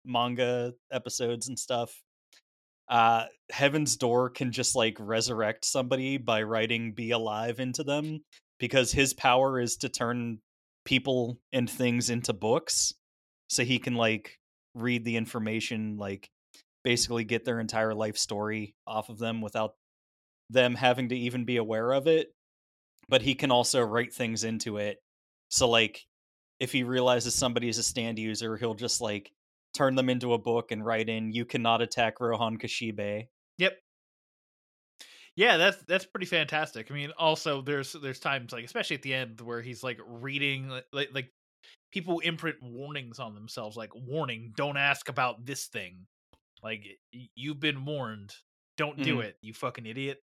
manga 0.06 0.74
episodes 0.92 1.48
and 1.48 1.60
stuff. 1.60 2.02
Uh 2.90 3.26
Heaven's 3.52 3.98
Door 3.98 4.32
can 4.32 4.52
just 4.52 4.76
like 4.76 4.98
resurrect 5.00 5.66
somebody 5.66 6.18
by 6.18 6.44
writing 6.44 6.94
be 6.94 7.12
alive 7.12 7.60
into 7.60 7.84
them 7.84 8.22
because 8.60 8.92
his 8.92 9.14
power 9.14 9.60
is 9.60 9.78
to 9.78 9.90
turn 9.90 10.40
people 10.86 11.40
and 11.52 11.70
things 11.70 12.10
into 12.10 12.34
books 12.34 12.94
so 13.50 13.64
he 13.64 13.80
can 13.80 13.96
like 13.96 14.40
read 14.74 15.04
the 15.04 15.18
information 15.18 15.98
like 15.98 16.30
basically 16.84 17.24
get 17.24 17.46
their 17.46 17.60
entire 17.60 17.94
life 17.94 18.18
story 18.18 18.76
off 18.86 19.10
of 19.10 19.18
them 19.18 19.42
without 19.42 19.74
them 20.50 20.76
having 20.76 21.10
to 21.10 21.16
even 21.18 21.44
be 21.44 21.58
aware 21.58 21.92
of 21.92 22.08
it 22.08 22.28
but 23.10 23.22
he 23.22 23.36
can 23.36 23.52
also 23.52 23.82
write 23.82 24.14
things 24.14 24.44
into 24.44 24.78
it 24.78 24.98
so 25.50 25.68
like 25.70 26.06
if 26.60 26.72
he 26.72 26.84
realizes 26.84 27.34
somebody 27.34 27.68
is 27.68 27.78
a 27.78 27.84
stand 27.84 28.20
user 28.20 28.56
he'll 28.58 28.76
just 28.76 29.02
like 29.02 29.32
turn 29.74 29.96
them 29.96 30.10
into 30.10 30.34
a 30.34 30.38
book 30.38 30.72
and 30.72 30.86
write 30.86 31.10
in 31.10 31.32
you 31.32 31.46
cannot 31.46 31.82
attack 31.82 32.20
rohan 32.20 32.58
kishibe 32.58 33.28
Yep. 33.58 33.78
Yeah, 35.36 35.58
that's 35.58 35.78
that's 35.84 36.06
pretty 36.06 36.26
fantastic. 36.28 36.90
I 36.90 36.94
mean, 36.94 37.12
also 37.18 37.62
there's 37.62 37.94
there's 37.94 38.20
times 38.20 38.54
like 38.54 38.64
especially 38.64 38.96
at 38.96 39.02
the 39.02 39.14
end 39.14 39.42
where 39.42 39.62
he's 39.62 39.84
like 39.84 40.00
reading 40.06 40.70
like 40.94 41.14
like, 41.14 41.30
people 41.92 42.20
imprint 42.22 42.58
warnings 42.62 43.20
on 43.20 43.36
themselves 43.36 43.78
like 43.78 43.92
warning, 43.96 44.54
don't 44.58 44.78
ask 44.78 45.10
about 45.10 45.46
this 45.46 45.68
thing. 45.68 46.06
Like 46.64 46.86
you've 47.36 47.60
been 47.60 47.86
warned. 47.86 48.36
Don't 48.78 49.02
do 49.02 49.18
Mhm. 49.18 49.26
it, 49.26 49.38
you 49.42 49.54
fucking 49.54 49.86
idiot. 49.86 50.20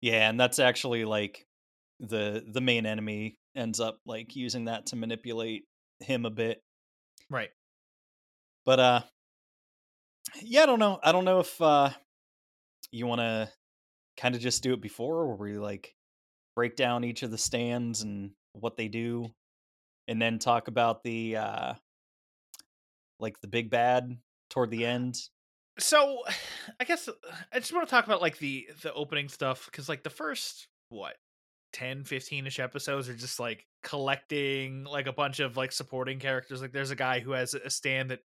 yeah 0.00 0.28
and 0.28 0.38
that's 0.38 0.58
actually 0.58 1.04
like 1.04 1.46
the 2.00 2.44
the 2.46 2.60
main 2.60 2.86
enemy 2.86 3.36
ends 3.54 3.80
up 3.80 3.98
like 4.06 4.34
using 4.36 4.64
that 4.66 4.86
to 4.86 4.96
manipulate 4.96 5.64
him 6.00 6.24
a 6.26 6.30
bit 6.30 6.60
Right. 7.28 7.52
but 8.64 8.80
uh 8.80 9.02
yeah 10.40 10.62
i 10.62 10.66
don't 10.66 10.78
know 10.78 10.98
i 11.02 11.12
don't 11.12 11.24
know 11.24 11.40
if 11.40 11.60
uh 11.60 11.90
you 12.92 13.06
want 13.06 13.20
to 13.20 13.48
kind 14.16 14.34
of 14.34 14.40
just 14.40 14.62
do 14.62 14.74
it 14.74 14.80
before 14.80 15.26
where 15.26 15.36
we 15.36 15.58
like 15.58 15.94
break 16.54 16.76
down 16.76 17.02
each 17.02 17.22
of 17.22 17.30
the 17.30 17.38
stands 17.38 18.02
and 18.02 18.30
what 18.52 18.76
they 18.76 18.88
do 18.88 19.26
and 20.06 20.20
then 20.20 20.38
talk 20.38 20.68
about 20.68 21.02
the 21.02 21.36
uh 21.36 21.74
like 23.18 23.40
the 23.40 23.48
big 23.48 23.70
bad 23.70 24.16
toward 24.50 24.70
the 24.70 24.84
end? 24.86 25.18
So, 25.78 26.22
I 26.80 26.84
guess 26.84 27.08
uh, 27.08 27.12
I 27.52 27.58
just 27.58 27.72
want 27.72 27.88
to 27.88 27.90
talk 27.90 28.06
about 28.06 28.20
like 28.20 28.38
the 28.38 28.68
the 28.82 28.92
opening 28.92 29.28
stuff 29.28 29.68
cuz 29.72 29.88
like 29.88 30.02
the 30.02 30.10
first 30.10 30.68
what 30.90 31.16
10 31.72 32.04
15ish 32.04 32.62
episodes 32.62 33.08
are 33.08 33.14
just 33.14 33.40
like 33.40 33.66
collecting 33.82 34.84
like 34.84 35.06
a 35.06 35.12
bunch 35.12 35.40
of 35.40 35.56
like 35.56 35.72
supporting 35.72 36.18
characters. 36.18 36.60
Like 36.60 36.72
there's 36.72 36.90
a 36.90 36.96
guy 36.96 37.20
who 37.20 37.32
has 37.32 37.54
a 37.54 37.70
stand 37.70 38.10
that 38.10 38.20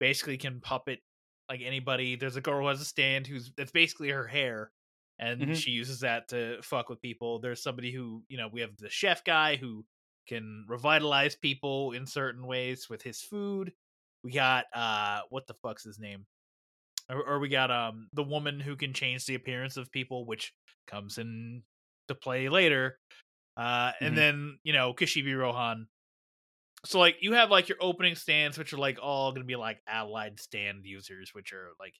basically 0.00 0.36
can 0.36 0.60
puppet 0.60 1.00
like 1.50 1.62
anybody 1.62 2.16
there's 2.16 2.36
a 2.36 2.42
girl 2.42 2.62
who 2.62 2.68
has 2.68 2.80
a 2.82 2.86
stand 2.86 3.26
who's 3.26 3.52
that's 3.56 3.72
basically 3.72 4.10
her 4.10 4.26
hair 4.28 4.72
and 5.18 5.48
Mhm. 5.48 5.56
she 5.56 5.72
uses 5.72 6.00
that 6.00 6.28
to 6.28 6.62
fuck 6.62 6.88
with 6.88 7.02
people. 7.02 7.40
There's 7.40 7.62
somebody 7.62 7.92
who 7.92 8.24
you 8.28 8.38
know 8.38 8.48
we 8.48 8.62
have 8.62 8.76
the 8.78 8.90
chef 8.90 9.24
guy 9.24 9.56
who 9.56 9.86
can 10.28 10.66
revitalize 10.68 11.36
people 11.36 11.92
in 11.92 12.06
certain 12.06 12.46
ways 12.46 12.88
with 12.90 13.02
his 13.02 13.22
food. 13.22 13.74
We 14.24 14.32
got 14.32 14.66
uh 14.74 15.22
what 15.30 15.46
the 15.46 15.54
fuck's 15.54 15.84
his 15.84 15.98
name? 16.00 16.26
Or, 17.08 17.24
or 17.24 17.38
we 17.40 17.48
got 17.48 17.70
um 17.70 18.08
the 18.12 18.22
woman 18.24 18.60
who 18.60 18.76
can 18.76 18.92
change 18.94 19.26
the 19.26 19.34
appearance 19.34 19.76
of 19.76 19.90
people 19.92 20.26
which 20.26 20.54
comes 20.86 21.18
in 21.18 21.64
to 22.08 22.14
play 22.14 22.48
later. 22.48 22.98
Uh 23.56 23.92
and 24.02 24.16
Mhm. 24.16 24.18
then 24.18 24.58
you 24.64 24.72
know 24.74 24.94
kishibe 24.94 25.36
rohan 25.38 25.88
so 26.84 26.98
like 26.98 27.16
you 27.20 27.32
have 27.32 27.50
like 27.50 27.68
your 27.68 27.78
opening 27.80 28.14
stands 28.14 28.58
which 28.58 28.72
are 28.72 28.78
like 28.78 28.98
all 29.02 29.32
gonna 29.32 29.44
be 29.44 29.56
like 29.56 29.78
allied 29.88 30.38
stand 30.40 30.84
users 30.84 31.30
which 31.32 31.52
are 31.52 31.68
like 31.78 31.94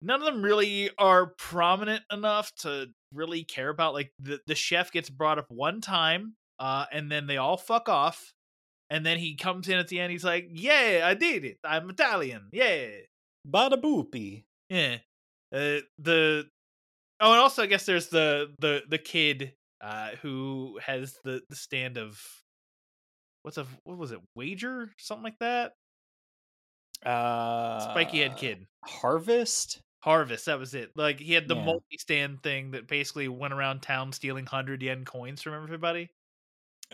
none 0.00 0.20
of 0.20 0.26
them 0.26 0.42
really 0.42 0.90
are 0.98 1.34
prominent 1.38 2.02
enough 2.12 2.52
to 2.54 2.86
really 3.12 3.44
care 3.44 3.68
about 3.68 3.94
like 3.94 4.12
the, 4.20 4.38
the 4.46 4.54
chef 4.54 4.92
gets 4.92 5.10
brought 5.10 5.38
up 5.38 5.46
one 5.48 5.80
time 5.80 6.34
uh 6.58 6.86
and 6.92 7.10
then 7.10 7.26
they 7.26 7.36
all 7.36 7.56
fuck 7.56 7.88
off 7.88 8.32
and 8.90 9.04
then 9.04 9.18
he 9.18 9.36
comes 9.36 9.68
in 9.68 9.78
at 9.78 9.88
the 9.88 10.00
end 10.00 10.12
he's 10.12 10.24
like 10.24 10.46
yeah 10.50 11.02
i 11.04 11.14
did 11.14 11.44
it 11.44 11.58
i'm 11.64 11.90
italian 11.90 12.48
yeah 12.52 12.86
bada 13.46 13.80
boopy 13.80 14.44
yeah. 14.68 14.98
Uh, 15.52 15.80
the 15.98 16.46
oh, 17.20 17.32
and 17.32 17.40
also 17.40 17.62
I 17.62 17.66
guess 17.66 17.86
there's 17.86 18.08
the 18.08 18.52
the 18.58 18.82
the 18.88 18.98
kid 18.98 19.54
uh 19.80 20.10
who 20.22 20.78
has 20.82 21.16
the 21.24 21.40
the 21.48 21.56
stand 21.56 21.96
of 21.96 22.20
what's 23.48 23.56
a 23.56 23.66
what 23.84 23.96
was 23.96 24.12
it 24.12 24.20
wager? 24.34 24.92
Something 24.98 25.24
like 25.24 25.38
that? 25.40 25.72
Uh 27.04 27.80
spiky 27.92 28.18
head 28.20 28.36
kid. 28.36 28.66
Harvest? 28.84 29.80
Harvest 30.00 30.44
that 30.46 30.58
was 30.58 30.74
it. 30.74 30.90
Like 30.94 31.18
he 31.18 31.32
had 31.32 31.48
the 31.48 31.56
Yeah. 31.56 31.64
multi 31.64 31.96
stand 31.98 32.42
thing 32.42 32.72
that 32.72 32.86
basically 32.86 33.26
went 33.28 33.54
around 33.54 33.80
town 33.80 34.12
stealing 34.12 34.44
hundred 34.44 34.82
yen 34.82 35.06
coins 35.06 35.40
from 35.40 35.54
everybody. 35.54 36.10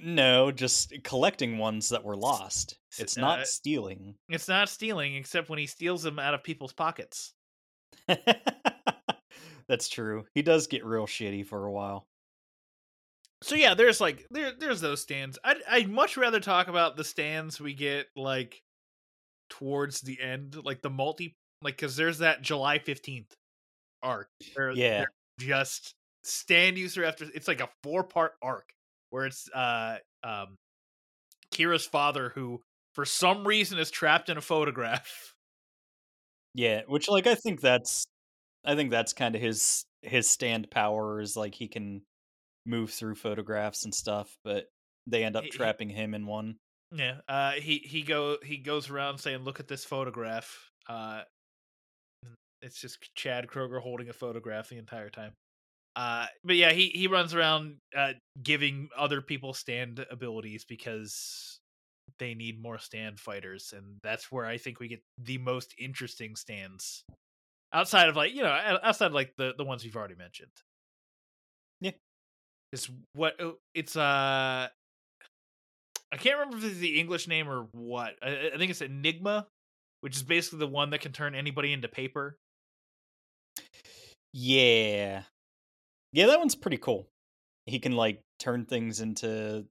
No 0.00 0.52
just 0.52 0.92
collecting 1.02 1.58
ones 1.58 1.88
that 1.88 2.04
were 2.04 2.16
lost. 2.16 2.78
It's 2.98 3.16
not 3.16 3.40
Uh, 3.40 3.44
stealing. 3.44 4.16
it's 4.28 4.46
not 4.46 4.68
stealing 4.68 5.16
except 5.16 5.48
when 5.48 5.58
he 5.58 5.66
steals 5.66 6.04
them 6.04 6.20
out 6.20 6.34
of 6.34 6.44
people's 6.44 6.72
pockets. 6.72 7.34
That's 9.66 9.88
true. 9.88 10.26
He 10.34 10.42
does 10.42 10.68
get 10.68 10.84
real 10.84 11.06
shitty 11.06 11.46
for 11.46 11.64
a 11.66 11.72
while. 11.72 12.06
So 13.44 13.56
yeah, 13.56 13.74
there's 13.74 14.00
like 14.00 14.26
there 14.30 14.52
there's 14.58 14.80
those 14.80 15.02
stands. 15.02 15.38
I'd 15.44 15.58
I'd 15.68 15.90
much 15.90 16.16
rather 16.16 16.40
talk 16.40 16.68
about 16.68 16.96
the 16.96 17.04
stands 17.04 17.60
we 17.60 17.74
get 17.74 18.06
like 18.16 18.62
towards 19.50 20.00
the 20.00 20.18
end, 20.20 20.56
like 20.64 20.80
the 20.80 20.88
multi 20.88 21.36
like 21.60 21.76
because 21.76 21.94
there's 21.94 22.18
that 22.18 22.40
July 22.40 22.78
fifteenth 22.78 23.34
arc. 24.02 24.28
Where 24.54 24.72
Yeah. 24.72 25.04
just 25.38 25.94
stand 26.22 26.78
user 26.78 27.04
after 27.04 27.26
it's 27.34 27.46
like 27.46 27.60
a 27.60 27.68
four 27.82 28.02
part 28.04 28.32
arc 28.40 28.72
where 29.10 29.26
it's 29.26 29.46
uh 29.50 29.98
um 30.22 30.56
Kira's 31.52 31.84
father 31.86 32.30
who 32.34 32.62
for 32.94 33.04
some 33.04 33.46
reason 33.46 33.78
is 33.78 33.90
trapped 33.90 34.30
in 34.30 34.38
a 34.38 34.42
photograph. 34.42 35.34
Yeah, 36.54 36.82
which 36.86 37.08
like 37.08 37.26
I 37.26 37.34
think 37.34 37.60
that's 37.60 38.06
I 38.64 38.74
think 38.76 38.90
that's 38.90 39.12
kind 39.12 39.34
of 39.34 39.42
his 39.42 39.84
his 40.02 40.30
stand 40.30 40.70
power 40.70 41.20
is 41.20 41.36
like 41.36 41.54
he 41.54 41.68
can 41.68 42.02
move 42.66 42.90
through 42.92 43.14
photographs 43.16 43.84
and 43.84 43.94
stuff, 43.94 44.36
but 44.44 44.66
they 45.06 45.24
end 45.24 45.36
up 45.36 45.44
He- 45.44 45.50
he- 45.50 45.56
trapping 45.56 45.90
him 45.90 46.14
in 46.14 46.26
one. 46.26 46.56
Yeah, 46.90 47.20
uh, 47.28 47.52
he 47.52 47.78
he 47.78 48.02
go 48.02 48.38
he 48.42 48.58
goes 48.58 48.88
around 48.88 49.18
saying, 49.18 49.42
"Look 49.44 49.58
at 49.60 49.66
this 49.68 49.84
photograph." 49.84 50.70
Uh, 50.88 51.22
it's 52.62 52.80
just 52.80 53.14
Chad 53.14 53.46
Kroeger 53.48 53.80
holding 53.80 54.08
a 54.08 54.12
photograph 54.12 54.68
the 54.68 54.78
entire 54.78 55.10
time. 55.10 55.32
Uh, 55.96 56.26
but 56.44 56.56
yeah, 56.56 56.72
he 56.72 56.88
he 56.88 57.06
runs 57.06 57.34
around 57.34 57.76
uh, 57.96 58.12
giving 58.42 58.88
other 58.96 59.20
people 59.20 59.54
stand 59.54 60.04
abilities 60.10 60.64
because 60.64 61.60
they 62.18 62.34
need 62.34 62.60
more 62.60 62.78
stand 62.78 63.20
fighters, 63.20 63.72
and 63.76 63.98
that's 64.02 64.30
where 64.30 64.46
I 64.46 64.58
think 64.58 64.80
we 64.80 64.88
get 64.88 65.02
the 65.18 65.38
most 65.38 65.74
interesting 65.78 66.36
stands 66.36 67.02
outside 67.72 68.08
of 68.08 68.16
like 68.16 68.32
you 68.32 68.42
know 68.42 68.78
outside 68.82 69.06
of 69.06 69.12
like 69.14 69.34
the 69.36 69.54
the 69.56 69.64
ones 69.64 69.84
we've 69.84 69.96
already 69.96 70.14
mentioned. 70.16 70.52
Is 72.74 72.90
what 73.12 73.40
oh, 73.40 73.54
it's 73.72 73.96
uh 73.96 74.66
I 76.12 76.16
can't 76.18 76.38
remember 76.38 76.56
if 76.56 76.64
it's 76.64 76.80
the 76.80 76.98
English 76.98 77.28
name 77.28 77.48
or 77.48 77.68
what. 77.70 78.14
I, 78.20 78.50
I 78.52 78.58
think 78.58 78.72
it's 78.72 78.80
Enigma, 78.80 79.46
which 80.00 80.16
is 80.16 80.24
basically 80.24 80.58
the 80.58 80.66
one 80.66 80.90
that 80.90 81.00
can 81.00 81.12
turn 81.12 81.36
anybody 81.36 81.72
into 81.72 81.86
paper. 81.86 82.36
Yeah. 84.32 85.22
Yeah, 86.12 86.26
that 86.26 86.40
one's 86.40 86.56
pretty 86.56 86.78
cool. 86.78 87.06
He 87.66 87.78
can 87.78 87.92
like 87.92 88.22
turn 88.40 88.64
things 88.64 89.00
into 89.00 89.66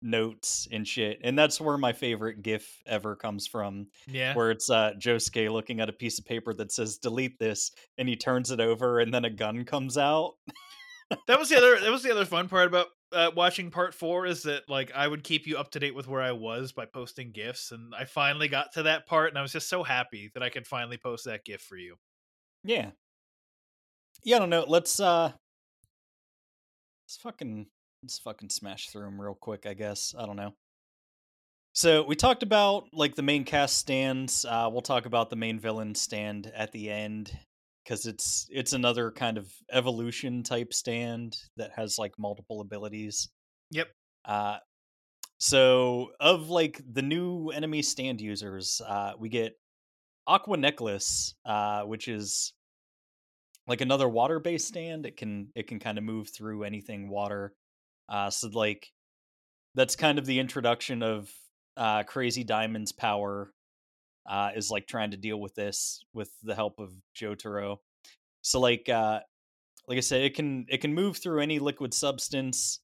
notes 0.00 0.68
and 0.70 0.86
shit. 0.86 1.18
And 1.24 1.36
that's 1.36 1.60
where 1.60 1.78
my 1.78 1.92
favorite 1.92 2.42
gif 2.42 2.80
ever 2.86 3.16
comes 3.16 3.48
from. 3.48 3.88
Yeah. 4.06 4.34
Where 4.34 4.52
it's 4.52 4.70
uh 4.70 4.92
Josuke 4.96 5.50
looking 5.50 5.80
at 5.80 5.88
a 5.88 5.92
piece 5.92 6.20
of 6.20 6.26
paper 6.26 6.54
that 6.54 6.70
says 6.70 6.98
delete 6.98 7.40
this 7.40 7.72
and 7.98 8.08
he 8.08 8.14
turns 8.14 8.52
it 8.52 8.60
over 8.60 9.00
and 9.00 9.12
then 9.12 9.24
a 9.24 9.30
gun 9.30 9.64
comes 9.64 9.98
out. 9.98 10.34
That 11.26 11.38
was 11.38 11.48
the 11.48 11.56
other 11.56 11.80
that 11.80 11.90
was 11.90 12.02
the 12.02 12.10
other 12.10 12.24
fun 12.24 12.48
part 12.48 12.68
about 12.68 12.86
uh, 13.12 13.30
watching 13.34 13.70
part 13.70 13.94
4 13.94 14.26
is 14.26 14.44
that 14.44 14.68
like 14.68 14.92
I 14.94 15.06
would 15.06 15.24
keep 15.24 15.46
you 15.46 15.58
up 15.58 15.70
to 15.72 15.80
date 15.80 15.94
with 15.94 16.06
where 16.06 16.22
I 16.22 16.32
was 16.32 16.72
by 16.72 16.86
posting 16.86 17.32
gifs 17.32 17.72
and 17.72 17.92
I 17.94 18.04
finally 18.04 18.48
got 18.48 18.72
to 18.74 18.84
that 18.84 19.06
part 19.06 19.30
and 19.30 19.38
I 19.38 19.42
was 19.42 19.52
just 19.52 19.68
so 19.68 19.82
happy 19.82 20.30
that 20.34 20.42
I 20.42 20.48
could 20.48 20.66
finally 20.66 20.96
post 20.96 21.24
that 21.24 21.44
gif 21.44 21.60
for 21.60 21.76
you. 21.76 21.96
Yeah. 22.62 22.90
Yeah, 24.22 24.36
I 24.36 24.38
don't 24.38 24.50
know. 24.50 24.64
Let's 24.66 25.00
uh 25.00 25.32
let's 27.04 27.16
fucking 27.20 27.66
let's 28.02 28.18
fucking 28.18 28.50
smash 28.50 28.88
through 28.88 29.04
them 29.04 29.20
real 29.20 29.36
quick, 29.40 29.66
I 29.66 29.74
guess. 29.74 30.14
I 30.16 30.26
don't 30.26 30.36
know. 30.36 30.54
So 31.72 32.04
we 32.04 32.16
talked 32.16 32.42
about 32.42 32.88
like 32.92 33.14
the 33.16 33.22
main 33.22 33.44
cast 33.44 33.76
stands. 33.78 34.44
Uh 34.44 34.68
we'll 34.70 34.82
talk 34.82 35.06
about 35.06 35.30
the 35.30 35.36
main 35.36 35.58
villain 35.58 35.94
stand 35.96 36.52
at 36.54 36.70
the 36.70 36.90
end 36.90 37.36
because 37.84 38.06
it's 38.06 38.46
it's 38.50 38.72
another 38.72 39.10
kind 39.10 39.38
of 39.38 39.52
evolution 39.72 40.42
type 40.42 40.72
stand 40.72 41.36
that 41.56 41.72
has 41.74 41.98
like 41.98 42.18
multiple 42.18 42.60
abilities. 42.60 43.28
Yep. 43.70 43.88
Uh 44.24 44.58
so 45.38 46.10
of 46.20 46.50
like 46.50 46.80
the 46.92 47.02
new 47.02 47.48
enemy 47.48 47.82
stand 47.82 48.20
users, 48.20 48.80
uh 48.86 49.12
we 49.18 49.28
get 49.28 49.54
Aqua 50.26 50.56
Necklace, 50.56 51.34
uh, 51.44 51.82
which 51.82 52.06
is 52.06 52.52
like 53.66 53.80
another 53.80 54.08
water 54.08 54.38
based 54.38 54.68
stand. 54.68 55.06
It 55.06 55.16
can 55.16 55.48
it 55.54 55.66
can 55.66 55.80
kind 55.80 55.98
of 55.98 56.04
move 56.04 56.28
through 56.28 56.62
anything 56.64 57.08
water. 57.08 57.52
Uh, 58.08 58.30
so 58.30 58.48
like 58.48 58.88
that's 59.74 59.96
kind 59.96 60.18
of 60.18 60.26
the 60.26 60.38
introduction 60.38 61.02
of 61.02 61.30
uh, 61.76 62.02
Crazy 62.04 62.44
Diamond's 62.44 62.92
power. 62.92 63.52
Uh, 64.28 64.50
is 64.54 64.70
like 64.70 64.86
trying 64.86 65.10
to 65.10 65.16
deal 65.16 65.40
with 65.40 65.54
this 65.54 66.04
with 66.12 66.30
the 66.42 66.54
help 66.54 66.78
of 66.78 66.92
Joe 67.14 67.34
Jotaro. 67.34 67.78
So 68.42 68.60
like 68.60 68.88
uh, 68.88 69.20
like 69.88 69.98
I 69.98 70.00
said, 70.00 70.22
it 70.22 70.34
can 70.34 70.66
it 70.68 70.80
can 70.80 70.94
move 70.94 71.16
through 71.18 71.40
any 71.40 71.58
liquid 71.58 71.92
substance, 71.94 72.80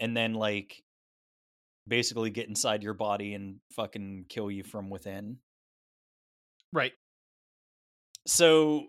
and 0.00 0.16
then 0.16 0.34
like 0.34 0.82
basically 1.86 2.30
get 2.30 2.48
inside 2.48 2.82
your 2.82 2.94
body 2.94 3.34
and 3.34 3.56
fucking 3.74 4.26
kill 4.28 4.50
you 4.50 4.62
from 4.62 4.90
within 4.90 5.38
Right. 6.72 6.92
so 8.26 8.88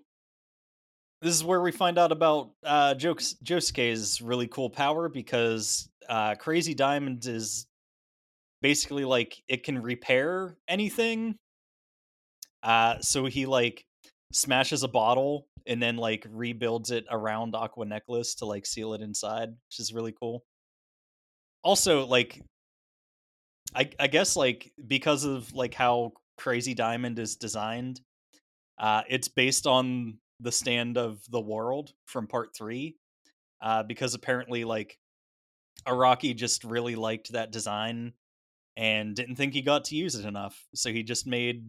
this 1.22 1.34
is 1.34 1.44
where 1.44 1.62
we 1.62 1.72
find 1.72 1.98
out 1.98 2.12
about 2.12 2.52
uh 2.64 2.94
Jokes 2.96 3.36
Josuke's 3.44 4.22
really 4.22 4.48
cool 4.48 4.70
power 4.70 5.08
because 5.10 5.90
uh 6.10 6.36
Crazy 6.36 6.74
Diamond 6.74 7.26
is 7.26 7.68
basically 8.62 9.06
like 9.06 9.42
it 9.48 9.64
can 9.64 9.82
repair 9.82 10.58
anything. 10.68 11.36
Uh 12.64 13.00
so 13.00 13.26
he 13.26 13.46
like 13.46 13.86
smashes 14.32 14.84
a 14.84 14.88
bottle 14.88 15.48
and 15.66 15.82
then 15.82 15.98
like 15.98 16.26
rebuilds 16.30 16.92
it 16.92 17.06
around 17.10 17.56
Aqua 17.56 17.86
Necklace 17.86 18.36
to 18.36 18.46
like 18.46 18.66
seal 18.66 18.94
it 18.94 19.02
inside, 19.02 19.50
which 19.50 19.80
is 19.80 19.94
really 19.94 20.14
cool. 20.20 20.44
Also 21.64 22.06
like 22.06 22.42
I 23.76 23.90
I 24.00 24.08
guess 24.08 24.36
like 24.36 24.72
because 24.88 25.26
of 25.26 25.54
like 25.54 25.74
how 25.74 26.14
Crazy 26.38 26.74
Diamond 26.74 27.20
is 27.20 27.36
designed, 27.36 28.02
uh, 28.80 29.02
it's 29.10 29.28
based 29.28 29.68
on 29.68 30.18
the 30.40 30.52
stand 30.52 30.98
of 30.98 31.20
the 31.30 31.42
world 31.42 31.92
from 32.06 32.28
part 32.28 32.56
three, 32.56 32.96
uh, 33.62 33.84
because 33.84 34.14
apparently, 34.14 34.64
like, 34.64 34.98
Araki 35.86 36.36
just 36.36 36.64
really 36.64 36.96
liked 36.96 37.34
that 37.34 37.52
design 37.52 38.14
and 38.78 39.16
didn't 39.16 39.36
think 39.36 39.54
he 39.54 39.62
got 39.62 39.86
to 39.86 39.96
use 39.96 40.16
it 40.16 40.26
enough, 40.26 40.66
so 40.74 40.92
he 40.92 41.04
just 41.04 41.28
made 41.28 41.66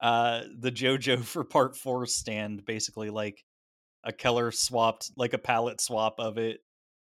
uh, 0.00 0.42
the 0.58 0.72
JoJo 0.72 1.22
for 1.24 1.44
part 1.44 1.76
four 1.76 2.06
stand 2.06 2.64
basically 2.64 3.10
like 3.10 3.42
a 4.04 4.12
Keller 4.12 4.50
swapped, 4.50 5.10
like 5.16 5.32
a 5.34 5.38
palette 5.38 5.80
swap 5.80 6.18
of 6.18 6.38
it, 6.38 6.60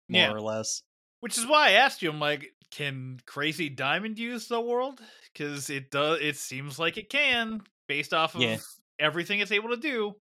more 0.10 0.22
Yeah. 0.22 0.32
or 0.34 0.42
less. 0.42 0.82
Which 1.22 1.38
is 1.38 1.48
why 1.48 1.70
I 1.70 1.72
asked 1.72 2.02
you 2.02 2.10
I'm 2.12 2.20
like 2.20 2.52
can 2.72 3.20
Crazy 3.26 3.70
Diamond 3.70 4.20
use 4.20 4.48
the 4.48 4.60
world? 4.62 5.00
Cuz 5.36 5.70
it 5.70 5.90
does 5.92 6.20
it 6.22 6.36
seems 6.38 6.78
like 6.78 6.98
it 6.98 7.10
can 7.10 7.62
based 7.88 8.14
off 8.14 8.36
of 8.36 8.42
Yeah. 8.42 8.58
everything 9.00 9.40
it's 9.40 9.52
able 9.52 9.70
to 9.70 9.78
do. 9.78 10.16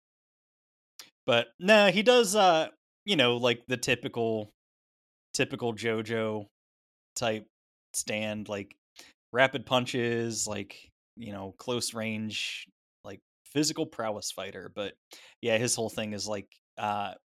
But 1.25 1.47
nah, 1.59 1.91
he 1.91 2.03
does 2.03 2.35
uh 2.35 2.67
you 3.05 3.15
know, 3.15 3.37
like 3.37 3.63
the 3.67 3.77
typical 3.77 4.51
typical 5.33 5.73
JoJo 5.73 6.45
type 7.15 7.47
stand, 7.93 8.47
like 8.49 8.75
rapid 9.33 9.65
punches, 9.65 10.45
like, 10.45 10.90
you 11.21 11.33
know, 11.33 11.53
close 11.59 11.93
range, 11.93 12.67
like 13.03 13.21
physical 13.45 13.85
prowess 13.85 14.31
fighter. 14.31 14.71
But 14.73 14.95
yeah, 15.41 15.57
his 15.57 15.75
whole 15.75 15.89
thing 15.89 16.13
is 16.13 16.27
like 16.27 16.49
uh 16.77 17.15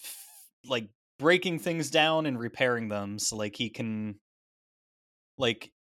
f- 0.00 0.50
like 0.64 0.90
breaking 1.18 1.58
things 1.58 1.90
down 1.90 2.26
and 2.26 2.38
repairing 2.38 2.88
them. 2.88 3.18
So 3.18 3.36
like 3.36 3.56
he 3.56 3.70
can 3.70 4.20
like 5.36 5.72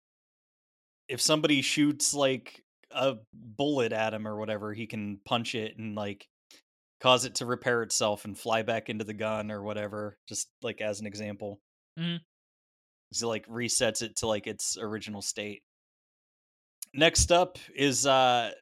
if 1.09 1.21
somebody 1.21 1.63
shoots 1.63 2.15
like 2.15 2.65
a 2.91 3.17
bullet 3.33 3.93
at 3.93 4.15
him 4.15 4.27
or 4.27 4.37
whatever, 4.37 4.73
he 4.73 4.87
can 4.87 5.19
punch 5.25 5.55
it 5.55 5.77
and 5.79 5.95
like 5.95 6.29
cause 7.01 7.25
it 7.25 7.37
to 7.37 7.47
repair 7.47 7.83
itself 7.83 8.25
and 8.27 8.39
fly 8.39 8.63
back 8.63 8.89
into 8.91 9.05
the 9.05 9.15
gun 9.15 9.51
or 9.51 9.63
whatever. 9.63 10.19
Just 10.29 10.51
like 10.63 10.81
as 10.81 11.01
an 11.01 11.07
example, 11.07 11.61
Mhm. 11.99 12.23
so 13.13 13.29
like 13.29 13.47
resets 13.47 14.03
it 14.03 14.17
to 14.17 14.27
like 14.27 14.47
its 14.47 14.77
original 14.79 15.23
state. 15.23 15.63
Next 16.95 17.33
up 17.33 17.59
is 17.75 18.07
uh 18.07 18.53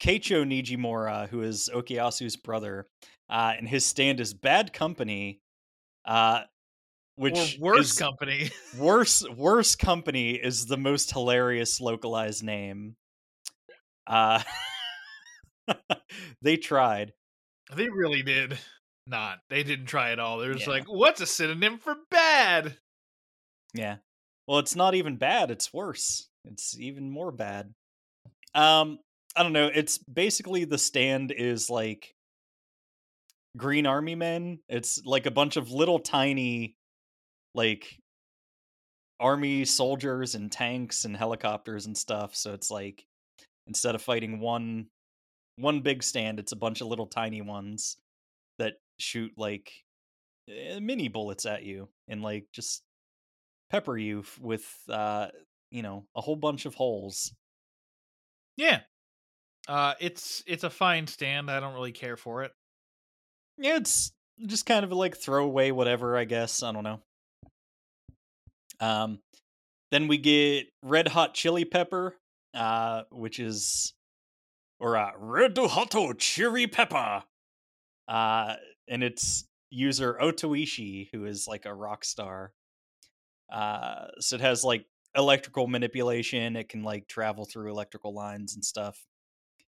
Keicho 0.00 0.44
Nijimura, 0.44 1.28
who 1.28 1.42
is 1.42 1.68
Okuyasu's 1.74 2.36
brother, 2.36 2.86
uh, 3.28 3.54
and 3.58 3.68
his 3.68 3.84
stand 3.84 4.20
is 4.20 4.32
Bad 4.32 4.72
Company, 4.72 5.40
uh, 6.04 6.42
which 7.16 7.58
or 7.58 7.62
worse 7.62 7.98
company. 7.98 8.50
worse 8.78 9.28
worse 9.28 9.74
company 9.74 10.32
is 10.34 10.66
the 10.66 10.76
most 10.76 11.10
hilarious 11.10 11.80
localized 11.80 12.44
name 12.44 12.94
uh 14.06 14.40
they 16.42 16.56
tried 16.56 17.12
they 17.74 17.88
really 17.90 18.22
did 18.22 18.56
not. 19.06 19.38
They 19.50 19.62
didn't 19.62 19.86
try 19.86 20.12
at 20.12 20.18
all. 20.18 20.38
They're 20.38 20.54
just 20.54 20.66
Yeah. 20.66 20.72
like, 20.74 20.84
what's 20.86 21.20
a 21.20 21.26
synonym 21.26 21.78
for 21.78 21.96
bad? 22.10 22.78
yeah 23.74 23.96
well 24.46 24.58
it's 24.60 24.76
not 24.76 24.94
even 24.94 25.16
bad 25.16 25.50
it's 25.50 25.74
worse 25.74 26.27
it's 26.50 26.78
even 26.78 27.10
more 27.10 27.30
bad 27.30 27.72
um 28.54 28.98
i 29.36 29.42
don't 29.42 29.52
know 29.52 29.70
it's 29.74 29.98
basically 29.98 30.64
the 30.64 30.78
stand 30.78 31.32
is 31.32 31.70
like 31.70 32.14
Green 33.58 33.86
Army 33.86 34.14
men. 34.14 34.60
It's 34.68 35.04
like 35.04 35.26
a 35.26 35.30
bunch 35.30 35.56
of 35.56 35.70
little 35.70 35.98
tiny, 35.98 36.76
like 37.54 37.98
army 39.20 39.64
soldiers 39.64 40.34
and 40.34 40.50
tanks 40.50 41.04
and 41.04 41.16
helicopters 41.16 41.86
and 41.86 41.96
stuff. 41.96 42.34
So 42.34 42.54
it's 42.54 42.70
like 42.70 43.04
instead 43.66 43.94
of 43.94 44.00
fighting 44.00 44.40
one 44.40 44.86
one 45.56 45.80
big 45.80 46.02
stand, 46.02 46.38
it's 46.38 46.52
a 46.52 46.56
bunch 46.56 46.80
of 46.80 46.86
little 46.86 47.06
tiny 47.06 47.42
ones 47.42 47.96
that 48.58 48.74
shoot 48.98 49.32
like 49.36 49.72
eh, 50.48 50.78
mini 50.78 51.08
bullets 51.08 51.46
at 51.46 51.64
you 51.64 51.88
and 52.06 52.22
like 52.22 52.46
just 52.52 52.82
pepper 53.70 53.98
you 53.98 54.24
with 54.40 54.66
uh 54.88 55.28
you 55.70 55.82
know 55.82 56.04
a 56.16 56.20
whole 56.20 56.36
bunch 56.36 56.66
of 56.66 56.74
holes. 56.74 57.32
Yeah. 58.56 58.80
Uh 59.66 59.94
it's 60.00 60.42
it's 60.46 60.64
a 60.64 60.70
fine 60.70 61.06
stand. 61.06 61.50
I 61.50 61.60
don't 61.60 61.74
really 61.74 61.92
care 61.92 62.16
for 62.16 62.42
it. 62.42 62.52
Yeah, 63.58 63.76
it's 63.76 64.12
just 64.46 64.66
kind 64.66 64.84
of 64.84 64.92
like 64.92 65.16
throw 65.16 65.44
away 65.44 65.72
whatever, 65.72 66.16
I 66.16 66.24
guess. 66.24 66.62
I 66.62 66.72
don't 66.72 66.84
know. 66.84 67.00
Um, 68.80 69.18
then 69.90 70.08
we 70.08 70.18
get 70.18 70.66
red 70.82 71.08
hot 71.08 71.34
chili 71.34 71.64
pepper, 71.64 72.14
uh, 72.54 73.02
which 73.10 73.40
is 73.40 73.94
or 74.80 74.96
uh, 74.96 75.10
red 75.18 75.58
hot 75.58 76.18
chili 76.18 76.66
pepper, 76.66 77.22
uh, 78.06 78.54
and 78.86 79.02
it's 79.02 79.44
user 79.70 80.16
Otoishi, 80.20 81.08
who 81.12 81.24
is 81.24 81.46
like 81.48 81.66
a 81.66 81.74
rock 81.74 82.04
star. 82.04 82.52
Uh, 83.52 84.06
so 84.20 84.36
it 84.36 84.40
has 84.40 84.62
like 84.62 84.84
electrical 85.14 85.66
manipulation. 85.66 86.56
It 86.56 86.68
can 86.68 86.82
like 86.82 87.08
travel 87.08 87.44
through 87.44 87.70
electrical 87.70 88.14
lines 88.14 88.54
and 88.54 88.64
stuff. 88.64 89.06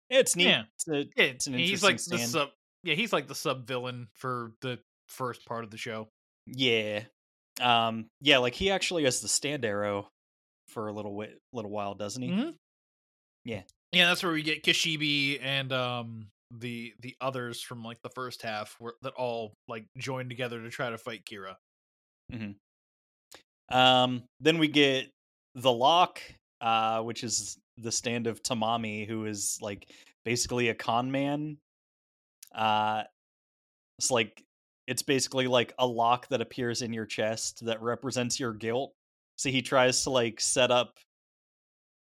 It's 0.09 0.36
neat. 0.36 0.47
Yeah. 0.47 0.63
It's, 0.75 0.88
a, 0.88 1.21
it's 1.21 1.47
an 1.47 1.53
he's 1.53 1.84
interesting 1.84 1.89
like 1.89 1.97
the 1.97 2.01
stand. 2.01 2.32
sub 2.32 2.49
Yeah, 2.84 2.95
he's 2.95 3.13
like 3.13 3.27
the 3.27 3.36
sub 3.36 3.67
villain 3.67 4.07
for 4.15 4.53
the 4.61 4.80
first 5.07 5.45
part 5.45 5.63
of 5.63 5.71
the 5.71 5.77
show. 5.77 6.09
Yeah. 6.47 7.05
Um 7.61 8.07
yeah, 8.21 8.38
like 8.39 8.53
he 8.55 8.71
actually 8.71 9.03
has 9.03 9.21
the 9.21 9.27
stand 9.27 9.65
arrow 9.65 10.09
for 10.67 10.88
a 10.88 10.93
little 10.93 11.11
wi- 11.11 11.36
little 11.53 11.71
while, 11.71 11.95
doesn't 11.95 12.21
he? 12.21 12.30
Mhm. 12.30 12.55
Yeah. 13.43 13.63
Yeah, 13.91 14.07
that's 14.07 14.23
where 14.23 14.32
we 14.34 14.43
get 14.43 14.63
Kishibe 14.63 15.39
and 15.41 15.71
um 15.73 16.32
the 16.51 16.93
the 16.99 17.15
others 17.21 17.61
from 17.61 17.84
like 17.84 18.01
the 18.01 18.09
first 18.09 18.41
half 18.41 18.75
where, 18.80 18.93
that 19.03 19.13
all 19.13 19.53
like 19.67 19.86
join 19.97 20.30
together 20.30 20.61
to 20.61 20.69
try 20.69 20.89
to 20.89 20.97
fight 20.97 21.23
Kira. 21.25 21.55
Um 23.69 24.23
then 24.39 24.57
we 24.57 24.67
get 24.67 25.11
the 25.56 25.72
lock 25.72 26.22
uh 26.62 27.02
which 27.02 27.24
is 27.24 27.58
the 27.78 27.91
stand 27.91 28.28
of 28.28 28.43
Tamami 28.43 29.08
who 29.08 29.26
is 29.26 29.58
like 29.62 29.89
basically 30.26 30.70
a 30.70 30.76
con 30.76 31.12
man. 31.12 31.58
Uh 32.54 33.04
it's 33.97 34.12
like 34.12 34.43
it's 34.88 35.02
basically 35.04 35.47
like 35.47 35.74
a 35.78 35.86
lock 35.86 36.28
that 36.30 36.41
appears 36.41 36.82
in 36.82 36.93
your 36.93 37.06
chest 37.06 37.66
that 37.66 37.82
represents 37.82 38.39
your 38.39 38.54
guilt. 38.54 38.93
So 39.36 39.50
he 39.50 39.62
tries 39.62 40.04
to 40.04 40.10
like 40.10 40.41
set 40.41 40.72
up 40.72 40.97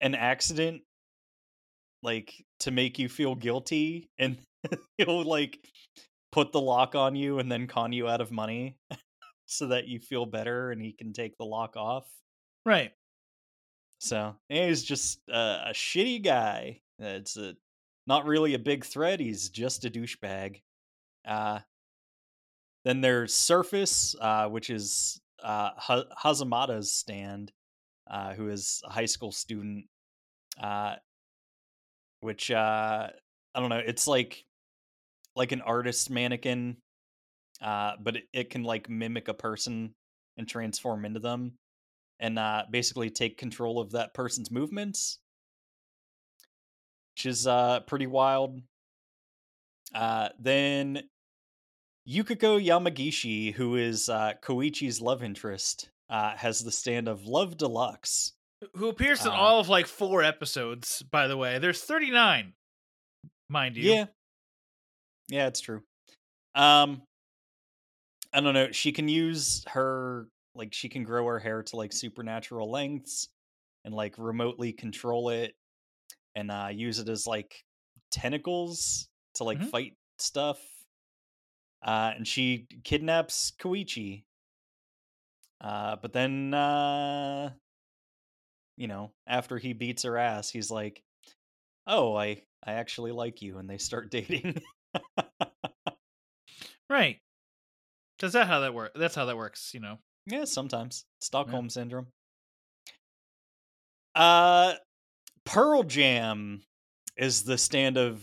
an 0.02 0.16
accident 0.16 0.82
like 2.04 2.34
to 2.62 2.72
make 2.72 3.00
you 3.00 3.10
feel 3.10 3.36
guilty 3.36 4.10
and 4.18 4.38
he'll 4.98 5.24
like 5.24 5.60
put 6.32 6.52
the 6.52 6.62
lock 6.62 6.96
on 6.96 7.16
you 7.16 7.40
and 7.40 7.52
then 7.52 7.68
con 7.68 7.92
you 7.92 8.08
out 8.08 8.22
of 8.22 8.32
money 8.32 8.78
so 9.46 9.68
that 9.68 9.88
you 9.88 10.00
feel 10.00 10.26
better 10.26 10.72
and 10.72 10.82
he 10.82 10.94
can 10.94 11.12
take 11.12 11.38
the 11.38 11.46
lock 11.46 11.76
off. 11.76 12.08
Right. 12.66 12.92
So 14.00 14.36
he's 14.48 14.84
just 14.84 15.20
uh, 15.30 15.66
a 15.68 15.74
shitty 15.74 16.24
guy. 16.24 16.82
It's 16.98 17.38
a 17.38 17.56
not 18.08 18.26
really 18.26 18.54
a 18.54 18.60
big 18.60 18.86
threat. 18.86 19.20
He's 19.20 19.50
just 19.50 19.86
a 19.86 19.90
douchebag. 19.90 20.62
Uh, 21.28 21.60
then 22.86 23.02
there's 23.02 23.36
Surface, 23.36 24.16
uh, 24.20 24.48
which 24.48 24.70
is 24.70 25.22
uh, 25.44 25.72
ha- 25.76 26.06
Hazamada's 26.24 26.92
stand, 26.92 27.52
uh, 28.10 28.34
who 28.34 28.50
is 28.50 28.82
a 28.86 28.92
high 28.92 29.06
school 29.06 29.32
student. 29.32 29.86
Uh, 30.60 30.96
which 32.22 32.52
uh, 32.52 33.10
I 33.54 33.60
don't 33.60 33.70
know. 33.70 33.82
It's 33.86 34.08
like 34.08 34.46
like 35.36 35.52
an 35.52 35.62
artist 35.62 36.10
mannequin, 36.10 36.78
uh, 37.62 37.94
but 38.02 38.16
it, 38.16 38.24
it 38.34 38.50
can 38.50 38.64
like 38.64 38.90
mimic 38.90 39.28
a 39.28 39.34
person 39.34 39.94
and 40.38 40.48
transform 40.48 41.06
into 41.06 41.20
them 41.20 41.59
and 42.20 42.38
uh, 42.38 42.64
basically 42.70 43.10
take 43.10 43.38
control 43.38 43.80
of 43.80 43.92
that 43.92 44.14
person's 44.14 44.52
movements, 44.52 45.20
which 47.16 47.26
is 47.26 47.48
uh, 47.48 47.82
pretty 47.82 48.08
wild. 48.08 48.62
Uh, 49.94 50.30
then 50.40 51.04
Yukiko 52.06 52.60
Yamagishi, 52.60 53.54
who 53.54 53.76
is 53.76 54.10
uh, 54.10 54.34
Koichi's 54.44 55.02
love 55.02 55.24
interest, 55.24 55.90
uh, 56.10 56.36
has 56.36 56.64
the 56.64 56.72
stand 56.72 57.08
of 57.08 57.26
Love 57.26 57.58
Deluxe. 57.58 58.34
Who 58.76 58.90
appears 58.90 59.26
in 59.26 59.32
Uh, 59.32 59.36
all 59.36 59.60
of 59.60 59.70
like 59.70 59.88
four 59.88 60.22
episodes, 60.24 61.02
by 61.04 61.28
the 61.28 61.38
way. 61.38 61.60
There's 61.60 61.82
39, 61.82 62.54
mind 63.48 63.78
you. 63.78 63.92
Yeah, 63.92 64.06
yeah, 65.30 65.48
it's 65.48 65.62
true. 65.62 65.84
Um, 66.56 67.04
I 68.34 68.42
don't 68.42 68.54
know. 68.54 68.72
She 68.72 68.92
can 68.92 69.08
use 69.08 69.64
her 69.70 70.28
like 70.56 70.74
she 70.74 70.90
can 70.90 71.04
grow 71.04 71.26
her 71.28 71.40
hair 71.40 71.64
to 71.64 71.76
like 71.76 71.94
supernatural 71.94 72.70
lengths 72.72 73.30
and 73.86 73.94
like 73.94 74.16
remotely 74.18 74.74
control 74.74 75.30
it 75.30 75.56
and 76.36 76.52
uh 76.52 76.70
use 76.72 77.00
it 77.00 77.10
as 77.10 77.28
like 77.28 77.66
tentacles 78.12 79.10
to 79.36 79.44
like 79.44 79.62
Mhm. 79.62 79.70
fight 79.72 79.98
stuff. 80.20 80.60
Uh 81.82 82.14
and 82.16 82.28
she 82.28 82.68
kidnaps 82.84 83.52
Koichi. 83.52 84.26
Uh 85.62 85.96
but 85.98 86.14
then 86.14 86.54
uh 86.54 87.54
you 88.78 88.88
know, 88.88 89.14
after 89.28 89.58
he 89.58 89.74
beats 89.74 90.04
her 90.04 90.18
ass, 90.18 90.50
he's 90.50 90.72
like, 90.72 91.04
"Oh, 91.88 92.16
I 92.16 92.44
I 92.64 92.74
actually 92.74 93.12
like 93.14 93.42
you." 93.42 93.58
And 93.60 93.70
they 93.70 93.78
start 93.80 94.12
dating. 94.12 94.62
Right. 96.90 97.22
Cuz 98.20 98.34
that 98.34 98.48
how 98.48 98.60
that 98.62 98.74
works. 98.74 98.94
That's 99.00 99.16
how 99.16 99.26
that 99.26 99.38
works, 99.38 99.74
you 99.74 99.80
know. 99.80 100.00
Yeah, 100.26 100.46
sometimes 100.46 101.06
Stockholm 101.20 101.70
syndrome. 101.70 102.08
Uh, 104.16 104.74
Pearl 105.46 105.84
Jam 105.84 106.64
is 107.18 107.44
the 107.44 107.58
stand 107.58 107.98
of 107.98 108.22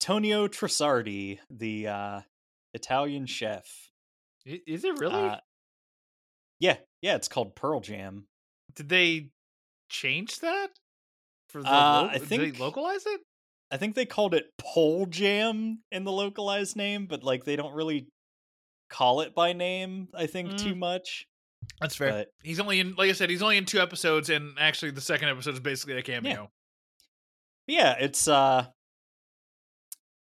Tonio 0.00 0.48
Trussardi, 0.48 1.38
the 1.50 1.88
uh, 1.88 2.20
Italian 2.74 3.26
chef. 3.26 3.64
Is 4.44 4.84
it 4.84 4.98
really? 4.98 5.14
Uh, 5.28 5.36
yeah, 6.60 6.76
yeah, 7.02 7.16
it's 7.16 7.28
called 7.28 7.56
Pearl 7.56 7.80
Jam. 7.80 8.26
Did 8.74 8.88
they 8.88 9.30
change 9.88 10.40
that? 10.40 10.68
For 11.48 11.62
the 11.62 11.68
Uh, 11.68 12.02
lo- 12.02 12.08
I 12.10 12.18
did 12.18 12.28
think- 12.28 12.54
they 12.54 12.60
localize 12.60 13.06
it? 13.06 13.20
I 13.70 13.78
think 13.78 13.96
they 13.96 14.06
called 14.06 14.32
it 14.32 14.44
Pole 14.58 15.06
Jam 15.06 15.82
in 15.90 16.04
the 16.04 16.12
localized 16.12 16.76
name, 16.76 17.06
but 17.08 17.24
like 17.24 17.44
they 17.44 17.56
don't 17.56 17.74
really 17.74 18.06
call 18.90 19.22
it 19.22 19.34
by 19.34 19.52
name. 19.54 20.08
I 20.14 20.26
think 20.28 20.56
too 20.56 20.76
much. 20.76 21.26
That's 21.80 21.96
fair. 21.96 22.10
But 22.10 22.28
He's 22.42 22.60
only 22.60 22.80
in, 22.80 22.94
like 22.94 23.10
I 23.10 23.12
said, 23.12 23.30
he's 23.30 23.42
only 23.42 23.56
in 23.56 23.64
two 23.64 23.80
episodes, 23.80 24.30
and 24.30 24.52
actually, 24.58 24.92
the 24.92 25.00
second 25.00 25.28
episode 25.28 25.54
is 25.54 25.60
basically 25.60 25.98
a 25.98 26.02
cameo. 26.02 26.50
yeah, 27.66 27.96
it's 27.98 28.28
uh 28.28 28.66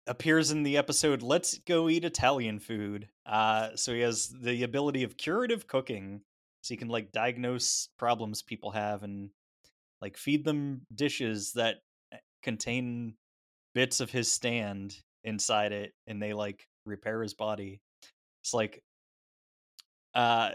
appears 0.06 0.50
in 0.50 0.62
the 0.62 0.76
episode 0.76 1.22
Let's 1.22 1.58
Go 1.58 1.88
Eat 1.88 2.04
Italian 2.04 2.58
Food. 2.58 3.08
Uh 3.26 3.70
so 3.74 3.92
he 3.92 4.00
has 4.00 4.28
the 4.28 4.62
ability 4.62 5.02
of 5.02 5.16
curative 5.16 5.66
cooking. 5.66 6.20
So 6.62 6.72
he 6.74 6.76
can 6.76 6.88
like 6.88 7.12
diagnose 7.12 7.88
problems 7.98 8.42
people 8.42 8.70
have 8.70 9.02
and 9.02 9.30
like 10.00 10.16
feed 10.16 10.44
them 10.44 10.82
dishes 10.94 11.52
that 11.52 11.76
eh, 12.12 12.18
contain 12.42 13.14
bits 13.74 14.00
of 14.00 14.10
his 14.10 14.30
stand 14.32 14.96
inside 15.24 15.72
it 15.72 15.92
and 16.06 16.22
they 16.22 16.32
like 16.32 16.66
repair 16.86 17.22
his 17.22 17.34
body. 17.34 17.80
It's 18.42 18.54
like 18.54 18.82
uh 20.14 20.50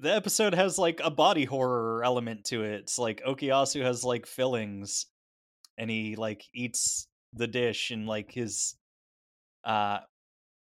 the 0.00 0.14
episode 0.14 0.54
has 0.54 0.78
like 0.78 1.00
a 1.02 1.10
body 1.10 1.44
horror 1.44 2.02
element 2.04 2.44
to 2.46 2.62
it. 2.64 2.80
It's 2.80 2.98
like 2.98 3.22
Okuyasu 3.26 3.82
has 3.82 4.04
like 4.04 4.26
fillings 4.26 5.06
and 5.76 5.90
he 5.90 6.16
like 6.16 6.44
eats 6.54 7.06
the 7.32 7.46
dish 7.46 7.90
and 7.90 8.06
like 8.06 8.32
his 8.32 8.76
uh 9.64 9.98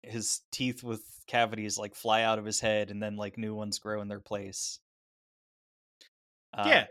his 0.02 0.40
teeth 0.52 0.82
with 0.82 1.02
cavities 1.26 1.78
like 1.78 1.94
fly 1.94 2.22
out 2.22 2.38
of 2.38 2.44
his 2.44 2.60
head 2.60 2.90
and 2.90 3.02
then 3.02 3.16
like 3.16 3.38
new 3.38 3.54
ones 3.54 3.78
grow 3.78 4.00
in 4.02 4.08
their 4.08 4.20
place. 4.20 4.78
Uh, 6.52 6.64
Yeah. 6.66 6.86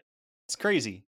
It's 0.47 0.55
crazy. 0.55 1.05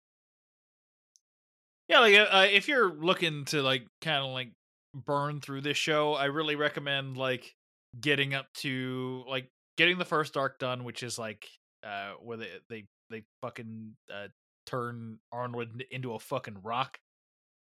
Yeah, 1.87 1.99
like 1.99 2.15
uh, 2.15 2.27
uh, 2.31 2.47
if 2.49 2.67
you're 2.67 2.91
looking 2.91 3.45
to 3.45 3.61
like 3.61 3.85
kind 4.01 4.23
of 4.25 4.31
like 4.31 4.51
burn 4.93 5.39
through 5.41 5.61
this 5.61 5.77
show, 5.77 6.13
I 6.13 6.25
really 6.25 6.55
recommend 6.55 7.17
like 7.17 7.53
getting 7.99 8.33
up 8.33 8.47
to 8.55 9.23
like 9.27 9.49
getting 9.77 9.97
the 9.97 10.05
first 10.05 10.37
arc 10.37 10.59
done, 10.59 10.83
which 10.83 11.03
is 11.03 11.17
like 11.19 11.47
uh 11.83 12.13
where 12.21 12.37
they 12.37 12.49
they 12.69 12.85
they 13.09 13.23
fucking 13.41 13.95
uh 14.13 14.27
turn 14.65 15.19
Arnold 15.31 15.69
in- 15.73 15.83
into 15.91 16.13
a 16.13 16.19
fucking 16.19 16.57
rock. 16.63 16.97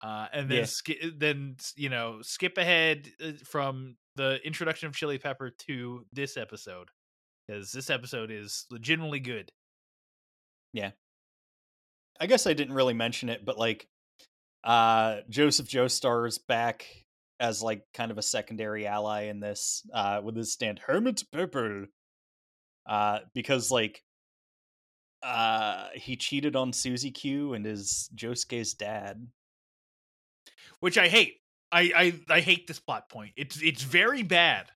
Uh, 0.02 0.28
and 0.34 0.50
then 0.52 0.60
Yeah. 0.60 0.66
ski- 0.66 1.12
then 1.18 1.56
you 1.76 1.90
know 1.90 2.22
skip 2.22 2.58
ahead 2.58 3.10
uh, 3.24 3.32
from 3.46 3.96
the 4.16 4.40
introduction 4.46 4.88
of 4.88 4.96
Chili 4.96 5.18
Pepper 5.18 5.50
to 5.68 6.06
this 6.14 6.38
episode 6.38 6.90
because 7.48 7.72
this 7.72 7.90
episode 7.90 8.30
is 8.32 8.66
legitimately 8.70 9.20
good. 9.20 9.52
Yeah, 10.74 10.92
I 12.20 12.28
guess 12.28 12.46
I 12.46 12.54
didn't 12.54 12.76
really 12.76 12.94
mention 12.94 13.30
it, 13.30 13.46
but 13.46 13.58
like 13.58 13.88
uh 14.64 15.22
Joseph 15.30 15.68
Joestar's 15.68 16.38
back 16.40 16.86
as 17.40 17.62
like 17.62 17.84
kind 17.94 18.12
of 18.12 18.18
a 18.18 18.22
secondary 18.24 18.88
ally 18.88 19.24
in 19.24 19.40
this 19.40 19.82
uh 19.94 20.22
with 20.24 20.36
his 20.36 20.52
stand 20.52 20.80
Hermit 20.80 21.24
Pepper. 21.32 21.88
Uh 22.86 23.20
because 23.34 23.72
like 23.72 24.04
uh 25.24 25.88
he 25.96 26.16
cheated 26.16 26.56
on 26.56 26.74
Susie 26.74 27.12
Q 27.12 27.54
and 27.54 27.66
is 27.66 28.10
Josuke's 28.16 28.74
dad. 28.74 29.28
which 30.80 30.98
I 30.98 31.08
hate. 31.08 31.38
I, 31.72 31.92
I 32.30 32.36
I 32.38 32.40
hate 32.42 32.68
this 32.68 32.80
plot 32.80 33.10
point. 33.10 33.34
It's 33.36 33.62
it's 33.62 33.84
very 33.84 34.24
bad. 34.24 34.68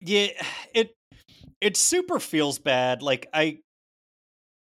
Yeah, 0.00 0.28
it 0.74 0.94
it 1.60 1.76
super 1.76 2.20
feels 2.20 2.58
bad. 2.58 3.02
Like 3.02 3.28
I 3.32 3.58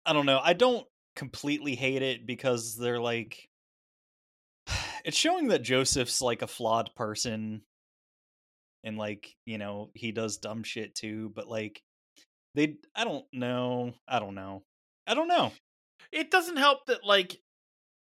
I 0.06 0.14
don't 0.14 0.26
know. 0.26 0.40
I 0.44 0.54
don't 0.54 0.86
completely 1.16 1.76
hate 1.76 2.02
it 2.02 2.26
because 2.26 2.76
they're 2.78 3.00
like 3.02 3.48
it's 5.06 5.18
showing 5.18 5.50
that 5.50 5.64
Joseph's 5.64 6.22
like 6.22 6.42
a 6.42 6.48
flawed 6.48 6.92
person 6.96 7.62
and 8.84 8.98
like, 8.98 9.36
you 9.46 9.58
know, 9.58 9.92
he 9.94 10.12
does 10.12 10.38
dumb 10.38 10.64
shit 10.64 10.96
too, 10.96 11.32
but 11.36 11.48
like 11.48 11.82
they 12.56 12.76
I 12.96 13.04
don't 13.04 13.26
know. 13.34 13.94
I 14.08 14.20
don't 14.20 14.36
know. 14.36 14.64
I 15.08 15.14
don't 15.14 15.28
know. 15.28 15.52
It 16.12 16.32
doesn't 16.32 16.58
help 16.58 16.86
that 16.88 17.06
like 17.06 17.40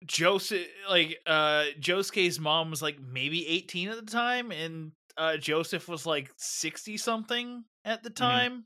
Joseph 0.06 0.66
like 0.88 1.18
uh 1.26 1.64
Josuke's 1.78 2.38
mom 2.38 2.70
was 2.70 2.80
like 2.82 2.98
maybe 3.00 3.46
18 3.46 3.88
at 3.90 3.96
the 3.96 4.10
time 4.10 4.50
and 4.50 4.92
uh 5.16 5.36
Joseph 5.36 5.88
was 5.88 6.06
like 6.06 6.30
60 6.38 6.96
something 6.96 7.64
at 7.84 8.02
the 8.02 8.10
time. 8.10 8.64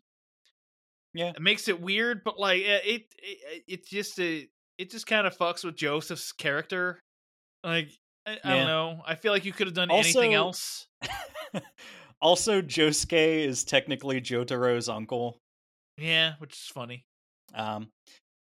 Yeah. 1.13 1.31
It 1.31 1.41
makes 1.43 1.69
it 1.69 1.81
weird, 1.81 2.23
but 2.25 2.39
like 2.39 2.61
it 2.63 2.83
it, 2.85 3.03
it 3.19 3.65
it's 3.67 3.89
just 3.91 4.19
a 4.21 4.49
it 4.79 4.91
just 4.91 5.07
kind 5.07 5.27
of 5.27 5.37
fucks 5.37 5.65
with 5.65 5.77
Joseph's 5.77 6.33
character. 6.33 7.01
Like 7.65 7.89
I, 8.27 8.33
I 8.33 8.35
Yeah. 8.45 8.55
don't 8.57 8.67
know. 8.67 9.03
I 9.07 9.15
feel 9.17 9.33
like 9.33 9.45
you 9.45 9.53
could 9.53 9.67
have 9.67 9.75
done 9.75 9.91
anything 9.91 10.35
else. 10.35 10.87
also 12.21 12.63
Josuke 12.63 13.47
is 13.47 13.65
technically 13.65 14.21
Jotaro's 14.21 14.89
uncle. 14.89 15.39
Yeah, 15.99 16.35
which 16.39 16.53
is 16.53 16.71
funny. 16.73 17.05
Um, 17.55 17.89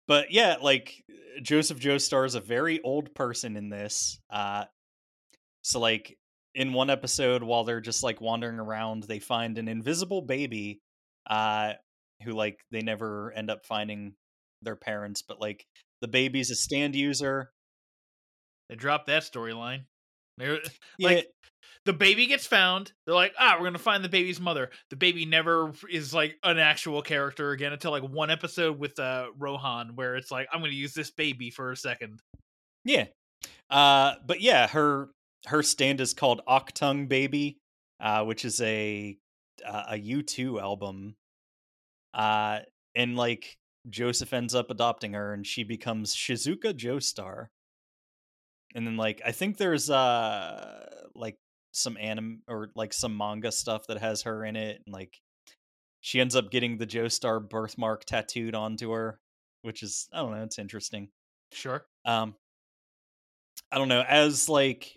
but 0.07 0.33
yeah, 0.33 0.57
like 0.61 1.03
Joseph 1.43 1.79
Joestar 1.79 2.27
is 2.27 2.35
a 2.35 2.41
very 2.41 2.81
old 2.83 3.15
person 3.15 3.57
in 3.57 3.69
this. 3.69 4.21
Uh, 4.31 4.65
so 5.63 5.81
like 5.81 6.17
in 6.55 6.73
one 6.73 6.91
episode, 6.91 7.43
while 7.43 7.65
they're 7.65 7.81
just 7.81 8.03
like 8.03 8.21
wandering 8.21 8.59
around, 8.59 9.05
they 9.05 9.19
find 9.19 9.59
an 9.59 9.69
invisible 9.69 10.23
baby, 10.23 10.81
uh, 11.29 11.75
who 12.25 12.33
like 12.33 12.59
they 12.71 12.81
never 12.81 13.33
end 13.33 13.51
up 13.51 13.65
finding 13.65 14.15
their 14.63 14.77
parents, 14.77 15.23
but 15.23 15.41
like 15.41 15.65
the 16.01 16.09
baby's 16.09 16.51
a 16.51 16.55
stand 16.55 16.95
user. 16.95 17.51
They 18.69 18.77
dropped 18.77 19.07
that 19.09 19.23
storyline. 19.23 19.85
They're 20.39 20.61
Yeah, 20.99 21.09
Like, 21.09 21.27
the 21.91 21.97
baby 21.97 22.27
gets 22.27 22.47
found. 22.47 22.93
They're 23.05 23.17
like, 23.17 23.35
ah, 23.37 23.57
we're 23.59 23.67
gonna 23.67 23.79
find 23.79 24.05
the 24.05 24.09
baby's 24.09 24.39
mother. 24.39 24.71
The 24.91 24.97
baby 24.97 25.27
never 25.27 25.73
is 25.91 26.15
like 26.15 26.37
an 26.45 26.57
actual 26.57 27.03
character 27.03 27.51
again 27.51 27.73
until 27.73 27.91
like 27.91 28.05
one 28.05 28.31
episode 28.31 28.79
with 28.79 28.97
uh 29.01 29.27
Rohan, 29.37 29.97
where 29.97 30.15
it's 30.15 30.31
like, 30.31 30.47
I'm 30.53 30.61
gonna 30.61 30.73
use 30.73 30.95
this 30.95 31.11
baby 31.11 31.51
for 31.51 31.73
a 31.73 31.77
second. 31.77 32.21
Yeah. 32.85 33.07
Uh 33.69 34.15
but 34.25 34.41
yeah, 34.41 34.69
her 34.69 35.09
her 35.47 35.65
stand 35.65 36.01
is 36.01 36.15
called 36.15 36.43
Achtung 36.49 37.09
Baby, 37.09 37.59
uh 37.99 38.23
which 38.25 38.45
is 38.45 38.61
a 38.61 39.19
uh, 39.67 39.87
a 39.89 39.95
U2 39.97 40.63
album. 40.63 41.17
Uh 42.15 42.61
and 42.95 43.17
like 43.17 43.57
Joseph 43.89 44.33
ends 44.33 44.55
up 44.55 44.71
adopting 44.71 45.15
her 45.15 45.33
and 45.33 45.45
she 45.45 45.65
becomes 45.65 46.15
Shizuka 46.15 46.73
Joestar. 46.73 47.49
And 48.77 48.87
then 48.87 48.97
like 48.97 49.21
I 49.27 49.33
think 49.33 49.57
there's 49.57 49.91
uh 49.91 50.87
like 51.17 51.37
some 51.73 51.97
anime 51.99 52.43
or 52.49 52.71
like 52.75 52.93
some 52.93 53.17
manga 53.17 53.53
stuff 53.53 53.87
that 53.87 53.99
has 53.99 54.23
her 54.23 54.45
in 54.45 54.57
it 54.57 54.83
and 54.85 54.93
like 54.93 55.21
she 56.01 56.21
ends 56.21 56.35
up 56.35 56.51
getting 56.51 56.79
the 56.79 56.87
Joestar 56.87 57.47
birthmark 57.47 58.05
tattooed 58.07 58.55
onto 58.55 58.91
her, 58.93 59.19
which 59.63 59.83
is 59.83 60.09
I 60.13 60.19
don't 60.21 60.31
know, 60.33 60.43
it's 60.43 60.59
interesting 60.59 61.09
Sure. 61.53 61.85
um 62.05 62.35
i 63.73 63.79
don't 63.79 63.89
know 63.89 64.03
as 64.03 64.49
like 64.49 64.97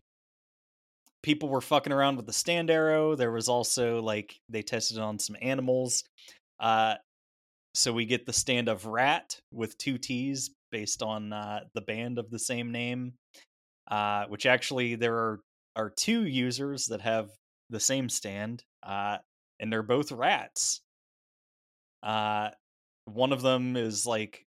people 1.24 1.49
were 1.49 1.61
fucking 1.61 1.91
around 1.93 2.15
with 2.17 2.26
the 2.28 2.34
stand 2.34 2.69
arrow 2.69 3.15
there 3.15 3.32
was 3.32 3.49
also 3.49 4.01
like 4.01 4.39
they 4.49 4.61
tested 4.61 4.97
it 4.97 5.01
on 5.01 5.17
some 5.17 5.36
animals 5.41 6.03
uh 6.59 6.95
so 7.74 7.91
we 7.91 8.05
get 8.05 8.26
the 8.28 8.34
stand 8.34 8.69
of 8.69 8.86
rat 8.86 9.39
with 9.51 9.78
two 9.80 9.97
t's 9.97 10.51
based 10.71 11.01
on 11.01 11.34
uh 11.34 11.61
the 11.74 11.82
band 11.82 12.19
of 12.19 12.30
the 12.30 12.39
same 12.39 12.71
name 12.71 13.13
uh 13.89 14.26
which 14.26 14.45
actually 14.45 14.93
there 14.95 15.15
are 15.15 15.39
are 15.76 15.89
two 15.89 16.26
users 16.26 16.86
that 16.86 17.01
have 17.01 17.30
the 17.69 17.80
same 17.80 18.09
stand 18.09 18.63
uh 18.84 19.17
and 19.59 19.71
they're 19.71 19.84
both 19.84 20.11
rats 20.11 20.82
uh 22.03 22.49
one 23.05 23.34
of 23.34 23.41
them 23.41 23.76
is 23.76 24.05
like 24.05 24.45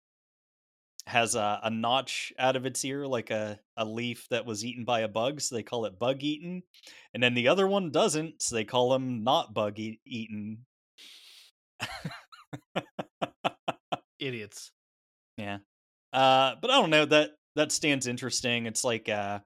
has 1.07 1.35
a, 1.37 1.61
a 1.62 1.70
notch 1.70 2.33
out 2.39 2.57
of 2.57 2.66
its 2.66 2.85
ear, 2.85 3.07
like 3.07 3.31
a, 3.31 3.59
a 3.77 3.85
leaf 3.85 4.27
that 4.31 4.45
was 4.45 4.64
eaten 4.64 4.85
by 4.85 5.01
a 5.01 5.09
bug, 5.09 5.41
so 5.41 5.55
they 5.55 5.62
call 5.62 5.85
it 5.85 5.99
bug 5.99 6.22
eaten. 6.22 6.62
And 7.14 7.22
then 7.22 7.35
the 7.35 7.49
other 7.49 7.66
one 7.66 7.91
doesn't, 7.91 8.43
so 8.43 8.57
they 8.57 8.64
call 8.64 8.93
him 8.95 9.22
not 9.22 9.55
bug 9.55 9.79
eat- 9.79 10.01
eaten. 10.05 10.66
Idiots. 14.18 14.72
yeah. 15.37 15.59
Uh, 16.12 16.55
but 16.61 16.70
I 16.70 16.81
don't 16.81 16.91
know 16.91 17.05
that 17.05 17.31
that 17.55 17.72
stands 17.72 18.07
interesting. 18.07 18.66
It's 18.66 18.85
like 18.85 19.09
uh, 19.09 19.41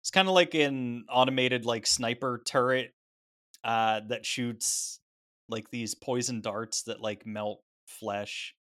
it's 0.00 0.10
kind 0.10 0.28
of 0.28 0.34
like 0.34 0.54
an 0.54 1.04
automated 1.10 1.64
like 1.64 1.86
sniper 1.86 2.42
turret 2.44 2.92
uh, 3.64 4.00
that 4.08 4.24
shoots 4.26 5.00
like 5.48 5.70
these 5.70 5.94
poison 5.94 6.40
darts 6.40 6.84
that 6.84 7.00
like 7.00 7.26
melt 7.26 7.62
flesh. 7.86 8.54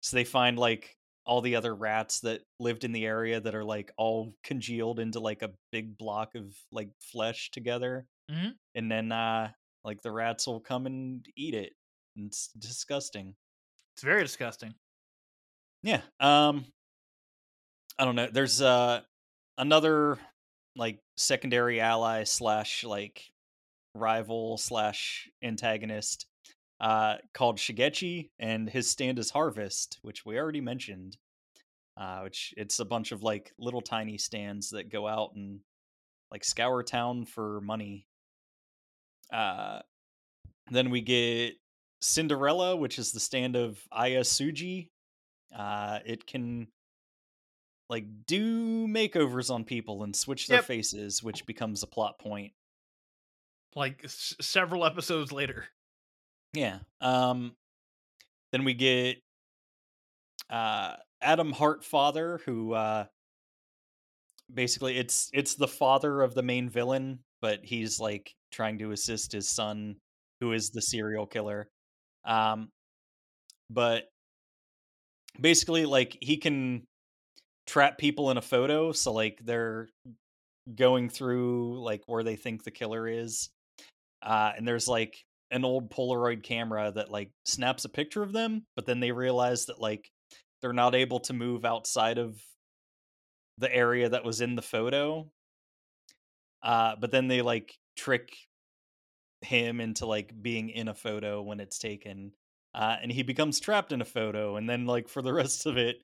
So 0.00 0.16
they 0.16 0.24
find 0.24 0.58
like 0.58 0.96
all 1.26 1.40
the 1.40 1.56
other 1.56 1.74
rats 1.74 2.20
that 2.20 2.42
lived 2.58 2.84
in 2.84 2.92
the 2.92 3.06
area 3.06 3.40
that 3.40 3.54
are 3.54 3.64
like 3.64 3.92
all 3.96 4.34
congealed 4.42 4.98
into 4.98 5.20
like 5.20 5.42
a 5.42 5.52
big 5.70 5.96
block 5.96 6.34
of 6.34 6.56
like 6.72 6.90
flesh 7.00 7.50
together. 7.50 8.06
Mhm. 8.30 8.54
And 8.74 8.90
then 8.90 9.12
uh 9.12 9.52
like 9.84 10.02
the 10.02 10.12
rats 10.12 10.46
will 10.46 10.60
come 10.60 10.86
and 10.86 11.26
eat 11.36 11.54
it. 11.54 11.72
And 12.16 12.26
it's 12.28 12.48
disgusting. 12.58 13.34
It's 13.94 14.02
very 14.02 14.22
disgusting. 14.22 14.74
Yeah. 15.82 16.02
Um 16.18 16.66
I 17.98 18.04
don't 18.04 18.16
know. 18.16 18.28
There's 18.30 18.60
uh 18.62 19.02
another 19.58 20.18
like 20.80 20.98
secondary 21.16 21.80
ally 21.80 22.24
slash 22.24 22.82
like 22.82 23.22
rival 23.94 24.56
slash 24.56 25.28
antagonist 25.42 26.26
uh 26.80 27.16
called 27.34 27.58
Shigechi 27.58 28.30
and 28.38 28.68
his 28.68 28.88
stand 28.88 29.18
is 29.18 29.30
Harvest, 29.30 29.98
which 30.02 30.24
we 30.24 30.38
already 30.38 30.60
mentioned. 30.62 31.18
Uh 31.96 32.20
which 32.22 32.54
it's 32.56 32.80
a 32.80 32.84
bunch 32.84 33.12
of 33.12 33.22
like 33.22 33.52
little 33.58 33.82
tiny 33.82 34.18
stands 34.18 34.70
that 34.70 34.90
go 34.90 35.06
out 35.06 35.32
and 35.34 35.60
like 36.32 36.44
scour 36.44 36.82
town 36.82 37.26
for 37.26 37.60
money. 37.60 38.06
Uh 39.32 39.80
then 40.70 40.90
we 40.90 41.00
get 41.02 41.54
Cinderella, 42.00 42.76
which 42.76 42.98
is 42.98 43.12
the 43.12 43.20
stand 43.20 43.56
of 43.56 43.78
Aya 43.92 44.20
Tsuji, 44.20 44.88
uh, 45.56 45.98
it 46.04 46.26
can 46.26 46.68
like 47.90 48.06
do 48.26 48.86
makeovers 48.86 49.50
on 49.52 49.64
people 49.64 50.04
and 50.04 50.14
switch 50.16 50.46
their 50.46 50.58
Yep. 50.58 50.64
faces, 50.64 51.22
which 51.22 51.44
becomes 51.44 51.82
a 51.82 51.86
plot 51.86 52.18
point. 52.18 52.52
Like 53.76 54.00
s- 54.04 54.34
several 54.40 54.86
episodes 54.86 55.32
later. 55.32 55.66
Yeah. 56.54 56.78
Um 57.02 57.54
then 58.52 58.64
we 58.64 58.74
get 58.74 59.18
uh 60.48 60.96
Atom 61.20 61.52
Heart 61.52 61.84
Father 61.84 62.40
who 62.46 62.72
uh 62.72 63.04
basically 64.52 64.96
it's 64.96 65.28
it's 65.32 65.54
the 65.56 65.68
father 65.68 66.22
of 66.22 66.34
the 66.34 66.42
main 66.42 66.68
villain, 66.68 67.20
but 67.42 67.60
he's 67.64 68.00
like 68.00 68.32
trying 68.52 68.78
to 68.78 68.92
assist 68.92 69.32
his 69.32 69.48
son 69.48 69.96
who 70.40 70.52
is 70.52 70.70
the 70.70 70.82
serial 70.82 71.26
killer. 71.26 71.68
Um 72.24 72.70
but 73.68 74.04
basically 75.40 75.86
like 75.86 76.16
he 76.20 76.36
can 76.36 76.84
trap 77.70 77.98
people 77.98 78.30
in 78.30 78.36
a 78.36 78.42
photo 78.42 78.90
so 78.90 79.12
like 79.12 79.38
they're 79.44 79.88
going 80.74 81.08
through 81.08 81.80
like 81.82 82.02
where 82.06 82.24
they 82.24 82.36
think 82.36 82.64
the 82.64 82.70
killer 82.70 83.06
is 83.06 83.50
uh 84.22 84.52
and 84.56 84.66
there's 84.66 84.88
like 84.88 85.24
an 85.52 85.64
old 85.64 85.90
polaroid 85.90 86.42
camera 86.42 86.92
that 86.92 87.10
like 87.10 87.30
snaps 87.44 87.84
a 87.84 87.88
picture 87.88 88.22
of 88.22 88.32
them 88.32 88.64
but 88.76 88.86
then 88.86 89.00
they 89.00 89.12
realize 89.12 89.66
that 89.66 89.80
like 89.80 90.10
they're 90.60 90.72
not 90.72 90.94
able 90.94 91.20
to 91.20 91.32
move 91.32 91.64
outside 91.64 92.18
of 92.18 92.36
the 93.58 93.74
area 93.74 94.08
that 94.08 94.24
was 94.24 94.40
in 94.40 94.56
the 94.56 94.62
photo. 94.62 95.30
Uh, 96.62 96.96
but 96.98 97.10
then 97.10 97.28
they 97.28 97.42
like 97.42 97.78
trick 97.96 98.30
him 99.42 99.80
into 99.80 100.06
like 100.06 100.32
being 100.42 100.70
in 100.70 100.88
a 100.88 100.94
photo 100.94 101.42
when 101.42 101.60
it's 101.60 101.78
taken. 101.78 102.32
Uh, 102.74 102.96
and 103.02 103.10
he 103.10 103.22
becomes 103.22 103.60
trapped 103.60 103.92
in 103.92 104.00
a 104.00 104.04
photo, 104.04 104.56
and 104.56 104.68
then 104.68 104.86
like 104.86 105.08
for 105.08 105.22
the 105.22 105.32
rest 105.40 105.66
of 105.66 105.76
it, 105.76 105.96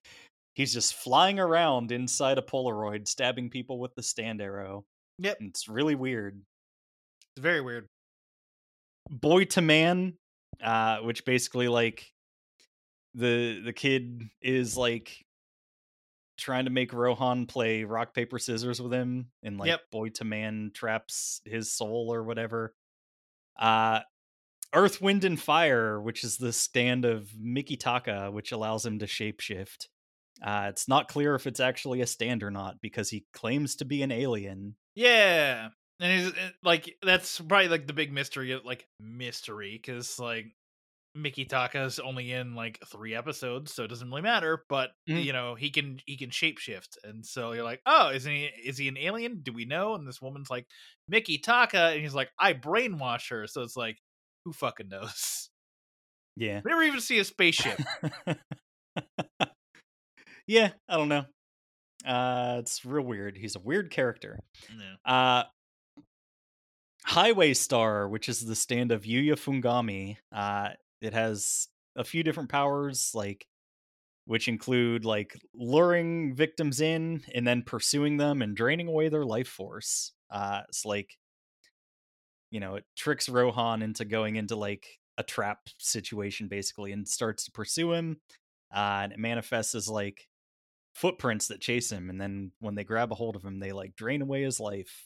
he's 0.57 0.73
just 0.73 0.95
flying 0.95 1.39
around 1.39 1.93
inside 1.93 2.39
a 2.39 2.43
Polaroid, 2.43 3.07
stabbing 3.07 3.51
people 3.51 3.79
with 3.79 3.95
the 3.95 4.03
stand 4.03 4.41
arrow. 4.41 4.85
Yep. 5.19 5.37
And 5.39 5.51
it's 5.51 5.69
really 5.69 5.95
weird. 5.95 6.41
It's 7.37 7.43
very 7.43 7.61
weird. 7.61 7.87
Boy 9.09 9.47
II 9.57 9.63
Man, 9.63 10.15
uh, 10.61 10.99
which 10.99 11.25
basically 11.25 11.69
like 11.69 12.11
the 13.15 13.61
the 13.65 13.73
kid 13.73 14.23
is 14.43 14.77
like 14.77 15.25
trying 16.39 16.65
to 16.65 16.71
make 16.71 16.93
Rohan 16.93 17.47
play 17.47 17.85
rock 17.85 18.15
paper 18.15 18.39
scissors 18.39 18.81
with 18.81 18.93
him, 18.93 19.31
and 19.43 19.59
like 19.59 19.69
Yep. 19.69 19.81
Boy 19.93 20.07
II 20.07 20.27
Man 20.27 20.71
traps 20.75 21.41
his 21.45 21.73
soul 21.73 22.13
or 22.13 22.25
whatever. 22.25 22.75
Uh, 23.59 24.01
Earth, 24.75 25.01
Wind, 25.01 25.25
and 25.25 25.41
Fire, 25.41 26.01
which 26.01 26.25
is 26.25 26.37
the 26.37 26.53
stand 26.53 27.05
of 27.05 27.31
Mikitaka, 27.41 28.33
which 28.33 28.53
allows 28.53 28.85
him 28.85 28.99
to 28.99 29.07
shapeshift. 29.07 29.87
Uh, 30.43 30.67
it's 30.69 30.89
not 30.89 31.09
clear 31.09 31.35
if 31.35 31.47
it's 31.47 31.61
actually 31.61 32.01
a 32.01 32.07
stand 32.07 32.43
or 32.43 32.51
not 32.51 32.81
because 32.81 33.11
he 33.11 33.27
claims 33.33 33.77
to 33.77 33.85
be 33.85 34.03
an 34.03 34.13
alien. 34.13 34.77
Yeah. 34.95 35.71
And 36.01 36.13
he's 36.21 36.33
uh, 36.33 36.51
like 36.63 36.97
that's 37.03 37.41
probably 37.41 37.69
like 37.69 37.87
the 37.87 37.93
big 37.95 38.13
mystery 38.13 38.53
of 38.53 38.65
like 38.65 38.87
mystery 39.01 39.79
because 39.81 40.19
like 40.19 40.55
Mikitaka's 41.17 41.99
only 41.99 42.33
in 42.33 42.55
like 42.55 42.79
three 42.87 43.15
episodes, 43.15 43.73
so 43.75 43.85
it 43.85 43.89
doesn't 43.89 44.09
really 44.11 44.23
matter. 44.23 44.65
But 44.69 44.91
Mhm. 45.09 45.25
you 45.25 45.33
know 45.33 45.55
he 45.55 45.71
can 45.71 46.01
he 46.07 46.17
can 46.19 46.31
shapeshift, 46.31 46.99
and 47.05 47.25
so 47.27 47.53
you're 47.53 47.65
like, 47.65 47.81
oh, 47.87 48.11
is 48.11 48.25
he 48.25 48.47
is 48.65 48.79
he 48.79 48.89
an 48.89 48.99
alien? 48.99 49.41
Do 49.43 49.53
we 49.53 49.65
know? 49.65 49.95
And 49.95 50.07
this 50.07 50.21
woman's 50.23 50.51
like 50.51 50.67
Mikitaka, 51.13 51.93
and 51.95 52.03
he's 52.03 52.15
like, 52.15 52.31
I 52.39 52.55
brainwash 52.55 53.31
her. 53.31 53.47
So 53.47 53.63
it's 53.63 53.77
like, 53.77 53.99
who 54.45 54.53
fucking 54.53 54.89
knows? 54.91 55.51
Yeah. 56.37 56.61
We 56.65 56.71
never 56.71 56.83
even 56.83 57.01
see 57.01 57.19
a 57.19 57.25
spaceship. 57.25 57.81
yeah, 60.47 60.71
I 60.89 60.97
don't 60.97 61.09
know. 61.09 61.25
Uh, 62.07 62.57
it's 62.61 62.85
real 62.85 63.05
weird. 63.05 63.37
He's 63.37 63.57
a 63.57 63.61
weird 63.61 63.91
character. 63.91 64.39
Yeah. 64.71 65.13
Uh, 65.13 65.45
Highway 67.05 67.55
Star, 67.55 68.09
which 68.09 68.29
is 68.29 68.45
the 68.45 68.57
stand 68.57 68.93
of 68.93 69.05
Yuya 69.05 69.35
Fungami. 69.35 70.17
Uh, 70.33 70.71
it 71.01 71.13
has 71.13 71.69
a 71.97 72.05
few 72.05 72.23
different 72.23 72.49
powers, 72.49 73.13
like 73.15 73.47
which 74.27 74.49
include 74.49 75.05
like 75.05 75.39
luring 75.55 76.35
victims 76.35 76.81
in 76.81 77.23
and 77.33 77.47
then 77.47 77.63
pursuing 77.63 78.17
them 78.17 78.43
and 78.43 78.57
draining 78.57 78.89
away 78.89 79.09
their 79.09 79.25
life 79.25 79.49
force. 79.49 80.13
Uh, 80.31 80.63
it's 80.69 80.85
like, 80.85 81.17
you 82.51 82.59
know, 82.59 82.75
it 82.75 82.85
tricks 82.97 83.29
Rohan 83.29 83.83
into 83.83 84.05
going 84.05 84.35
into 84.35 84.57
like 84.57 84.87
a 85.17 85.23
trap 85.23 85.61
situation 85.79 86.49
basically 86.49 86.91
and 86.93 87.09
starts 87.09 87.45
to 87.45 87.53
pursue 87.53 87.93
him. 87.93 88.19
Uh, 88.75 89.01
and 89.05 89.13
it 89.13 89.19
manifests 89.19 89.77
as 89.77 89.89
like 89.89 90.27
footprints 90.97 91.49
that 91.49 91.61
chase 91.61 91.93
him, 91.93 92.09
and 92.09 92.19
then 92.19 92.53
when 92.59 92.75
they 92.75 92.85
grab 92.85 93.13
a 93.13 93.15
hold 93.15 93.37
of 93.37 93.45
him, 93.45 93.61
they 93.61 93.73
like 93.73 93.95
drain 93.97 94.23
away 94.23 94.43
his 94.43 94.59
life. 94.59 95.05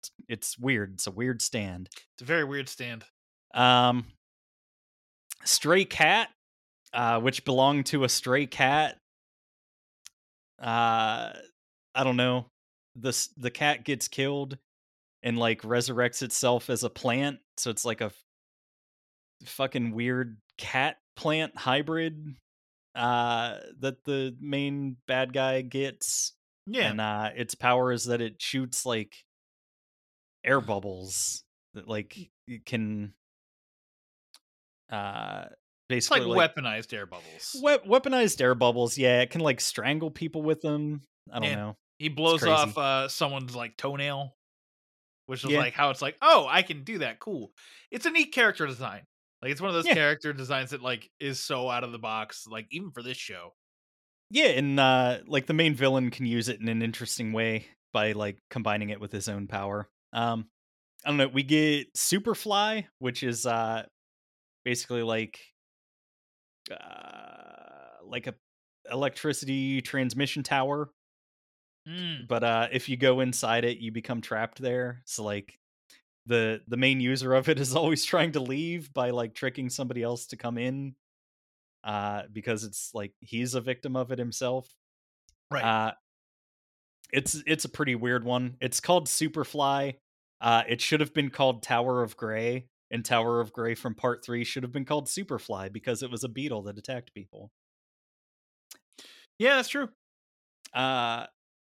It's, 0.00 0.10
it's 0.28 0.58
weird. 0.58 0.94
It's 0.94 1.06
a 1.06 1.12
weird 1.12 1.40
stand. 1.40 1.88
It's 2.14 2.22
a 2.22 2.24
very 2.24 2.44
weird 2.44 2.68
stand. 2.68 3.04
Um, 3.54 4.06
Stray 5.44 5.84
Cat, 5.84 6.28
uh, 6.92 7.20
which 7.20 7.44
belonged 7.44 7.86
to 7.86 8.02
a 8.02 8.08
stray 8.08 8.46
cat. 8.46 8.96
Uh, 10.60 11.30
I 11.94 12.04
don't 12.04 12.16
know. 12.16 12.46
The 12.96 13.28
the 13.36 13.50
cat 13.50 13.84
gets 13.84 14.08
killed 14.08 14.58
and 15.22 15.38
like 15.38 15.62
resurrects 15.62 16.22
itself 16.22 16.68
as 16.68 16.82
a 16.82 16.90
plant, 16.90 17.38
so 17.58 17.70
it's 17.70 17.84
like 17.84 18.00
a 18.00 18.10
fucking 19.44 19.92
weird 19.92 20.38
cat 20.58 20.96
plant 21.14 21.56
hybrid. 21.56 22.36
Uh, 22.96 23.58
that 23.80 24.04
the 24.04 24.34
main 24.40 24.96
bad 25.06 25.32
guy 25.32 25.60
gets. 25.60 26.32
Yeah. 26.66 26.90
And 26.90 27.00
uh 27.00 27.30
its 27.36 27.54
power 27.54 27.92
is 27.92 28.06
that 28.06 28.20
it 28.20 28.40
shoots 28.42 28.84
like 28.86 29.14
air 30.44 30.60
bubbles 30.72 31.44
that 31.74 31.86
like 31.88 32.16
it 32.48 32.64
can 32.66 33.12
uh 34.90 35.44
it's 35.88 36.10
like, 36.10 36.20
basically 36.22 36.34
like, 36.36 36.54
weaponized 36.56 36.92
air 36.92 37.06
bubbles. 37.06 37.56
we- 37.62 37.78
weaponized 37.88 38.40
air 38.40 38.54
bubbles. 38.56 38.98
Yeah, 38.98 39.20
it 39.20 39.30
can 39.30 39.40
like 39.40 39.60
strangle 39.60 40.10
people 40.10 40.42
with 40.42 40.60
them. 40.60 41.02
I 41.32 41.38
don't 41.38 41.48
Yeah. 41.48 41.54
know. 41.56 41.76
he 41.98 42.08
blows 42.08 42.42
off 42.44 42.76
uh 42.76 43.08
someone's 43.08 43.54
like 43.56 43.76
toenail 43.76 44.34
which 45.26 45.44
is 45.44 45.50
Yeah. 45.50 45.58
like 45.58 45.72
how 45.74 45.90
it's 45.90 46.02
like 46.02 46.16
oh 46.22 46.46
i 46.48 46.62
can 46.62 46.84
do 46.84 46.98
that 46.98 47.18
cool 47.20 47.52
it's 47.90 48.04
a 48.06 48.10
neat 48.10 48.32
character 48.32 48.66
design 48.66 49.02
like 49.42 49.52
it's 49.52 49.60
one 49.60 49.68
of 49.68 49.74
those 49.74 49.86
Yeah. 49.86 49.94
character 49.94 50.32
designs 50.32 50.70
that 50.70 50.82
like 50.82 51.10
is 51.20 51.40
so 51.40 51.68
out 51.70 51.84
of 51.84 51.92
the 51.92 51.98
box 51.98 52.46
like 52.46 52.66
even 52.70 52.90
for 52.90 53.02
this 53.02 53.16
show 53.16 53.54
Yeah, 54.30 54.46
and 54.46 54.78
uh 54.80 55.20
like 55.26 55.46
the 55.46 55.54
main 55.54 55.74
villain 55.74 56.10
can 56.10 56.26
use 56.26 56.48
it 56.48 56.60
in 56.60 56.68
an 56.68 56.82
interesting 56.82 57.32
way 57.32 57.66
by 57.92 58.12
like 58.12 58.38
combining 58.50 58.90
it 58.90 59.00
with 59.00 59.12
his 59.12 59.28
own 59.28 59.46
power. 59.46 59.88
Um 60.12 60.48
I 61.04 61.10
don't 61.10 61.18
know, 61.18 61.28
we 61.28 61.44
get 61.44 61.94
Superfly, 61.94 62.86
which 62.98 63.22
is 63.22 63.46
uh 63.46 63.86
basically 64.64 65.02
like 65.02 65.40
uh 66.70 68.02
like 68.04 68.26
a 68.26 68.34
electricity 68.90 69.80
transmission 69.82 70.42
tower, 70.42 70.90
Mm, 71.86 72.28
but 72.28 72.44
uh 72.44 72.68
if 72.72 72.88
you 72.88 72.96
go 72.96 73.20
inside 73.20 73.64
it, 73.64 73.78
you 73.78 73.92
become 73.92 74.20
trapped 74.20 74.60
there. 74.60 75.02
So 75.04 75.24
like 75.24 75.58
the 76.26 76.60
the 76.68 76.76
main 76.76 77.00
user 77.00 77.34
of 77.34 77.48
it 77.48 77.58
is 77.58 77.74
always 77.74 78.04
trying 78.12 78.32
to 78.32 78.40
leave 78.40 78.92
by 78.92 79.10
like 79.10 79.34
tricking 79.34 79.70
somebody 79.70 80.02
else 80.02 80.26
to 80.26 80.36
come 80.36 80.58
in 80.58 80.94
uh 81.84 82.22
because 82.32 82.64
it's 82.64 82.90
like 82.94 83.12
he's 83.20 83.54
a 83.54 83.60
victim 83.60 83.94
of 83.96 84.10
it 84.12 84.18
himself. 84.18 84.74
right 85.50 85.64
Uh, 85.64 85.92
it's 87.12 87.40
it's 87.46 87.64
a 87.64 87.68
pretty 87.68 87.94
weird 87.94 88.24
one. 88.24 88.56
It's 88.60 88.80
called 88.80 89.06
Superfly. 89.06 89.94
Uh, 90.40 90.62
it 90.68 90.80
should 90.80 91.00
have 91.00 91.14
been 91.14 91.30
called 91.30 91.62
Tower 91.62 92.02
of 92.02 92.16
Gray, 92.16 92.66
and 92.90 93.04
Tower 93.04 93.40
of 93.40 93.52
Gray 93.52 93.74
from 93.76 93.94
Part 93.94 94.24
Three 94.24 94.42
should 94.44 94.64
have 94.64 94.72
been 94.72 94.84
called 94.84 95.06
Superfly 95.06 95.72
because 95.72 96.02
it 96.02 96.10
was 96.10 96.24
a 96.24 96.28
beetle 96.28 96.62
that 96.62 96.76
attacked 96.78 97.14
people. 97.14 97.52
yeah 99.38 99.56
that's 99.56 99.68
true 99.68 99.88
Uh, 100.74 101.26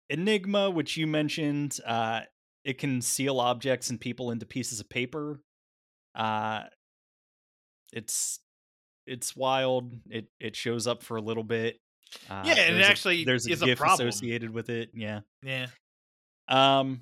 Enigma, 0.10 0.70
which 0.70 0.96
you 0.98 1.06
mentioned, 1.06 1.80
uh, 1.86 2.22
it 2.68 2.78
can 2.78 3.02
seal 3.02 3.40
objects 3.40 3.90
and 3.90 4.00
people 4.00 4.30
into 4.30 4.46
pieces 4.46 4.80
of 4.80 4.90
paper. 4.90 5.40
Uh, 6.14 6.64
it's 7.94 8.40
it's 9.06 9.36
wild. 9.36 9.94
It 10.10 10.28
it 10.40 10.56
shows 10.56 10.86
up 10.88 11.02
for 11.02 11.18
a 11.18 11.22
little 11.22 11.44
bit. 11.44 11.80
Uh, 12.30 12.44
Yeah, 12.46 12.54
and 12.54 12.76
it 12.76 12.78
there's 12.78 12.88
a- 12.88 12.92
actually 12.92 13.24
there's 13.24 13.48
a 13.48 13.52
is 13.52 13.62
a 13.64 13.76
problem. 13.76 14.08
associated 14.08 14.50
with 14.52 14.70
it. 14.70 14.92
Yeah. 14.94 15.22
yeah 15.44 15.68
Um, 16.48 17.02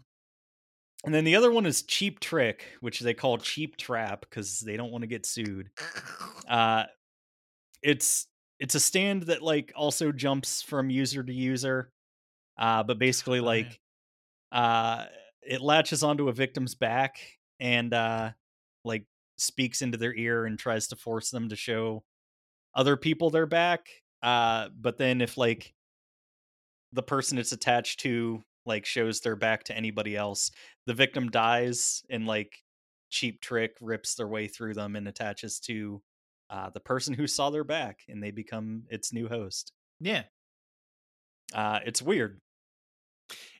and 1.04 1.14
then 1.14 1.24
the 1.24 1.36
other 1.36 1.52
one 1.52 1.66
is 1.66 1.84
Cheap 1.84 2.20
Trick, 2.20 2.66
which 2.82 3.00
they 3.00 3.14
call 3.14 3.38
Cheap 3.38 3.78
Trap 3.78 4.22
because 4.22 4.60
they 4.62 4.76
don't 4.78 4.92
want 4.92 5.02
to 5.04 5.08
get 5.08 5.26
sued. 5.26 5.70
Uh, 6.48 6.86
it's 7.82 8.28
it's 8.60 8.76
a 8.76 8.80
stand 8.80 9.24
that 9.24 9.42
like 9.42 9.72
also 9.76 10.12
jumps 10.12 10.62
from 10.62 10.90
user 10.90 11.24
to 11.24 11.34
user, 11.34 11.90
uh, 12.58 12.84
but 12.84 12.98
basically 13.00 13.40
Oh, 13.40 13.42
yeah. 13.42 13.48
like 13.48 13.80
uh, 14.52 15.06
it 15.48 15.62
latches 15.62 16.04
onto 16.04 16.30
a 16.30 16.34
victim's 16.34 16.76
back 16.76 17.18
and 17.60 17.94
uh, 17.94 18.32
like 18.84 19.06
speaks 19.38 19.82
into 19.82 19.98
their 19.98 20.14
ear 20.14 20.46
and 20.46 20.58
tries 20.58 20.88
to 20.88 20.96
force 20.96 21.30
them 21.30 21.50
to 21.50 21.56
show 21.56 22.04
other 22.74 22.98
people 22.98 23.30
their 23.30 23.46
back. 23.46 23.88
Uh, 24.22 24.70
but 24.80 24.98
then 24.98 25.22
if 25.22 25.38
like 25.38 25.74
the 26.92 27.04
person 27.04 27.38
it's 27.38 27.52
attached 27.52 28.00
to 28.02 28.42
like 28.66 28.86
shows 28.86 29.22
their 29.22 29.36
back 29.36 29.64
to 29.66 29.78
anybody 29.78 30.16
else, 30.16 30.52
the 30.86 30.94
victim 30.94 31.30
dies 31.30 32.04
and 32.10 32.26
like 32.26 32.64
cheap 33.10 33.40
trick 33.42 33.76
rips 33.82 34.16
their 34.16 34.28
way 34.28 34.48
through 34.48 34.74
them 34.74 34.96
and 34.96 35.08
attaches 35.08 35.60
to 35.60 36.02
uh, 36.50 36.70
the 36.72 36.80
person 36.80 37.14
who 37.14 37.28
saw 37.28 37.50
their 37.50 37.64
back 37.64 38.00
and 38.08 38.22
they 38.22 38.32
become 38.32 38.84
its 38.90 39.14
new 39.14 39.28
host. 39.28 39.72
yeah 40.00 40.24
Uh, 41.54 41.80
it's 41.86 42.02
weird. 42.02 42.40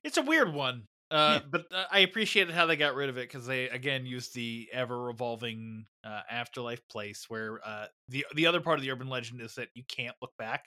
it's 0.04 0.18
a 0.18 0.22
weird 0.22 0.54
one 0.54 0.84
uh 1.12 1.36
Yeah. 1.36 1.42
but 1.52 1.66
uh, 1.72 1.86
i 1.92 2.00
appreciated 2.00 2.54
how 2.54 2.66
they 2.66 2.76
got 2.76 2.96
rid 2.96 3.10
of 3.10 3.18
it 3.18 3.30
because 3.30 3.46
they 3.46 3.70
again 3.70 4.06
used 4.06 4.34
the 4.34 4.68
ever 4.74 5.02
revolving 5.04 5.86
uh 6.04 6.22
afterlife 6.30 6.88
place 6.88 7.26
where 7.30 7.60
uh 7.64 7.86
the 8.10 8.26
the 8.36 8.48
other 8.48 8.60
part 8.60 8.80
of 8.80 8.84
the 8.84 8.92
urban 8.92 9.08
legend 9.08 9.40
is 9.42 9.56
that 9.56 9.70
you 9.76 9.84
can't 9.88 10.16
look 10.22 10.34
back 10.38 10.66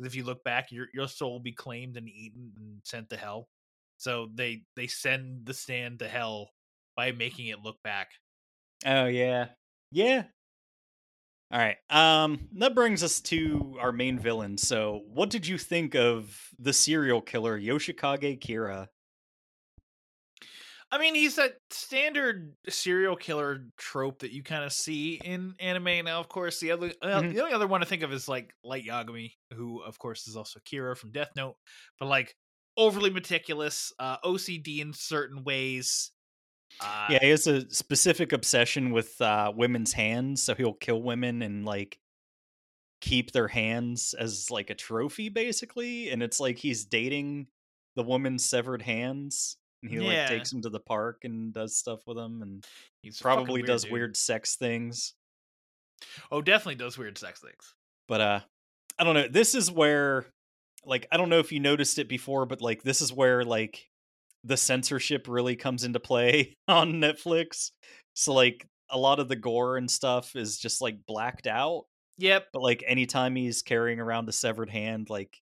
if 0.00 0.14
you 0.14 0.24
look 0.24 0.42
back 0.44 0.70
your 0.70 0.86
your 0.94 1.08
soul 1.08 1.32
will 1.32 1.40
be 1.40 1.52
claimed 1.52 1.96
and 1.96 2.08
eaten 2.08 2.52
and 2.56 2.80
sent 2.84 3.08
to 3.10 3.16
hell 3.16 3.48
so 3.96 4.28
they 4.34 4.62
they 4.76 4.86
send 4.86 5.46
the 5.46 5.54
stand 5.54 5.98
to 5.98 6.08
hell 6.08 6.50
by 6.96 7.10
making 7.12 7.48
it 7.48 7.60
look 7.62 7.82
back 7.82 8.10
Oh 8.84 9.06
yeah, 9.06 9.48
yeah. 9.90 10.24
All 11.50 11.58
right. 11.58 11.76
Um, 11.90 12.48
that 12.54 12.74
brings 12.74 13.02
us 13.02 13.20
to 13.22 13.76
our 13.78 13.92
main 13.92 14.18
villain. 14.18 14.56
So, 14.56 15.02
what 15.06 15.28
did 15.28 15.46
you 15.46 15.58
think 15.58 15.94
of 15.94 16.48
the 16.58 16.72
serial 16.72 17.20
killer 17.20 17.60
Yoshikage 17.60 18.40
Kira? 18.40 18.88
I 20.92 20.98
mean, 20.98 21.14
he's 21.14 21.36
that 21.36 21.54
standard 21.70 22.54
serial 22.68 23.16
killer 23.16 23.66
trope 23.78 24.18
that 24.18 24.30
you 24.32 24.42
kind 24.42 24.62
of 24.62 24.74
see 24.74 25.14
in 25.14 25.54
anime. 25.58 26.04
Now, 26.04 26.20
of 26.20 26.28
course, 26.28 26.60
the 26.60 26.70
other 26.70 26.92
uh, 27.00 27.22
Mhm. 27.22 27.32
the 27.32 27.40
only 27.40 27.54
other 27.54 27.66
one 27.66 27.82
I 27.82 27.86
think 27.86 28.02
of 28.02 28.12
is 28.12 28.28
like 28.28 28.54
Light 28.62 28.84
Yagami, 28.84 29.32
who 29.54 29.80
of 29.80 29.98
course 29.98 30.28
is 30.28 30.36
also 30.36 30.60
Kira 30.60 30.96
from 30.96 31.10
Death 31.12 31.30
Note, 31.34 31.56
but 31.98 32.06
like 32.06 32.36
overly 32.76 33.08
meticulous, 33.10 33.90
uh, 33.98 34.18
OCD 34.22 34.80
in 34.80 34.92
certain 34.92 35.44
ways. 35.44 36.12
Uh, 36.80 37.08
yeah, 37.08 37.18
he 37.20 37.28
has 37.30 37.46
a 37.46 37.68
specific 37.70 38.32
obsession 38.32 38.90
with 38.92 39.20
uh, 39.20 39.52
women's 39.54 39.92
hands, 39.92 40.42
so 40.42 40.54
he'll 40.54 40.74
kill 40.74 41.02
women 41.02 41.42
and 41.42 41.64
like 41.64 41.98
keep 43.00 43.32
their 43.32 43.48
hands 43.48 44.14
as 44.14 44.50
like 44.50 44.70
a 44.70 44.74
trophy, 44.74 45.28
basically. 45.28 46.10
And 46.10 46.22
it's 46.22 46.38
like 46.38 46.58
he's 46.58 46.84
dating 46.84 47.48
the 47.96 48.02
woman's 48.04 48.44
severed 48.44 48.82
hands, 48.82 49.56
and 49.82 49.90
he 49.90 49.96
Yeah. 49.98 50.02
like 50.22 50.28
takes 50.28 50.52
him 50.52 50.62
to 50.62 50.70
the 50.70 50.80
park 50.80 51.18
and 51.24 51.52
does 51.52 51.76
stuff 51.76 52.00
with 52.06 52.16
him 52.18 52.42
and 52.42 52.64
he's 53.02 53.20
probably 53.20 53.60
weird, 53.60 53.66
does 53.66 53.82
dude. 53.84 53.92
weird 53.92 54.16
sex 54.16 54.56
things. 54.56 55.14
Oh, 56.30 56.42
definitely 56.42 56.74
does 56.76 56.98
weird 56.98 57.16
sex 57.18 57.40
things. 57.40 57.74
but 58.08 58.20
uh 58.20 58.40
i 58.98 59.04
don't 59.04 59.14
know 59.14 59.28
this 59.28 59.54
is 59.54 59.70
where 59.70 60.26
like 60.84 61.06
i 61.12 61.16
don't 61.16 61.28
know 61.30 61.38
if 61.38 61.50
you 61.52 61.60
noticed 61.60 61.98
it 61.98 62.08
before 62.08 62.44
but 62.44 62.60
like 62.60 62.82
this 62.82 63.00
is 63.00 63.12
where 63.12 63.44
like 63.44 63.86
the 64.44 64.56
censorship 64.56 65.26
really 65.28 65.54
comes 65.56 65.84
into 65.84 66.00
play 66.00 66.54
on 66.68 66.94
netflix 66.94 67.70
so 68.14 68.32
like 68.34 68.66
a 68.90 68.98
lot 68.98 69.18
of 69.20 69.28
the 69.28 69.36
gore 69.36 69.76
and 69.78 69.90
stuff 69.90 70.34
is 70.36 70.58
just 70.58 70.80
like 70.82 70.96
blacked 71.06 71.46
out 71.46 71.84
Yep. 72.18 72.48
but 72.52 72.60
like 72.62 72.84
anytime 72.86 73.34
he's 73.36 73.62
carrying 73.62 73.98
around 74.00 74.28
a 74.28 74.32
severed 74.32 74.68
hand 74.68 75.08
like 75.08 75.38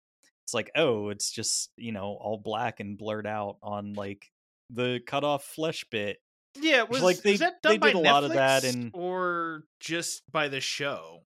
it's 0.47 0.55
like 0.55 0.70
oh 0.76 1.09
it's 1.09 1.30
just 1.32 1.70
you 1.76 1.90
know 1.90 2.16
all 2.20 2.38
black 2.38 2.78
and 2.78 2.97
blurred 2.97 3.26
out 3.26 3.57
on 3.64 3.94
like 3.94 4.30
the 4.70 5.01
cut 5.07 5.24
off 5.24 5.42
flesh 5.44 5.84
bit 5.90 6.18
Yeah, 6.61 6.84
was 6.84 7.03
like, 7.03 7.18
they- 7.22 7.36
that 7.38 7.55
they 7.64 7.70
done 7.70 7.80
by 7.80 7.86
did 7.88 7.97
a 7.97 7.99
lot 7.99 8.22
of 8.24 8.32
that 8.34 8.64
and 8.64 8.76
in- 8.84 8.90
or 8.94 9.64
just 9.80 10.22
by 10.30 10.47
the 10.49 10.61
show? 10.61 11.24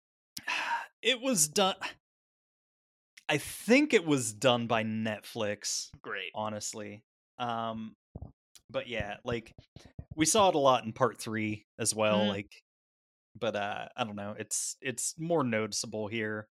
it 1.02 1.20
was 1.20 1.48
done 1.48 1.74
i 3.28 3.36
think 3.38 3.92
it 3.94 4.06
was 4.06 4.32
done 4.32 4.66
by 4.66 4.82
netflix 4.84 5.90
Great. 6.02 6.30
honestly. 6.34 7.02
Um 7.38 7.94
but 8.72 8.86
yeah, 8.88 9.16
like 9.24 9.52
we 10.14 10.24
saw 10.26 10.48
it 10.48 10.54
a 10.54 10.58
lot 10.58 10.84
in 10.84 10.92
part 10.92 11.18
3 11.20 11.64
as 11.78 11.94
well 11.94 12.20
Mhm. 12.20 12.28
like 12.28 12.50
but 13.38 13.54
uh 13.54 13.88
I 13.96 14.04
don't 14.04 14.16
know, 14.16 14.34
it's 14.38 14.76
it's 14.80 15.14
more 15.18 15.44
noticeable 15.44 16.08
here. 16.08 16.48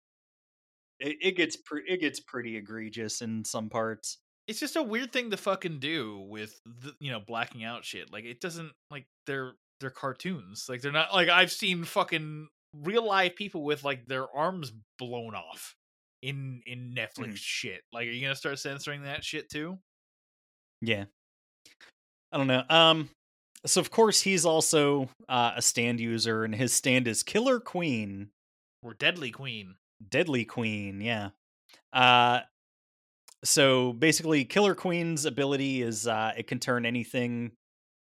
It, 0.99 1.17
it 1.21 1.31
gets 1.37 1.57
pre- 1.57 1.83
it 1.87 1.99
gets 1.99 2.19
pretty 2.19 2.55
egregious 2.57 3.21
in 3.21 3.43
some 3.43 3.69
parts. 3.69 4.17
It's 4.47 4.59
just 4.59 4.75
a 4.75 4.83
weird 4.83 5.11
thing 5.11 5.31
to 5.31 5.37
fucking 5.37 5.79
do 5.79 6.19
with 6.29 6.59
the, 6.65 6.93
you 6.99 7.11
know 7.11 7.19
blacking 7.19 7.63
out 7.63 7.83
shit. 7.83 8.11
Like 8.13 8.25
it 8.25 8.39
doesn't 8.39 8.71
like 8.91 9.05
they're 9.27 9.53
they're 9.81 9.89
cartoons. 9.89 10.67
Like 10.69 10.81
they're 10.81 10.91
not 10.91 11.13
like 11.13 11.29
I've 11.29 11.51
seen 11.51 11.83
fucking 11.83 12.47
real 12.83 13.05
life 13.05 13.35
people 13.35 13.63
with 13.63 13.83
like 13.83 14.05
their 14.05 14.27
arms 14.35 14.71
blown 14.99 15.33
off 15.35 15.75
in 16.21 16.61
in 16.65 16.93
Netflix 16.95 17.33
Mhm. 17.33 17.37
shit. 17.37 17.81
Like 17.91 18.07
are 18.07 18.11
you 18.11 18.21
gonna 18.21 18.35
start 18.35 18.59
censoring 18.59 19.03
that 19.03 19.23
shit 19.23 19.49
too? 19.49 19.79
Yeah. 20.81 21.05
I 22.31 22.37
don't 22.37 22.47
know. 22.47 22.63
Um 22.69 23.09
so 23.65 23.81
of 23.81 23.89
course 23.89 24.21
he's 24.21 24.45
also 24.45 25.09
uh, 25.27 25.53
a 25.55 25.61
stand 25.61 25.99
user 25.99 26.43
and 26.43 26.53
his 26.53 26.71
stand 26.71 27.07
is 27.07 27.23
Killer 27.23 27.59
Queen. 27.59 28.29
Or 28.83 28.93
Deadly 28.93 29.31
Queen? 29.31 29.75
Deadly 30.09 30.45
Queen, 30.45 31.01
yeah. 31.01 31.29
Uh 31.93 32.41
so 33.43 33.93
basically 33.93 34.43
Killer 34.45 34.75
Queen's 34.75 35.25
ability 35.25 35.81
is 35.81 36.07
uh 36.07 36.31
it 36.37 36.47
can 36.47 36.59
turn 36.59 36.85
anything 36.85 37.51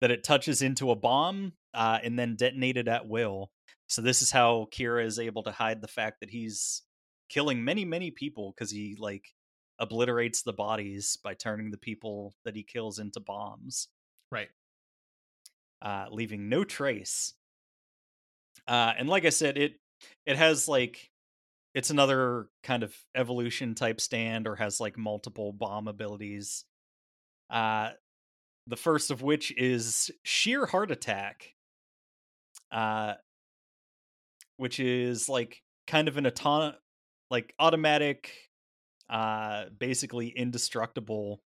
that 0.02 0.12
it 0.12 0.24
touches 0.24 0.62
into 0.62 0.92
a 0.92 0.96
bomb 0.96 1.54
uh 1.74 2.00
and 2.04 2.18
then 2.20 2.36
detonate 2.36 2.78
it 2.78 2.88
at 2.88 3.08
will. 3.08 3.52
So 3.88 4.02
this 4.02 4.22
is 4.22 4.32
how 4.32 4.68
Kira 4.74 5.06
is 5.06 5.20
able 5.20 5.44
to 5.44 5.52
hide 5.52 5.82
the 5.82 5.88
fact 5.88 6.20
that 6.22 6.30
he's 6.30 6.84
killing 7.30 7.64
many 7.64 7.86
many 7.86 8.12
people 8.12 8.54
cuz 8.54 8.70
he 8.72 8.96
like 9.00 9.26
obliterates 9.80 10.44
the 10.44 10.54
bodies 10.54 11.18
by 11.24 11.34
turning 11.34 11.72
the 11.72 11.78
people 11.78 12.36
that 12.46 12.56
he 12.56 12.64
kills 12.64 13.00
into 13.00 13.20
bombs, 13.20 13.90
Right. 14.32 14.50
uh 15.82 16.08
leaving 16.12 16.50
no 16.50 16.64
trace. 16.64 17.34
Uh 18.68 18.94
and 18.98 19.10
like 19.10 19.26
I 19.26 19.30
said 19.30 19.58
it 19.58 19.80
it 20.26 20.38
has 20.38 20.68
like 20.68 21.10
it's 21.74 21.90
another 21.90 22.50
kind 22.64 22.84
of 22.84 22.96
evolution 23.16 23.76
type 23.76 24.00
stand 24.02 24.48
or 24.48 24.56
has 24.56 24.80
like 24.80 24.98
multiple 24.98 25.54
bomb 25.54 25.88
abilities. 25.88 26.66
Uh 27.50 27.92
the 28.68 28.78
first 28.78 29.12
of 29.12 29.22
which 29.24 29.52
is 29.58 30.12
sheer 30.24 30.66
heart 30.68 30.92
attack. 30.92 31.56
Uh 32.72 33.16
which 34.58 34.80
is 34.80 35.30
like 35.30 35.62
kind 35.88 36.08
of 36.08 36.18
an 36.18 36.26
auto 36.28 36.78
like 37.30 37.54
automatic 37.60 38.50
uh 39.10 39.66
basically 39.80 40.30
indestructible 40.30 41.42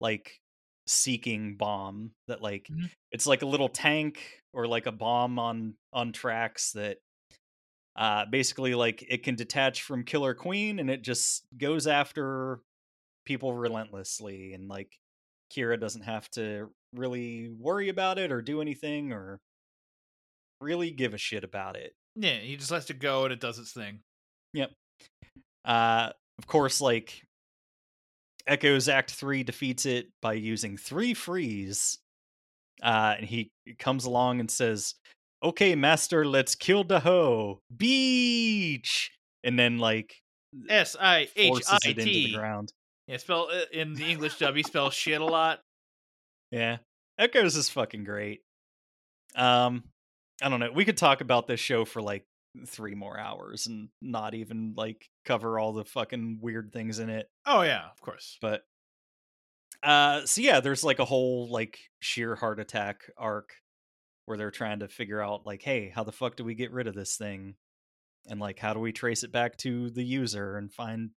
like 0.00 0.40
seeking 0.86 1.56
bomb 1.56 2.12
that 2.28 2.40
like 2.42 2.70
Mhm. 2.70 2.90
it's 3.12 3.26
like 3.26 3.42
a 3.42 3.46
little 3.46 3.68
tank 3.68 4.42
or 4.52 4.66
like 4.66 4.86
a 4.86 4.92
bomb 4.92 5.38
on 5.38 5.76
on 5.92 6.12
tracks 6.12 6.72
that 6.72 6.98
uh 7.96 8.24
basically 8.26 8.74
like 8.74 9.04
it 9.08 9.22
can 9.22 9.34
detach 9.34 9.82
from 9.82 10.02
killer 10.04 10.34
queen 10.34 10.78
and 10.78 10.88
it 10.90 11.02
just 11.02 11.44
goes 11.58 11.86
after 11.86 12.60
people 13.26 13.54
relentlessly 13.54 14.54
and 14.54 14.68
like 14.68 14.98
kira 15.54 15.78
doesn't 15.78 16.02
have 16.02 16.28
to 16.30 16.68
really 16.94 17.50
worry 17.58 17.88
about 17.90 18.18
it 18.18 18.32
or 18.32 18.40
do 18.40 18.60
anything 18.60 19.12
or 19.12 19.38
really 20.60 20.90
give 20.90 21.12
a 21.12 21.18
shit 21.18 21.44
about 21.44 21.76
it 21.76 21.92
Yeah, 22.16 22.36
he 22.38 22.56
just 22.56 22.70
lets 22.70 22.88
it 22.88 22.98
go 22.98 23.24
and 23.24 23.32
it 23.32 23.40
does 23.40 23.58
its 23.58 23.72
thing. 23.72 24.00
Yep. 24.54 24.70
Uh 25.64 26.10
of 26.38 26.46
course 26.46 26.80
like 26.80 27.22
echoes 28.46 28.88
act 28.88 29.10
3 29.10 29.42
defeats 29.42 29.86
it 29.86 30.08
by 30.20 30.32
using 30.32 30.76
three 30.76 31.14
freeze 31.14 31.98
uh 32.82 33.14
and 33.18 33.26
he 33.26 33.50
comes 33.78 34.04
along 34.04 34.40
and 34.40 34.50
says 34.50 34.94
okay 35.42 35.74
master 35.74 36.24
let's 36.24 36.54
kill 36.54 36.84
the 36.84 37.00
hoe. 37.00 37.60
Beach! 37.74 39.10
And 39.44 39.58
then 39.58 39.78
like 39.78 40.14
S 40.68 40.96
I 41.00 41.28
H 41.36 41.48
forces 41.48 41.78
it 41.84 41.98
into 41.98 42.04
the 42.04 42.32
ground. 42.34 42.72
Yeah, 43.06 43.16
spell 43.16 43.48
uh, 43.52 43.64
in 43.72 43.94
the 43.94 44.04
English 44.04 44.38
dub. 44.38 44.54
He 44.54 44.62
spells 44.62 44.94
shit 44.94 45.20
a 45.20 45.24
lot. 45.24 45.60
yeah. 46.50 46.78
Echoes 47.18 47.56
is 47.56 47.68
fucking 47.68 48.04
great. 48.04 48.40
Um 49.34 49.84
i 50.42 50.48
don't 50.48 50.60
know 50.60 50.70
we 50.74 50.84
could 50.84 50.96
talk 50.96 51.20
about 51.20 51.46
this 51.46 51.60
show 51.60 51.84
for 51.84 52.02
like 52.02 52.24
three 52.66 52.94
more 52.94 53.18
hours 53.18 53.66
and 53.66 53.88
not 54.00 54.34
even 54.34 54.74
like 54.76 55.08
cover 55.24 55.58
all 55.58 55.72
the 55.72 55.84
fucking 55.84 56.38
weird 56.42 56.72
things 56.72 56.98
in 56.98 57.08
it. 57.10 57.28
Oh 57.46 57.62
yeah, 57.62 57.84
of 57.90 58.00
course. 58.00 58.38
but 58.40 58.62
uh 59.82 60.24
so 60.26 60.40
yeah 60.40 60.60
there's 60.60 60.84
like 60.84 60.98
a 60.98 61.04
whole 61.04 61.50
like 61.50 61.78
sheer 62.00 62.36
heart 62.36 62.60
attack 62.60 63.00
arc 63.16 63.50
where 64.32 64.38
they're 64.38 64.50
trying 64.50 64.78
to 64.78 64.88
figure 64.88 65.20
out 65.20 65.44
like 65.44 65.60
hey 65.60 65.92
how 65.94 66.02
the 66.02 66.10
fuck 66.10 66.36
do 66.36 66.42
we 66.42 66.54
get 66.54 66.72
rid 66.72 66.86
of 66.86 66.94
this 66.94 67.18
thing 67.18 67.54
and 68.26 68.40
like 68.40 68.58
how 68.58 68.72
do 68.72 68.80
we 68.80 68.90
trace 68.90 69.22
it 69.22 69.30
back 69.30 69.58
to 69.58 69.90
the 69.90 70.02
user 70.02 70.56
and 70.56 70.72
find 70.72 71.10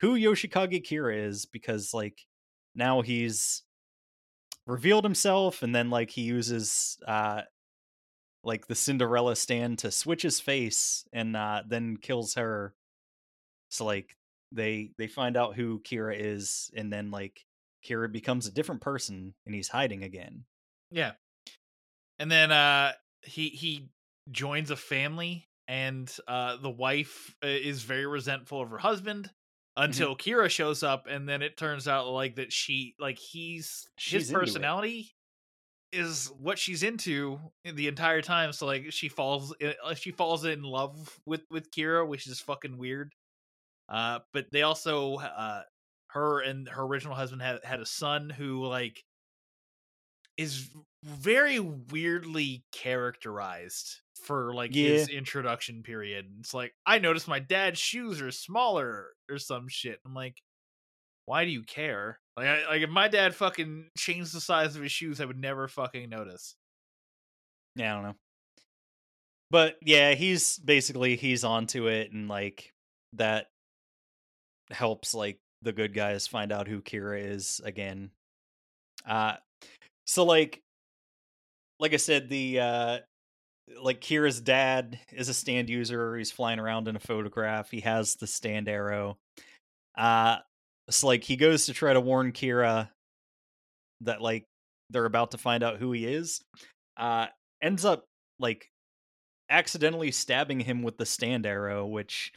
who 0.00 0.14
yoshikage 0.14 0.86
kira 0.86 1.16
is 1.16 1.46
because 1.46 1.94
like 1.94 2.26
now 2.74 3.00
he's 3.00 3.62
revealed 4.66 5.02
himself 5.02 5.62
and 5.62 5.74
then 5.74 5.88
like 5.88 6.10
he 6.10 6.20
uses 6.20 6.98
uh 7.08 7.40
like 8.44 8.66
the 8.66 8.74
cinderella 8.74 9.34
stand 9.34 9.78
to 9.78 9.90
switch 9.90 10.20
his 10.20 10.38
face 10.38 11.06
and 11.10 11.34
uh 11.34 11.62
then 11.66 11.96
kills 11.96 12.34
her 12.34 12.74
so 13.70 13.86
like 13.86 14.14
they 14.52 14.90
they 14.98 15.06
find 15.06 15.38
out 15.38 15.56
who 15.56 15.80
Kira 15.80 16.14
is 16.14 16.70
and 16.76 16.92
then 16.92 17.10
like 17.10 17.46
Kira 17.82 18.12
becomes 18.12 18.46
a 18.46 18.52
different 18.52 18.82
person 18.82 19.32
and 19.46 19.54
he's 19.54 19.68
hiding 19.68 20.04
again. 20.04 20.44
Yeah. 20.90 21.12
And 22.22 22.30
then 22.30 22.52
uh 22.52 22.92
he 23.24 23.48
he 23.48 23.88
joins 24.30 24.70
a 24.70 24.76
family 24.76 25.48
and 25.66 26.08
uh 26.28 26.56
the 26.56 26.70
wife 26.70 27.34
uh, 27.44 27.48
is 27.48 27.82
very 27.82 28.06
resentful 28.06 28.60
of 28.62 28.70
her 28.70 28.78
husband 28.78 29.28
Mm-hmm. 29.76 29.90
until 29.90 30.14
Kira 30.16 30.50
shows 30.50 30.82
up 30.84 31.06
and 31.08 31.28
then 31.28 31.42
it 31.42 31.56
turns 31.56 31.88
out 31.88 32.06
like 32.10 32.36
that 32.36 32.52
she 32.52 32.94
like 33.00 33.18
he's 33.18 33.88
She's 33.98 34.28
his 34.28 34.30
personality 34.30 35.10
is 35.92 36.30
what 36.38 36.58
she's 36.58 36.82
into 36.82 37.40
the 37.64 37.88
entire 37.88 38.22
time 38.22 38.52
so 38.52 38.66
like 38.66 38.92
she 38.92 39.08
falls 39.08 39.52
i- 39.62 39.74
uh, 39.82 39.94
she 39.94 40.10
falls 40.12 40.44
in 40.44 40.62
love 40.62 41.18
with 41.26 41.42
with 41.50 41.70
Kira 41.72 42.06
which 42.06 42.26
is 42.28 42.38
fucking 42.38 42.76
weird. 42.78 43.12
Uh 43.88 44.20
but 44.32 44.46
they 44.52 44.62
also 44.62 45.16
uh 45.16 45.62
her 46.08 46.40
and 46.40 46.68
her 46.68 46.82
original 46.82 47.14
husband 47.14 47.42
had 47.42 47.64
had 47.64 47.80
a 47.80 47.86
son 47.86 48.30
who 48.30 48.64
like 48.66 49.02
is 50.36 50.68
very 51.04 51.60
weirdly 51.60 52.64
characterized 52.72 54.00
for 54.24 54.54
like 54.54 54.74
his 54.74 55.08
introduction 55.08 55.82
period. 55.82 56.26
It's 56.40 56.54
like 56.54 56.72
I 56.86 56.98
noticed 56.98 57.28
my 57.28 57.40
dad's 57.40 57.78
shoes 57.78 58.20
are 58.22 58.30
smaller 58.30 59.08
or 59.30 59.38
some 59.38 59.68
shit. 59.68 59.98
I'm 60.06 60.14
like, 60.14 60.36
why 61.26 61.44
do 61.44 61.50
you 61.50 61.62
care? 61.62 62.18
Like, 62.36 62.46
I, 62.46 62.68
like 62.68 62.82
if 62.82 62.90
my 62.90 63.08
dad 63.08 63.34
fucking 63.34 63.86
changed 63.96 64.34
the 64.34 64.40
size 64.40 64.76
of 64.76 64.82
his 64.82 64.92
shoes, 64.92 65.20
I 65.20 65.24
would 65.24 65.40
never 65.40 65.68
fucking 65.68 66.08
notice. 66.08 66.54
Yeah, 67.76 67.92
I 67.92 67.94
don't 67.94 68.04
know. 68.04 68.16
But 69.50 69.76
yeah, 69.82 70.14
he's 70.14 70.58
basically 70.58 71.16
he's 71.16 71.44
onto 71.44 71.86
it 71.86 72.12
and 72.12 72.28
like 72.28 72.72
that 73.14 73.48
helps 74.70 75.14
like 75.14 75.38
the 75.60 75.72
good 75.72 75.92
guys 75.94 76.26
find 76.26 76.52
out 76.52 76.68
who 76.68 76.80
Kira 76.80 77.22
is 77.22 77.60
again. 77.64 78.10
Uh 79.06 79.34
so 80.04 80.24
like 80.24 80.60
like 81.78 81.92
I 81.94 81.98
said, 81.98 82.28
the 82.28 82.60
uh 82.60 82.98
like 83.80 84.00
Kira's 84.00 84.40
dad 84.40 84.98
is 85.12 85.28
a 85.28 85.34
stand 85.34 85.68
user. 85.68 86.16
He's 86.16 86.30
flying 86.32 86.58
around 86.58 86.88
in 86.88 86.96
a 86.96 87.00
photograph. 87.00 87.70
He 87.70 87.80
has 87.80 88.14
the 88.16 88.26
stand 88.26 88.68
arrow. 88.68 89.18
Uh 89.96 90.38
so 90.90 91.06
like 91.06 91.24
he 91.24 91.36
goes 91.36 91.66
to 91.66 91.72
try 91.72 91.92
to 91.92 92.00
warn 92.00 92.32
Kira 92.32 92.88
that 94.02 94.20
like 94.20 94.44
they're 94.90 95.04
about 95.04 95.30
to 95.32 95.38
find 95.38 95.62
out 95.62 95.78
who 95.78 95.92
he 95.92 96.06
is. 96.06 96.40
Uh 96.96 97.26
ends 97.62 97.84
up 97.84 98.04
like 98.38 98.68
accidentally 99.50 100.10
stabbing 100.10 100.60
him 100.60 100.82
with 100.82 100.96
the 100.98 101.06
stand 101.06 101.46
arrow, 101.46 101.86
which 101.86 102.32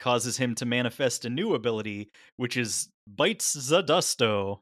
causes 0.00 0.36
him 0.36 0.54
to 0.56 0.66
manifest 0.66 1.24
a 1.24 1.30
new 1.30 1.54
ability, 1.54 2.10
which 2.36 2.56
is 2.56 2.88
bites 3.06 3.56
Zadusto. 3.56 4.60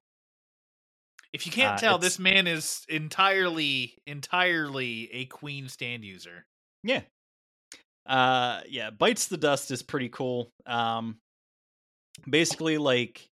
If 1.35 1.47
you 1.47 1.53
can't 1.53 1.75
Uh, 1.75 1.81
tell, 1.81 1.95
it's- 1.97 2.13
this 2.13 2.19
man 2.21 2.47
is 2.47 2.87
entirely, 2.89 3.99
entirely 4.07 5.13
a 5.13 5.27
queen 5.27 5.69
stand 5.69 6.05
user. 6.05 6.47
Yeah. 6.85 7.03
Uh 8.07 8.63
yeah, 8.69 8.91
bites 8.91 9.27
the 9.27 9.37
dust 9.37 9.71
is 9.71 9.83
pretty 9.83 10.09
cool. 10.11 10.51
Um 10.65 11.19
basically 12.29 12.79
like 12.79 13.29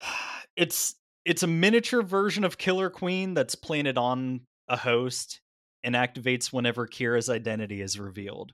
it's 0.56 0.94
it's 1.24 1.42
a 1.42 1.46
miniature 1.46 2.02
version 2.02 2.44
of 2.44 2.56
Killer 2.56 2.88
Queen 2.88 3.34
that's 3.34 3.54
planted 3.56 3.98
on 3.98 4.42
a 4.68 4.76
host 4.76 5.40
and 5.82 5.94
activates 5.94 6.52
whenever 6.52 6.86
Kira's 6.86 7.28
identity 7.28 7.82
is 7.82 7.98
revealed. 7.98 8.52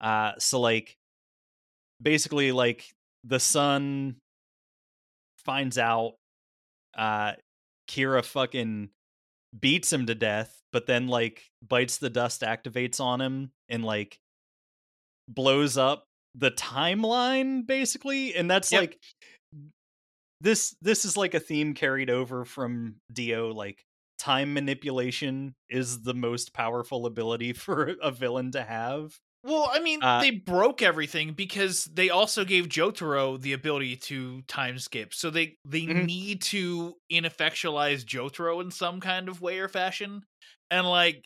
Uh 0.00 0.32
so 0.38 0.60
like 0.60 0.96
basically 2.02 2.52
like 2.52 2.84
the 3.22 3.40
son 3.40 4.16
finds 5.44 5.78
out 5.78 6.14
uh 6.96 7.32
Kira 7.88 8.24
fucking 8.24 8.90
beats 9.58 9.92
him 9.92 10.06
to 10.06 10.14
death, 10.14 10.62
but 10.72 10.86
then 10.86 11.06
like 11.08 11.42
bites 11.66 11.98
the 11.98 12.10
dust 12.10 12.42
activates 12.42 13.00
on 13.00 13.20
him 13.20 13.52
and 13.68 13.84
like 13.84 14.18
blows 15.28 15.76
up 15.78 16.06
the 16.34 16.50
timeline 16.50 17.66
basically 17.66 18.34
and 18.34 18.50
that's 18.50 18.72
Yep. 18.72 18.80
like 18.80 18.98
this 20.40 20.76
this 20.82 21.04
is 21.04 21.16
like 21.16 21.34
a 21.34 21.40
theme 21.40 21.74
carried 21.74 22.10
over 22.10 22.44
from 22.44 22.96
Dio 23.12 23.52
like 23.52 23.84
time 24.18 24.52
manipulation 24.54 25.54
is 25.70 26.02
the 26.02 26.14
most 26.14 26.52
powerful 26.52 27.06
ability 27.06 27.52
for 27.54 27.94
a 28.02 28.10
villain 28.10 28.52
to 28.52 28.62
have. 28.62 29.18
Well, 29.44 29.68
I 29.70 29.78
mean, 29.80 30.00
Uh, 30.00 30.20
they 30.20 30.30
broke 30.30 30.80
everything 30.80 31.34
because 31.34 31.84
they 31.84 32.08
also 32.08 32.46
gave 32.46 32.64
Jotaro 32.66 33.38
the 33.38 33.52
ability 33.52 33.96
to 33.98 34.40
time 34.42 34.78
skip. 34.78 35.12
So 35.12 35.28
they 35.30 35.58
they 35.66 35.84
Mhm. 35.86 36.06
need 36.06 36.40
to 36.44 36.96
ineffectualize 37.12 38.04
Jotaro 38.06 38.62
in 38.62 38.70
some 38.70 39.00
kind 39.00 39.28
of 39.28 39.42
way 39.42 39.58
or 39.58 39.68
fashion. 39.68 40.24
And 40.70 40.88
like 40.88 41.24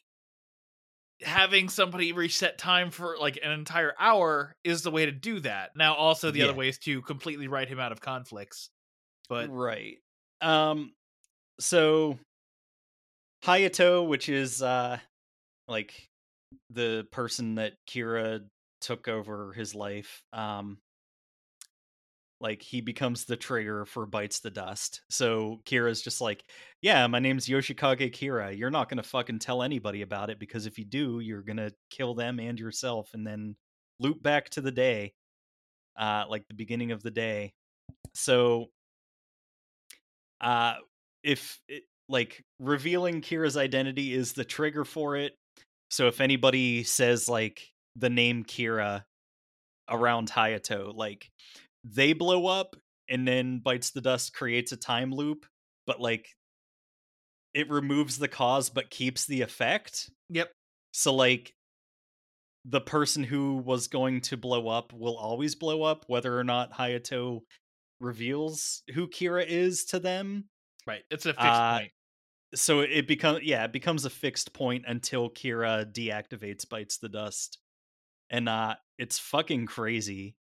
having 1.22 1.68
somebody 1.68 2.12
reset 2.12 2.58
time 2.58 2.90
for 2.90 3.16
like 3.18 3.38
an 3.42 3.50
entire 3.50 3.94
hour 3.98 4.54
is 4.62 4.82
the 4.82 4.90
way 4.90 5.04
to 5.04 5.12
do 5.12 5.40
that. 5.40 5.72
Now 5.74 5.94
also 5.94 6.30
the 6.30 6.42
other 6.42 6.52
Yeah. 6.52 6.54
way 6.54 6.68
is 6.68 6.78
to 6.80 7.02
completely 7.02 7.48
write 7.48 7.68
him 7.68 7.80
out 7.80 7.92
of 7.92 8.00
conflicts. 8.00 8.70
But 9.28 9.50
right. 9.50 9.98
Um 10.40 10.94
so 11.60 12.18
Hayato, 13.44 14.06
which 14.06 14.28
is 14.28 14.62
uh 14.62 15.00
like 15.68 16.08
the 16.70 17.06
person 17.12 17.56
that 17.56 17.74
Kira 17.88 18.40
took 18.80 19.08
over 19.08 19.52
his 19.52 19.74
life, 19.74 20.22
um 20.32 20.78
like 22.40 22.62
he 22.62 22.80
becomes 22.80 23.24
the 23.24 23.36
trigger 23.36 23.84
for 23.84 24.06
bites 24.06 24.40
the 24.40 24.50
dust. 24.50 25.02
So 25.10 25.60
Kira's 25.64 26.02
just 26.02 26.20
like, 26.20 26.44
"Yeah, 26.82 27.06
my 27.08 27.18
name's 27.18 27.48
Yoshikage 27.48 28.12
Kira. 28.12 28.56
You're 28.56 28.70
not 28.70 28.88
to 28.98 29.08
fucking 29.08 29.40
tell 29.40 29.62
anybody 29.62 30.02
about 30.02 30.30
it 30.30 30.38
because 30.38 30.66
if 30.66 30.78
you 30.78 30.84
do, 30.84 31.18
you're 31.20 31.42
to 31.56 31.72
kill 31.90 32.14
them 32.14 32.38
and 32.38 32.58
yourself 32.58 33.10
and 33.14 33.26
then 33.26 33.56
loop 34.00 34.22
back 34.22 34.48
to 34.50 34.60
the 34.60 34.70
day 34.72 35.14
uh 35.98 36.24
like 36.28 36.46
the 36.48 36.54
beginning 36.54 36.92
of 36.92 37.02
the 37.02 37.12
day." 37.12 37.54
So 38.14 38.68
uh 40.40 40.74
if 41.22 41.60
it, 41.68 41.84
like 42.08 42.44
revealing 42.58 43.20
Kira's 43.20 43.56
identity 43.56 44.14
is 44.14 44.32
the 44.32 44.44
trigger 44.44 44.84
for 44.84 45.16
it. 45.16 45.37
So 45.90 46.06
if 46.06 46.20
anybody 46.20 46.84
says 46.84 47.28
like 47.28 47.72
the 47.96 48.10
name 48.10 48.44
Kira 48.44 49.04
around 49.88 50.30
Hayato, 50.30 50.94
like 50.94 51.30
they 51.84 52.12
blow 52.12 52.46
up 52.46 52.76
and 53.08 53.26
then 53.26 53.60
bites 53.60 53.90
the 53.90 54.00
dust 54.00 54.34
creates 54.34 54.72
a 54.72 54.76
time 54.76 55.12
loop, 55.12 55.46
but 55.86 56.00
like 56.00 56.28
it 57.54 57.70
removes 57.70 58.18
the 58.18 58.28
cause 58.28 58.68
but 58.70 58.90
keeps 58.90 59.26
the 59.26 59.40
effect. 59.42 60.10
yep. 60.28 60.52
So 60.92 61.14
like 61.14 61.54
the 62.64 62.80
person 62.80 63.24
who 63.24 63.56
was 63.56 63.88
going 63.88 64.20
to 64.20 64.36
blow 64.36 64.68
up 64.68 64.92
will 64.92 65.16
always 65.16 65.54
blow 65.54 65.82
up 65.82 66.04
whether 66.06 66.38
or 66.38 66.44
not 66.44 66.72
Hayato 66.72 67.40
reveals 68.00 68.82
who 68.94 69.08
Kira 69.08 69.46
is 69.46 69.84
to 69.86 69.98
them 69.98 70.44
Right. 70.86 71.02
It's 71.10 71.26
a 71.26 71.34
fixed 71.34 71.44
Uh, 71.44 71.78
point. 71.80 71.92
So 72.54 72.80
it 72.80 73.06
becomes 73.06 73.42
yeah 73.42 73.64
it 73.64 73.72
becomes 73.72 74.04
a 74.04 74.10
fixed 74.10 74.52
point 74.52 74.84
until 74.86 75.30
kira 75.30 75.90
deactivates 75.92 76.68
bites 76.68 76.98
the 76.98 77.08
dust 77.08 77.58
and 78.30 78.48
uh 78.48 78.76
it's 78.98 79.18
fucking 79.18 79.66
crazy 79.66 80.36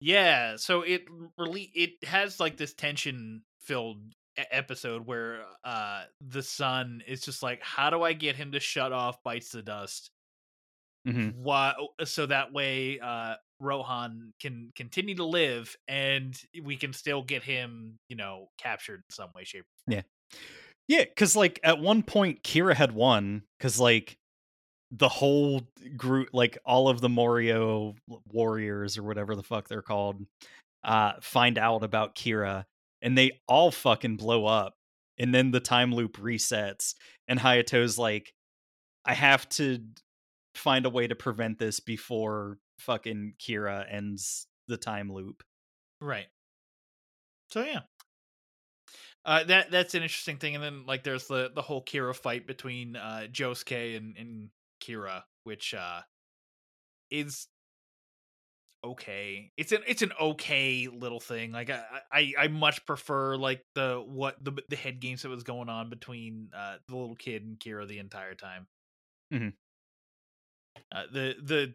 Yeah, 0.00 0.56
so 0.56 0.82
it 0.82 1.04
really 1.36 1.70
it 1.74 2.04
has 2.04 2.38
like 2.40 2.56
this 2.56 2.74
tension 2.74 3.44
filled 3.60 4.14
episode 4.36 5.04
where 5.04 5.44
uh 5.64 6.04
the 6.20 6.42
son 6.42 7.02
is 7.08 7.22
just 7.22 7.42
like 7.42 7.60
how 7.62 7.90
do 7.90 8.02
I 8.02 8.12
get 8.12 8.36
him 8.36 8.52
to 8.52 8.60
shut 8.60 8.92
off 8.92 9.20
bites 9.24 9.50
the 9.50 9.62
dust 9.62 10.10
Mhm. 11.04 11.32
why 11.32 11.74
so 12.04 12.26
that 12.26 12.52
way 12.52 12.98
uh 13.00 13.36
Rohan 13.60 14.32
can 14.40 14.70
continue 14.76 15.16
to 15.16 15.24
live 15.24 15.74
and 15.88 16.40
we 16.62 16.76
can 16.76 16.92
still 16.92 17.22
get 17.24 17.42
him, 17.42 17.98
you 18.08 18.14
know, 18.16 18.50
captured 18.56 19.02
in 19.08 19.14
some 19.14 19.30
way 19.34 19.44
shape. 19.44 19.64
yeah 19.86 20.02
because 20.88 21.36
like 21.36 21.60
at 21.62 21.78
one 21.78 22.02
point 22.02 22.42
kira 22.42 22.74
had 22.74 22.92
won 22.92 23.42
because 23.58 23.78
like 23.78 24.16
the 24.90 25.08
whole 25.08 25.62
group 25.96 26.28
like 26.32 26.58
all 26.64 26.88
of 26.88 27.00
the 27.00 27.08
morioh 27.08 27.94
warriors 28.32 28.96
or 28.96 29.02
whatever 29.02 29.36
the 29.36 29.42
fuck 29.42 29.68
they're 29.68 29.82
called 29.82 30.24
uh 30.84 31.12
find 31.20 31.58
out 31.58 31.82
about 31.82 32.14
kira 32.14 32.64
and 33.02 33.16
they 33.16 33.32
all 33.46 33.70
fucking 33.70 34.16
blow 34.16 34.46
up 34.46 34.74
and 35.18 35.34
then 35.34 35.50
the 35.50 35.60
time 35.60 35.94
loop 35.94 36.16
resets 36.16 36.94
and 37.26 37.38
hayato's 37.38 37.98
like 37.98 38.32
i 39.04 39.12
have 39.12 39.46
to 39.48 39.78
find 40.54 40.86
a 40.86 40.90
way 40.90 41.06
to 41.06 41.14
prevent 41.14 41.58
this 41.58 41.80
before 41.80 42.56
fucking 42.78 43.34
kira 43.38 43.84
ends 43.92 44.46
the 44.68 44.76
time 44.76 45.12
loop 45.12 45.42
Right. 46.00 46.26
So 47.50 47.64
yeah. 47.64 47.80
Uh, 49.24 49.44
that 49.44 49.70
that's 49.70 49.94
an 49.94 50.02
interesting 50.02 50.38
thing, 50.38 50.54
and 50.54 50.64
then 50.64 50.86
like 50.86 51.02
there's 51.02 51.26
the 51.26 51.50
the 51.54 51.62
whole 51.62 51.84
Kira 51.84 52.14
fight 52.14 52.46
between 52.46 52.96
uh, 52.96 53.26
Josuke 53.30 53.96
and, 53.96 54.16
and 54.16 54.50
Kira, 54.80 55.24
which 55.44 55.74
uh, 55.74 56.02
is 57.10 57.48
okay. 58.84 59.52
It's 59.56 59.72
an 59.72 59.82
it's 59.86 60.02
an 60.02 60.12
okay 60.20 60.88
little 60.88 61.20
thing. 61.20 61.52
Like 61.52 61.70
I 61.70 61.82
I, 62.12 62.32
I 62.38 62.48
much 62.48 62.84
prefer 62.86 63.36
like 63.36 63.64
the 63.74 64.02
what 64.06 64.42
the 64.42 64.52
the 64.68 64.76
head 64.76 65.00
games 65.00 65.22
that 65.22 65.28
was 65.28 65.42
going 65.42 65.68
on 65.68 65.90
between 65.90 66.50
uh, 66.54 66.76
the 66.86 66.96
little 66.96 67.16
kid 67.16 67.44
and 67.44 67.58
Kira 67.58 67.86
the 67.86 67.98
entire 67.98 68.34
time. 68.34 68.66
Mhm. 69.32 69.54
Uh, 70.92 71.04
the 71.12 71.34
the 71.42 71.74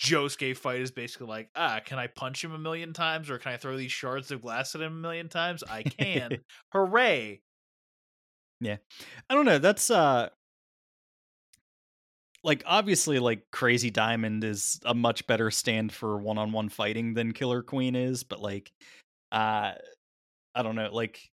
Josuke 0.00 0.56
fight 0.56 0.80
is 0.80 0.90
basically 0.90 1.26
like, 1.26 1.50
ah, 1.54 1.80
can 1.84 1.98
I 1.98 2.06
punch 2.06 2.42
him 2.42 2.52
a 2.52 2.58
million 2.58 2.94
times 2.94 3.28
or 3.28 3.38
can 3.38 3.52
I 3.52 3.58
throw 3.58 3.76
these 3.76 3.92
shards 3.92 4.30
of 4.30 4.40
glass 4.40 4.74
at 4.74 4.80
him 4.80 4.92
a 4.92 5.00
million 5.00 5.28
times? 5.28 5.62
I 5.62 5.82
can. 5.82 6.38
Hooray. 6.72 7.42
Yeah. 8.60 8.76
I 9.28 9.34
don't 9.34 9.44
know. 9.44 9.58
That's 9.58 9.90
uh 9.90 10.30
like 12.42 12.62
obviously 12.64 13.18
like 13.18 13.50
Crazy 13.50 13.90
Diamond 13.90 14.42
is 14.42 14.80
a 14.86 14.94
much 14.94 15.26
better 15.26 15.50
stand 15.50 15.92
for 15.92 16.16
one-on-one 16.16 16.70
fighting 16.70 17.12
than 17.12 17.32
Killer 17.32 17.62
Queen 17.62 17.94
is, 17.94 18.24
but 18.24 18.40
like 18.40 18.72
uh 19.32 19.72
I 20.54 20.62
don't 20.62 20.76
know, 20.76 20.88
like 20.90 21.30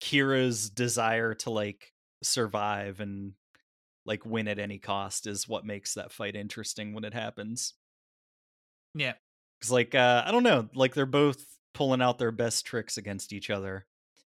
Kira's 0.00 0.68
desire 0.68 1.34
to 1.34 1.50
like 1.50 1.92
survive 2.24 2.98
and 2.98 3.34
like 4.04 4.26
win 4.26 4.48
at 4.48 4.58
any 4.58 4.78
cost 4.78 5.28
is 5.28 5.48
what 5.48 5.64
makes 5.64 5.94
that 5.94 6.10
fight 6.12 6.34
interesting 6.34 6.92
when 6.92 7.04
it 7.04 7.14
happens. 7.14 7.74
Yeah. 8.94 9.14
Cuz 9.60 9.70
like 9.70 9.94
uh 9.94 10.22
I 10.26 10.32
don't 10.32 10.42
know, 10.42 10.68
like 10.74 10.94
they're 10.94 11.06
both 11.06 11.44
pulling 11.74 12.02
out 12.02 12.18
their 12.18 12.32
best 12.32 12.64
tricks 12.66 12.96
against 12.96 13.32
each 13.32 13.50
other. 13.50 13.86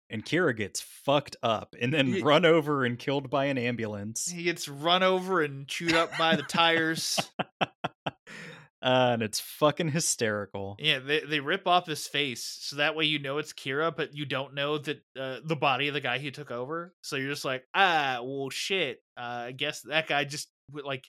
And 0.09 0.25
Kira 0.25 0.57
gets 0.57 0.81
fucked 0.81 1.37
up 1.43 1.75
and 1.81 1.93
then 1.93 2.09
Ye- 2.09 2.23
run 2.23 2.45
over 2.45 2.85
and 2.85 2.97
killed 2.99 3.29
by 3.29 3.47
an 3.47 3.59
ambulance. 3.59 4.29
He 4.31 4.45
gets 4.45 4.69
run 4.69 5.03
over 5.03 5.43
and 5.43 5.67
chewed 5.67 5.95
up 5.95 6.17
by 6.17 6.37
the 6.37 6.45
tires. 6.45 7.19
Uh, 7.61 7.67
and 8.83 9.23
it's 9.23 9.41
fucking 9.41 9.89
hysterical. 9.91 10.77
Yeah, 10.79 11.01
they 11.01 11.21
they 11.21 11.41
rip 11.41 11.67
off 11.67 11.87
his 11.87 12.07
face 12.07 12.45
so 12.61 12.77
that 12.77 12.95
way 12.95 13.05
you 13.07 13.19
know 13.19 13.39
it's 13.39 13.53
Kira, 13.53 13.95
but 13.97 14.15
you 14.15 14.27
don't 14.27 14.55
know 14.55 14.79
that 14.79 15.03
uh, 15.19 15.39
the 15.45 15.57
body 15.57 15.89
of 15.89 15.95
the 15.95 16.01
guy 16.01 16.19
he 16.19 16.31
took 16.31 16.53
over. 16.53 16.95
So 17.03 17.17
you're 17.17 17.31
just 17.31 17.45
like, 17.45 17.65
ah, 17.75 18.21
well, 18.23 18.49
shit. 18.51 19.01
Uh, 19.17 19.47
I 19.47 19.53
guess 19.53 19.81
that 19.83 20.07
guy 20.07 20.25
just 20.25 20.49
like 20.73 21.05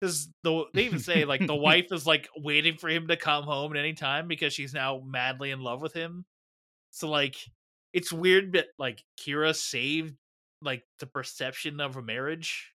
because 0.00 0.28
the 0.42 0.64
they 0.74 0.84
even 0.84 0.98
say 0.98 1.24
like 1.24 1.46
the 1.46 1.54
wife 1.54 1.92
is 1.92 2.06
like 2.06 2.28
waiting 2.36 2.76
for 2.76 2.88
him 2.88 3.08
to 3.08 3.16
come 3.16 3.44
home 3.44 3.72
at 3.72 3.78
any 3.78 3.94
time 3.94 4.28
because 4.28 4.52
she's 4.52 4.74
now 4.74 5.02
madly 5.04 5.50
in 5.50 5.60
love 5.60 5.82
with 5.82 5.92
him. 5.92 6.24
So 6.90 7.08
like 7.08 7.36
it's 7.92 8.12
weird, 8.12 8.52
but 8.52 8.66
like 8.78 9.02
Kira 9.20 9.54
saved 9.54 10.14
like 10.62 10.82
the 10.98 11.06
perception 11.06 11.80
of 11.80 11.96
a 11.96 12.02
marriage, 12.02 12.72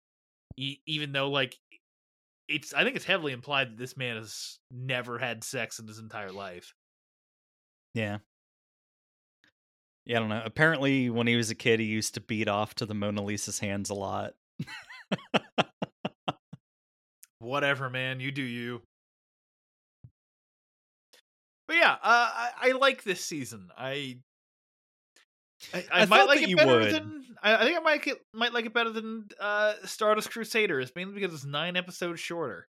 e- 0.58 0.80
even 0.86 1.12
though 1.12 1.30
like 1.30 1.56
it's 2.48 2.74
I 2.74 2.84
think 2.84 2.96
it's 2.96 3.06
heavily 3.06 3.34
implied 3.34 3.72
that 3.72 3.78
this 3.78 3.98
man 3.98 4.18
has 4.18 4.60
never 4.70 5.18
had 5.18 5.44
sex 5.44 5.80
in 5.80 5.88
his 5.88 6.00
entire 6.00 6.32
life. 6.32 6.74
Yeah. 7.94 8.20
Yeah, 10.06 10.18
I 10.18 10.20
don't 10.20 10.30
know. 10.30 10.42
Apparently, 10.44 11.10
when 11.10 11.28
he 11.28 11.36
was 11.36 11.52
a 11.52 11.56
kid, 11.56 11.80
he 11.80 11.86
used 11.86 12.16
to 12.16 12.22
beat 12.22 12.48
off 12.48 12.74
to 12.76 12.88
the 12.88 12.96
Mona 12.96 13.22
Lisa's 13.22 13.60
hands 13.60 13.92
a 13.92 13.94
lot. 13.94 14.34
Whatever, 17.42 17.90
man, 17.90 18.20
you 18.20 18.32
do 18.32 18.44
you. 18.44 18.82
But 21.68 21.78
yeah, 21.78 21.94
uh, 21.94 21.98
I, 22.04 22.50
I 22.62 22.72
like 22.74 23.04
this 23.04 23.24
season. 23.24 23.70
I 23.78 24.18
I, 25.74 25.86
I, 25.92 26.02
I 26.02 26.06
might 26.06 26.28
like 26.28 26.42
it 26.42 26.56
better 26.56 26.80
would. 26.80 26.94
than 26.94 27.26
I, 27.42 27.56
I 27.56 27.64
think 27.64 27.78
I 27.78 27.82
might 27.82 28.04
get, 28.04 28.18
might 28.34 28.54
like 28.54 28.66
it 28.66 28.74
better 28.74 28.92
than 28.92 29.28
uh, 29.40 29.74
Stardust 29.86 30.32
Crusaders, 30.32 30.92
mainly 30.96 31.14
because 31.14 31.34
it's 31.34 31.46
nine 31.46 31.76
episodes 31.76 32.20
shorter. 32.20 32.68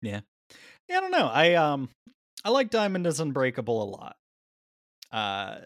Yeah, 0.00 0.20
I 0.90 1.00
don't 1.00 1.10
know. 1.12 1.28
I 1.28 1.54
um, 1.54 1.88
I 2.44 2.50
like 2.50 2.70
Diamond 2.70 3.06
is 3.06 3.20
Unbreakable 3.20 3.82
a 3.82 3.84
lot. 3.84 4.16
Uh, 5.12 5.56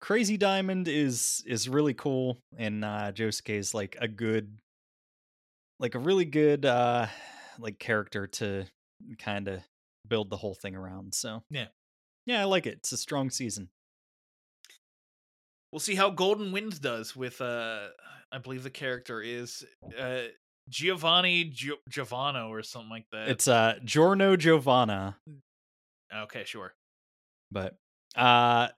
Crazy 0.00 0.36
Diamond 0.36 0.86
is 0.86 1.42
is 1.46 1.68
really 1.68 1.94
cool, 1.94 2.38
and 2.56 2.84
uh, 2.84 3.12
Josuke 3.12 3.50
is 3.50 3.74
like 3.74 3.96
a 4.00 4.06
good, 4.06 4.56
like 5.80 5.94
a 5.94 5.98
really 5.98 6.24
good 6.24 6.64
uh, 6.64 7.06
like 7.58 7.78
character 7.78 8.26
to 8.26 8.64
kind 9.18 9.48
of 9.48 9.60
build 10.06 10.30
the 10.30 10.36
whole 10.36 10.54
thing 10.54 10.74
around. 10.74 11.14
So 11.14 11.42
Yeah. 11.50 11.66
yeah, 12.26 12.40
I 12.40 12.44
like 12.44 12.66
it. 12.66 12.74
It's 12.78 12.92
a 12.92 12.96
strong 12.96 13.30
season. 13.30 13.68
We'll 15.72 15.80
see 15.80 15.94
how 15.94 16.10
Golden 16.10 16.50
Wind 16.52 16.80
does 16.80 17.14
with 17.14 17.40
uh 17.40 17.88
I 18.32 18.38
believe 18.38 18.62
the 18.62 18.70
character 18.70 19.20
is 19.20 19.64
uh 19.98 20.22
Giovanni 20.68 21.50
Gio- 21.50 21.80
Giovanno 21.90 22.48
or 22.48 22.62
something 22.62 22.90
like 22.90 23.06
that. 23.12 23.28
It's 23.28 23.48
uh 23.48 23.78
Giorno 23.84 24.36
Giovanna, 24.36 25.16
okay, 26.14 26.44
sure. 26.44 26.74
but 27.50 27.76
uh 28.16 28.68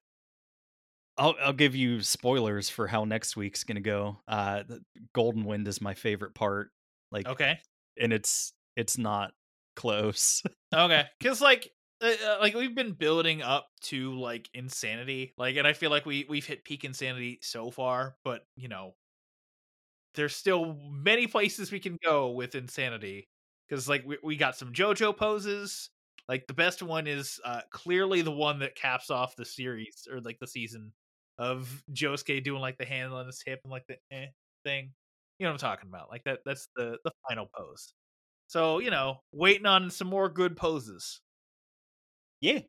I'll 1.16 1.35
I'll 1.40 1.52
give 1.52 1.77
you 1.77 2.01
spoilers 2.02 2.68
for 2.68 2.86
how 2.89 3.05
next 3.05 3.36
week's 3.36 3.62
gonna 3.62 3.81
go. 3.81 4.18
Uh 4.27 4.64
the 4.66 4.82
Golden 5.14 5.44
Wind 5.44 5.68
is 5.68 5.81
my 5.81 5.94
favorite 5.94 6.35
part. 6.35 6.70
Like 7.11 7.27
Okay. 7.27 7.61
and 7.99 8.12
it's 8.12 8.55
it's 8.77 8.99
not 8.99 9.35
close. 9.77 10.43
Okay, 10.73 11.05
because 11.19 11.41
like, 11.41 11.73
uh, 12.01 12.12
uh, 12.24 12.37
like 12.41 12.55
we've 12.55 12.74
been 12.74 12.93
building 12.93 13.43
up 13.43 13.69
to 13.82 14.15
like 14.19 14.49
insanity, 14.55 15.35
like, 15.37 15.57
and 15.57 15.66
I 15.66 15.73
feel 15.73 15.91
like 15.91 16.07
we 16.07 16.27
we've 16.28 16.47
hit 16.47 16.65
peak 16.65 16.85
insanity 16.85 17.41
so 17.43 17.70
far, 17.70 18.16
but 18.23 18.47
you 18.57 18.69
know, 18.69 18.95
there's 20.15 20.35
still 20.35 20.74
many 20.91 21.27
places 21.27 21.70
we 21.73 21.81
can 21.81 21.97
go 22.03 22.31
with 22.31 22.55
insanity. 22.55 23.28
Because 23.69 23.89
like 23.89 24.05
we 24.05 24.19
we 24.23 24.37
got 24.37 24.57
some 24.57 24.73
JoJo 24.73 25.16
poses. 25.16 25.91
Like 26.28 26.47
the 26.47 26.55
best 26.55 26.82
one 26.82 27.07
is 27.07 27.41
uh 27.45 27.62
clearly 27.70 28.23
the 28.23 28.32
one 28.32 28.59
that 28.61 28.74
caps 28.74 29.11
off 29.11 29.37
the 29.37 29.45
series 29.45 30.07
or 30.11 30.20
like 30.20 30.39
the 30.41 30.47
season 30.47 30.93
of 31.39 31.82
Josuke 31.93 32.43
doing 32.45 32.61
like 32.61 32.78
the 32.78 32.85
hand 32.85 33.12
on 33.12 33.27
his 33.27 33.43
hip 33.45 33.61
and 33.65 33.70
like 33.70 33.87
the 33.87 33.99
eh 34.11 34.27
thing. 34.65 34.95
You 35.41 35.47
know 35.47 35.53
what 35.53 35.65
I'm 35.65 35.71
talking 35.71 35.91
about? 35.91 36.11
Like 36.11 36.25
that. 36.25 36.41
That's 36.47 36.69
the 36.77 36.99
the 37.05 37.12
final 37.29 37.49
pose. 37.57 37.95
So, 38.49 38.81
you 38.81 38.91
know, 38.93 39.23
waiting 39.33 39.67
on 39.67 39.91
some 39.91 40.09
more 40.09 40.29
good 40.31 40.57
poses. 40.57 41.21
yeah. 42.41 42.61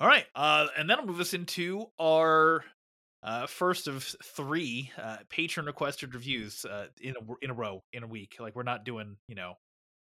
All 0.00 0.08
right. 0.08 0.26
Uh, 0.34 0.68
and 0.76 0.90
that'll 0.90 1.06
move 1.06 1.20
us 1.20 1.34
into 1.34 1.86
our 1.98 2.64
uh, 3.22 3.46
first 3.46 3.88
of 3.88 4.04
three 4.24 4.92
uh, 5.02 5.18
patron 5.30 5.66
requested 5.66 6.14
reviews 6.14 6.64
uh, 6.64 6.88
in 7.00 7.14
a 7.16 7.34
in 7.42 7.50
a 7.50 7.54
row 7.54 7.82
in 7.92 8.02
a 8.02 8.06
week. 8.06 8.36
Like 8.38 8.54
we're 8.56 8.62
not 8.62 8.84
doing, 8.84 9.16
you 9.28 9.34
know, 9.34 9.54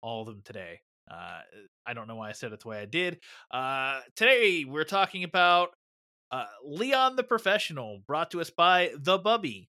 all 0.02 0.22
of 0.22 0.28
them 0.28 0.42
today. 0.44 0.82
Uh, 1.12 1.42
I 1.88 1.94
don't 1.94 2.08
know 2.08 2.18
why 2.18 2.30
I 2.30 2.34
said 2.34 2.54
it 2.54 2.62
the 2.62 2.70
way 2.70 2.82
I 2.82 2.86
did. 2.86 3.20
Uh, 3.52 4.02
today 4.16 4.66
we're 4.66 4.86
talking 4.86 5.24
about 5.24 5.72
uh, 6.32 6.46
Leon 6.66 7.16
the 7.18 7.24
Professional, 7.24 8.02
brought 8.08 8.32
to 8.32 8.42
us 8.42 8.52
by 8.52 8.92
the 8.98 9.18
Bubby. 9.20 9.70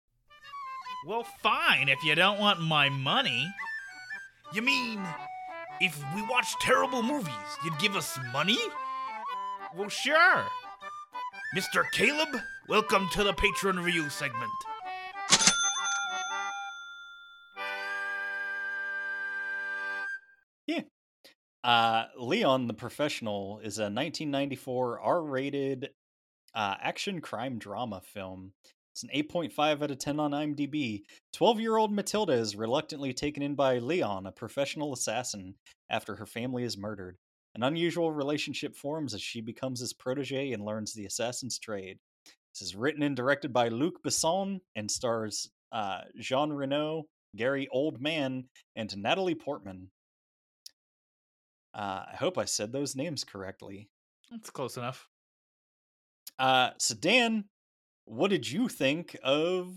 Well, 1.06 1.24
fine 1.42 1.88
if 1.88 2.04
you 2.04 2.14
don't 2.14 2.38
want 2.38 2.60
my 2.60 2.90
money. 2.90 3.50
You 4.52 4.60
mean 4.60 5.02
if 5.80 5.98
we 6.14 6.20
watch 6.22 6.54
terrible 6.60 7.02
movies, 7.02 7.32
you'd 7.64 7.78
give 7.78 7.96
us 7.96 8.18
money? 8.32 8.58
Well, 9.74 9.88
sure. 9.88 10.44
Mr. 11.56 11.90
Caleb, 11.92 12.28
welcome 12.68 13.08
to 13.12 13.24
the 13.24 13.32
patron 13.32 13.80
review 13.80 14.10
segment. 14.10 14.50
Yeah. 20.66 20.82
Uh 21.64 22.04
Leon 22.18 22.66
the 22.66 22.74
Professional 22.74 23.58
is 23.60 23.78
a 23.78 23.84
1994 23.84 25.00
R-rated 25.00 25.90
uh 26.54 26.74
action 26.80 27.20
crime 27.20 27.58
drama 27.58 28.02
film. 28.04 28.52
It's 28.92 29.02
an 29.02 29.10
8.5 29.14 29.82
out 29.82 29.90
of 29.90 29.98
10 29.98 30.20
on 30.20 30.32
IMDb. 30.32 31.02
12-year-old 31.34 31.92
Matilda 31.92 32.32
is 32.32 32.56
reluctantly 32.56 33.12
taken 33.12 33.42
in 33.42 33.54
by 33.54 33.78
Leon, 33.78 34.26
a 34.26 34.32
professional 34.32 34.92
assassin, 34.92 35.54
after 35.88 36.16
her 36.16 36.26
family 36.26 36.64
is 36.64 36.76
murdered. 36.76 37.16
An 37.54 37.62
unusual 37.62 38.12
relationship 38.12 38.76
forms 38.76 39.14
as 39.14 39.22
she 39.22 39.40
becomes 39.40 39.80
his 39.80 39.92
protege 39.92 40.52
and 40.52 40.64
learns 40.64 40.92
the 40.92 41.06
assassin's 41.06 41.58
trade. 41.58 41.98
This 42.54 42.62
is 42.62 42.76
written 42.76 43.02
and 43.02 43.16
directed 43.16 43.52
by 43.52 43.68
Luc 43.68 44.02
Besson 44.02 44.60
and 44.74 44.90
stars 44.90 45.50
uh, 45.72 46.00
Jean 46.18 46.50
Reno, 46.52 47.04
Gary 47.36 47.68
Oldman, 47.74 48.44
and 48.76 48.96
Natalie 48.96 49.34
Portman. 49.34 49.90
Uh, 51.74 52.04
I 52.12 52.16
hope 52.16 52.38
I 52.38 52.44
said 52.44 52.72
those 52.72 52.96
names 52.96 53.22
correctly. 53.22 53.88
That's 54.30 54.50
close 54.50 54.76
enough. 54.76 55.08
Uh, 56.38 56.70
so 56.78 56.94
Dan, 56.94 57.44
what 58.10 58.30
did 58.30 58.50
you 58.50 58.68
think 58.68 59.16
of 59.22 59.72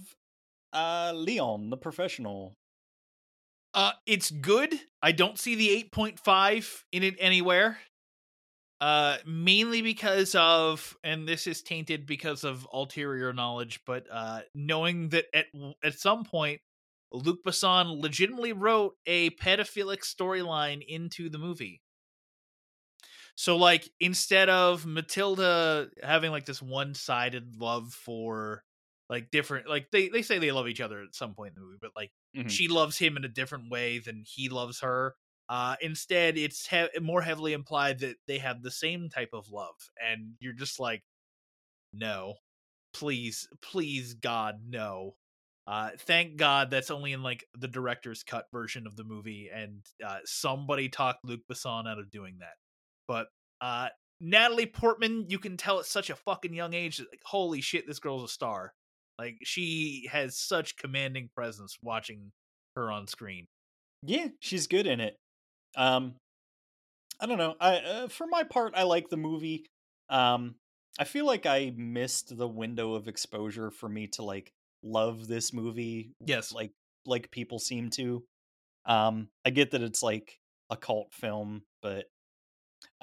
uh, 0.73 1.14
Leon, 1.15 1.69
the 1.69 1.77
professional? 1.77 2.55
Uh, 3.76 3.91
it's 4.07 4.31
good. 4.31 4.73
I 5.03 5.11
don't 5.11 5.38
see 5.38 5.53
the 5.55 5.88
8.5 5.93 6.84
in 6.91 7.03
it 7.03 7.15
anywhere. 7.19 7.77
Uh, 8.81 9.18
mainly 9.26 9.84
because 9.84 10.34
of, 10.35 10.97
and 11.03 11.27
this 11.27 11.45
is 11.45 11.61
tainted 11.61 12.07
because 12.07 12.43
of 12.43 12.68
ulterior 12.73 13.31
knowledge, 13.34 13.80
but 13.85 14.07
uh, 14.11 14.41
knowing 14.53 15.10
that 15.10 15.26
at 15.34 15.45
at 15.84 15.97
some 15.97 16.26
point, 16.26 16.60
Luc 17.14 17.45
Besson 17.45 18.01
legitimately 18.01 18.51
wrote 18.51 18.95
a 19.05 19.30
pedophilic 19.30 19.99
storyline 19.99 20.84
into 20.85 21.30
the 21.30 21.38
movie. 21.38 21.82
So, 23.35 23.57
like, 23.57 23.89
instead 23.99 24.49
of 24.49 24.85
Matilda 24.85 25.89
having 26.01 26.31
like 26.31 26.45
this 26.45 26.61
one-sided 26.61 27.55
love 27.55 27.93
for 27.93 28.64
like 29.10 29.31
different, 29.31 29.68
like 29.68 29.89
they 29.91 30.10
they 30.10 30.22
say 30.22 30.38
they 30.39 30.51
love 30.51 30.68
each 30.68 30.81
other 30.81 31.01
at 31.01 31.15
some 31.15 31.34
point 31.35 31.49
in 31.55 31.55
the 31.55 31.61
movie, 31.68 31.77
but 31.81 31.91
like 31.95 32.11
Mhm. 32.34 32.47
she 32.47 32.68
loves 32.68 32.97
him 32.97 33.18
in 33.18 33.26
a 33.26 33.30
different 33.30 33.69
way 33.72 33.99
than 33.99 34.23
he 34.27 34.49
loves 34.49 34.80
her. 34.81 35.15
Uh, 35.49 35.76
instead, 35.81 36.38
it's 36.38 36.68
he- 36.68 36.88
more 37.01 37.22
heavily 37.22 37.53
implied 37.53 37.99
that 37.99 38.18
they 38.27 38.38
have 38.39 38.61
the 38.61 38.72
same 38.72 39.10
type 39.10 39.30
of 39.34 39.49
love, 39.49 39.76
and 40.01 40.35
you're 40.39 40.53
just 40.53 40.80
like, 40.80 41.03
no, 41.93 42.35
please, 42.93 43.47
please, 43.61 44.14
God, 44.15 44.61
no. 44.65 45.18
Uh, 45.68 45.91
thank 45.97 46.38
God 46.38 46.69
that's 46.72 46.91
only 46.91 47.14
in 47.14 47.23
like 47.23 47.45
the 47.55 47.68
director's 47.69 48.23
cut 48.23 48.47
version 48.51 48.88
of 48.88 48.95
the 48.97 49.03
movie, 49.05 49.49
and 49.53 49.85
uh, 50.05 50.19
somebody 50.26 50.89
talked 50.89 51.26
Luc 51.26 51.41
Besson 51.51 51.88
out 51.89 51.99
of 51.99 52.11
doing 52.11 52.39
that. 52.39 52.55
But 53.08 53.28
uh, 53.62 53.90
Natalie 54.20 54.66
Portman, 54.66 55.26
you 55.30 55.40
can 55.40 55.58
tell 55.58 55.80
at 55.80 55.86
such 55.86 56.10
a 56.10 56.16
fucking 56.16 56.54
young 56.54 56.74
age 56.74 57.00
like, 57.00 57.22
holy 57.26 57.62
shit, 57.62 57.88
this 57.88 58.00
girl's 58.00 58.24
a 58.24 58.34
star. 58.34 58.74
Like 59.20 59.38
she 59.44 60.10
has 60.12 60.38
such 60.38 60.78
commanding 60.78 61.30
presence 61.36 61.78
watching 61.82 62.32
her 62.76 62.92
on 62.92 63.08
screen. 63.08 63.48
Yeah, 64.02 64.28
she's 64.40 64.68
good 64.68 64.88
in 64.88 65.00
it. 65.00 65.18
Um, 65.76 66.16
I 67.20 67.26
don't 67.26 67.38
know. 67.38 67.56
I 67.60 67.78
uh, 67.78 68.08
for 68.08 68.28
my 68.28 68.44
part, 68.44 68.74
I 68.76 68.84
like 68.84 69.10
the 69.10 69.18
movie. 69.18 69.66
Um, 70.10 70.56
I 71.00 71.06
feel 71.06 71.26
like 71.26 71.46
I 71.46 71.74
missed 71.76 72.36
the 72.38 72.48
window 72.48 72.94
of 72.94 73.08
exposure 73.08 73.72
for 73.72 73.88
me 73.88 74.08
to 74.14 74.24
like 74.24 74.52
love 74.84 75.28
this 75.28 75.54
movie. 75.54 76.12
Yes. 76.26 76.52
like 76.52 76.72
like 77.06 77.32
people 77.32 77.60
seem 77.60 77.90
to. 77.92 78.24
Um, 78.86 79.30
I 79.46 79.52
get 79.52 79.72
that 79.72 79.82
it's 79.82 80.04
like 80.04 80.40
a 80.70 80.76
cult 80.76 81.14
film, 81.14 81.64
but 81.82 82.06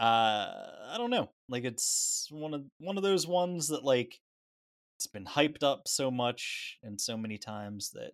uh, 0.01 0.93
I 0.93 0.95
don't 0.97 1.11
know. 1.11 1.29
Like 1.49 1.65
it's 1.65 2.27
one 2.31 2.55
of 2.55 2.63
one 2.79 2.97
of 2.97 3.03
those 3.03 3.27
ones 3.27 3.69
that 3.69 3.85
like 3.85 4.19
it's 4.97 5.07
been 5.07 5.27
hyped 5.27 5.63
up 5.63 5.83
so 5.87 6.11
much 6.11 6.79
and 6.83 6.99
so 6.99 7.17
many 7.17 7.37
times 7.37 7.91
that 7.91 8.13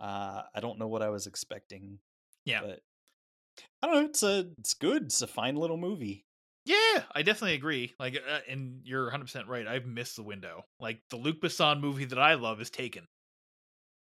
uh, 0.00 0.42
I 0.54 0.60
don't 0.60 0.78
know 0.78 0.88
what 0.88 1.02
I 1.02 1.10
was 1.10 1.26
expecting. 1.26 1.98
Yeah. 2.46 2.62
but 2.62 2.80
I 3.82 3.86
don't 3.86 3.96
know. 3.96 4.04
It's 4.06 4.22
a 4.22 4.46
it's 4.58 4.74
good. 4.74 5.04
It's 5.04 5.20
a 5.20 5.26
fine 5.26 5.56
little 5.56 5.76
movie. 5.76 6.24
Yeah, 6.64 7.02
I 7.14 7.22
definitely 7.22 7.54
agree. 7.54 7.94
Like, 7.98 8.16
uh, 8.16 8.40
and 8.48 8.80
you're 8.84 9.04
100 9.04 9.24
percent 9.24 9.48
right. 9.48 9.66
I've 9.66 9.86
missed 9.86 10.16
the 10.16 10.22
window. 10.22 10.64
Like 10.78 11.00
the 11.10 11.16
Luc 11.16 11.40
Besson 11.40 11.80
movie 11.80 12.04
that 12.06 12.18
I 12.18 12.34
love 12.34 12.60
is 12.60 12.70
Taken. 12.70 13.06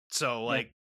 So 0.09 0.45
like, 0.45 0.73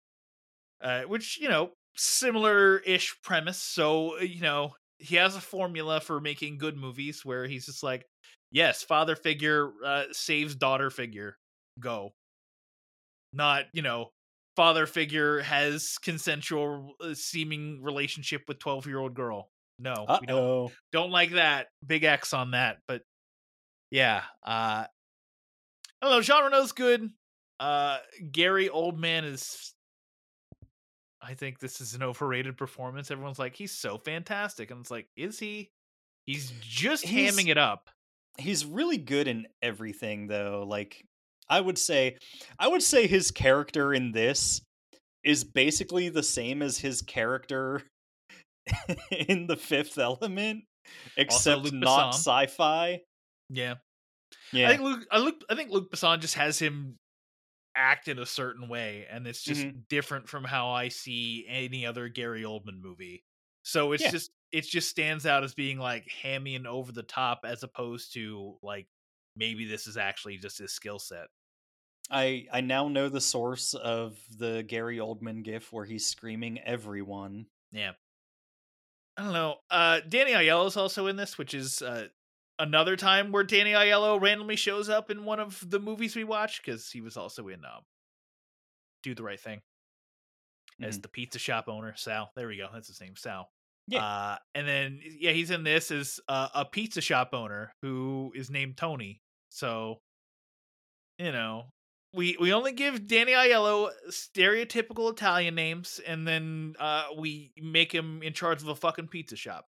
uh, 0.82 1.04
which 1.04 1.40
you 1.42 1.50
know, 1.50 1.72
similar 1.96 2.78
ish 2.80 3.18
premise. 3.22 3.58
So 3.58 4.18
uh, 4.20 4.22
you 4.22 4.42
know, 4.42 4.76
he 5.04 5.18
has 5.18 5.36
a 5.36 5.42
formula 5.42 6.00
for 6.00 6.20
making 6.22 6.58
good 6.58 6.78
movies 6.78 7.26
where 7.26 7.46
he's 7.46 7.66
just 7.66 7.84
like, 7.84 8.06
yes, 8.52 8.84
father 8.84 9.16
figure 9.16 9.72
uh, 9.86 10.06
saves 10.12 10.56
daughter 10.56 10.90
figure, 10.90 11.36
go. 11.80 12.12
Not 13.34 13.66
you 13.74 13.82
know, 13.82 14.12
father 14.56 14.86
figure 14.86 15.42
has 15.42 15.98
consensual 16.02 16.96
uh, 17.02 17.14
seeming 17.14 17.82
relationship 17.82 18.44
with 18.48 18.60
12 18.60 18.88
year 18.88 19.00
old 19.00 19.14
girl. 19.14 19.50
No, 19.80 20.06
we 20.22 20.28
don't 20.28 20.72
don't 20.92 21.12
like 21.12 21.32
that. 21.32 21.68
Big 21.86 22.04
X 22.04 22.34
on 22.34 22.52
that. 22.52 22.78
But 22.88 23.02
yeah, 23.92 24.24
uh 24.46 24.86
I 24.86 24.88
don't 26.02 26.12
know, 26.12 26.22
Jean 26.22 26.44
Reno's 26.44 26.72
good. 26.72 27.10
Uh 27.60 27.98
Gary 28.32 28.70
Oldman 28.70 29.26
is 29.26 29.74
I 31.26 31.34
think 31.36 31.60
this 31.60 31.80
is 31.80 31.94
an 31.94 32.04
overrated 32.04 32.58
performance. 32.58 33.10
Everyone's 33.10 33.40
like, 33.40 33.56
he's 33.56 33.72
so 33.72 33.98
fantastic. 33.98 34.72
And 34.72 34.82
it's 34.82 34.92
like, 34.92 35.08
is 35.16 35.40
he? 35.40 35.70
He's 36.26 36.52
just 36.62 37.06
He's- 37.06 37.36
hamming 37.36 37.48
it 37.50 37.58
up. 37.58 37.90
He's 38.38 38.66
really 38.66 38.98
good 38.98 39.28
in 39.28 39.46
everything, 39.62 40.28
though. 40.28 40.66
Like 40.68 41.04
I 41.50 41.62
would 41.62 41.78
say, 41.78 42.18
I 42.58 42.68
would 42.68 42.82
say 42.82 43.06
his 43.08 43.30
character 43.32 43.94
in 43.94 44.12
this 44.12 44.62
is 45.24 45.44
basically 45.44 46.10
the 46.10 46.24
same 46.24 46.62
as 46.62 46.78
his 46.80 47.02
character 47.04 47.84
in 49.12 49.48
the 49.48 49.56
Fifth 49.56 49.98
Element, 49.98 50.64
except 51.16 51.72
not 51.74 52.16
sci-fi. 52.16 53.02
Yeah. 53.50 53.76
Yeah, 54.52 54.68
I 54.68 54.72
think 54.72 54.82
Luke 54.82 55.06
I 55.12 55.18
Luke 55.20 55.44
I 55.50 55.56
think 55.56 55.72
Luc 55.72 55.92
Besson 55.92 56.20
just 56.20 56.36
has 56.36 56.58
him 56.58 56.96
act 57.76 58.08
in 58.08 58.20
a 58.20 58.26
certain 58.26 58.68
way, 58.70 59.06
and 59.10 59.28
it's 59.28 59.44
just 59.44 59.68
Mm-hmm. 59.68 59.80
different 59.90 60.30
from 60.30 60.44
how 60.44 60.70
I 60.70 60.90
see 60.90 61.46
any 61.48 61.86
other 61.86 62.10
Gary 62.10 62.44
Oldman 62.44 62.80
movie. 62.82 63.26
So 63.64 63.92
it's 63.94 64.06
Yeah. 64.06 64.10
just 64.10 64.32
it 64.52 64.64
just 64.66 64.90
stands 64.90 65.26
out 65.26 65.44
as 65.44 65.54
being 65.56 65.80
like 65.80 66.10
hammy 66.12 66.56
and 66.56 66.68
over 66.68 66.92
the 66.92 67.04
top 67.04 67.42
as 67.46 67.64
opposed 67.64 68.14
to 68.14 68.58
like 68.62 68.88
maybe 69.36 69.66
this 69.66 69.88
is 69.88 69.98
actually 69.98 70.38
just 70.38 70.60
his 70.60 70.74
skill 70.74 71.00
set. 71.00 71.28
I 72.10 72.48
I 72.52 72.62
now 72.62 72.88
know 72.88 73.10
the 73.10 73.20
source 73.22 73.74
of 73.74 74.26
the 74.30 74.64
Gary 74.64 74.98
Oldman 75.00 75.44
gif 75.44 75.72
where 75.74 75.84
he's 75.86 76.06
screaming 76.08 76.60
everyone. 76.62 77.48
Yeah. 77.72 77.94
I 79.18 79.24
don't 79.24 79.34
know. 79.34 79.58
Uh 79.70 80.00
Danny 80.02 80.32
Aiello 80.32 80.68
is 80.68 80.78
also 80.78 81.08
in 81.08 81.16
this, 81.16 81.38
which 81.38 81.54
is 81.54 81.82
uh 81.82 82.08
another 82.64 82.96
time 82.96 83.32
where 83.32 83.44
Danny 83.44 83.72
Aiello 83.74 84.20
randomly 84.22 84.56
shows 84.56 84.90
up 84.90 85.10
in 85.12 85.26
one 85.26 85.40
of 85.40 85.64
the 85.70 85.80
movies 85.80 86.16
we 86.16 86.24
watch 86.24 86.62
because 86.64 86.90
he 86.92 87.02
was 87.02 87.18
also 87.18 87.48
in 87.48 87.64
um 87.66 87.82
Do 89.04 89.14
the 89.16 89.24
Right 89.24 89.40
Thing 89.40 89.62
as 90.82 90.98
Mhm. 90.98 91.02
the 91.04 91.10
pizza 91.10 91.40
shop 91.40 91.66
owner, 91.68 91.94
Sal. 91.96 92.32
There 92.36 92.48
we 92.48 92.58
go. 92.58 92.68
That's 92.74 92.88
his 92.88 93.00
name, 93.02 93.16
Sal. 93.16 93.50
Yeah. 93.88 94.04
Uh 94.06 94.38
and 94.56 94.68
then 94.68 95.02
yeah, 95.04 95.32
he's 95.32 95.52
in 95.52 95.64
this 95.64 95.92
as 95.92 96.20
uh, 96.28 96.50
a 96.56 96.66
pizza 96.66 97.02
shop 97.02 97.30
owner 97.34 97.74
who 97.82 98.32
is 98.36 98.50
named 98.50 98.78
Tony. 98.78 99.20
So 99.50 100.00
you 101.20 101.32
know, 101.32 101.66
we 102.14 102.38
we 102.40 102.54
only 102.54 102.72
give 102.72 103.08
Danny 103.08 103.34
Aiello 103.34 103.92
stereotypical 104.10 105.12
Italian 105.12 105.54
names, 105.56 106.00
and 106.08 106.28
then 106.28 106.76
uh, 106.80 107.06
we 107.18 107.52
make 107.62 107.92
him 107.92 108.24
in 108.24 108.34
charge 108.34 108.62
of 108.62 108.68
a 108.68 108.76
fucking 108.76 109.08
pizza 109.10 109.36
shop. 109.36 109.66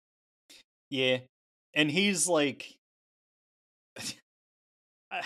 Yeah. 0.89 1.19
And 1.75 1.89
he's 1.89 2.27
like 2.27 2.75
I, 5.11 5.21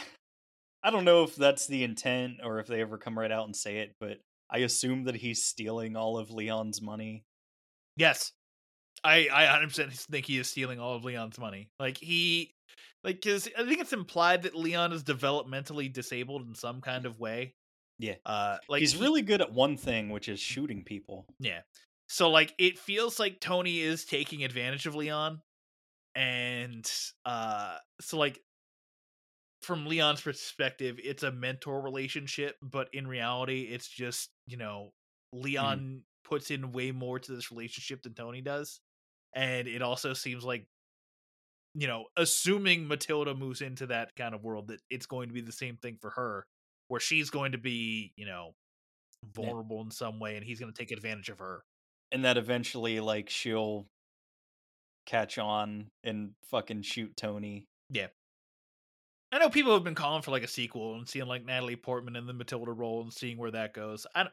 I 0.83 0.91
don't 0.91 1.05
know 1.05 1.23
if 1.23 1.35
that's 1.35 1.67
the 1.67 1.83
intent 1.83 2.35
or 2.43 2.59
if 2.59 2.67
they 2.67 2.81
ever 2.81 2.97
come 2.97 3.17
right 3.17 3.31
out 3.31 3.45
and 3.45 3.55
say 3.55 3.79
it, 3.79 3.95
but 3.99 4.19
I 4.49 4.59
assume 4.59 5.05
that 5.05 5.15
he's 5.15 5.43
stealing 5.43 5.95
all 5.95 6.17
of 6.17 6.31
Leon's 6.31 6.81
money. 6.81 7.23
Yes, 7.95 8.31
I 9.03 9.27
I 9.31 9.43
100 9.45 9.67
percent 9.67 9.93
think 9.93 10.25
he 10.25 10.37
is 10.37 10.49
stealing 10.49 10.79
all 10.79 10.95
of 10.95 11.03
Leon's 11.03 11.39
money. 11.39 11.69
Like 11.79 11.97
he, 11.97 12.51
like 13.03 13.21
because 13.21 13.49
I 13.57 13.65
think 13.65 13.79
it's 13.79 13.93
implied 13.93 14.43
that 14.43 14.55
Leon 14.55 14.93
is 14.93 15.03
developmentally 15.03 15.91
disabled 15.91 16.47
in 16.47 16.55
some 16.55 16.81
kind 16.81 17.05
of 17.05 17.19
way. 17.19 17.53
Yeah. 17.99 18.15
Uh, 18.25 18.57
like 18.69 18.81
he's 18.81 18.93
he- 18.93 19.01
really 19.01 19.21
good 19.21 19.41
at 19.41 19.51
one 19.51 19.77
thing, 19.77 20.09
which 20.09 20.29
is 20.29 20.39
shooting 20.39 20.83
people. 20.83 21.25
Yeah. 21.39 21.61
So 22.07 22.29
like 22.29 22.53
it 22.57 22.77
feels 22.77 23.19
like 23.19 23.39
Tony 23.39 23.79
is 23.79 24.05
taking 24.05 24.43
advantage 24.43 24.85
of 24.85 24.95
Leon 24.95 25.41
and 26.15 26.89
uh 27.25 27.75
so 28.01 28.17
like 28.17 28.39
from 29.61 29.85
Leon's 29.87 30.21
perspective 30.21 30.97
it's 31.03 31.23
a 31.23 31.31
mentor 31.31 31.81
relationship 31.81 32.55
but 32.61 32.89
in 32.93 33.07
reality 33.07 33.61
it's 33.63 33.87
just, 33.87 34.29
you 34.45 34.57
know, 34.57 34.91
mm. 35.35 35.43
Leon 35.43 36.03
puts 36.23 36.51
in 36.51 36.71
way 36.71 36.91
more 36.91 37.19
to 37.19 37.31
this 37.31 37.51
relationship 37.51 38.03
than 38.03 38.13
Tony 38.13 38.41
does. 38.41 38.79
And 39.33 39.67
it 39.67 39.81
also 39.81 40.13
seems 40.13 40.43
like 40.43 40.67
you 41.73 41.85
know, 41.87 42.05
assuming 42.17 42.87
Matilda 42.87 43.35
moves 43.35 43.61
into 43.61 43.85
that 43.87 44.15
kind 44.15 44.33
of 44.33 44.43
world 44.43 44.69
that 44.69 44.81
it's 44.89 45.05
going 45.05 45.27
to 45.29 45.33
be 45.33 45.41
the 45.41 45.51
same 45.51 45.77
thing 45.77 45.97
for 46.01 46.09
her 46.11 46.45
where 46.87 46.99
she's 46.99 47.29
going 47.29 47.51
to 47.51 47.57
be, 47.59 48.13
you 48.15 48.25
know, 48.25 48.55
Yeah. 49.23 49.29
vulnerable 49.43 49.81
in 49.81 49.91
some 49.91 50.19
way 50.19 50.35
and 50.37 50.45
he's 50.45 50.59
going 50.59 50.71
to 50.73 50.77
take 50.77 50.91
advantage 50.91 51.29
of 51.29 51.39
her. 51.39 51.63
And 52.11 52.25
that 52.25 52.37
eventually 52.37 52.99
like 52.99 53.29
she'll 53.29 53.87
catch 55.05 55.37
on 55.37 55.89
and 56.03 56.31
fucking 56.49 56.81
shoot 56.81 57.15
Tony. 57.15 57.67
I 59.31 59.39
know 59.39 59.49
people 59.49 59.73
have 59.73 59.83
been 59.83 59.95
calling 59.95 60.21
for 60.21 60.31
like 60.31 60.43
a 60.43 60.47
sequel 60.47 60.95
and 60.95 61.07
seeing 61.07 61.27
like 61.27 61.45
Natalie 61.45 61.75
Portman 61.75 62.15
in 62.15 62.27
the 62.27 62.33
Matilda 62.33 62.71
role 62.71 63.01
and 63.01 63.13
seeing 63.13 63.37
where 63.37 63.51
that 63.51 63.73
goes. 63.73 64.07
I 64.15 64.27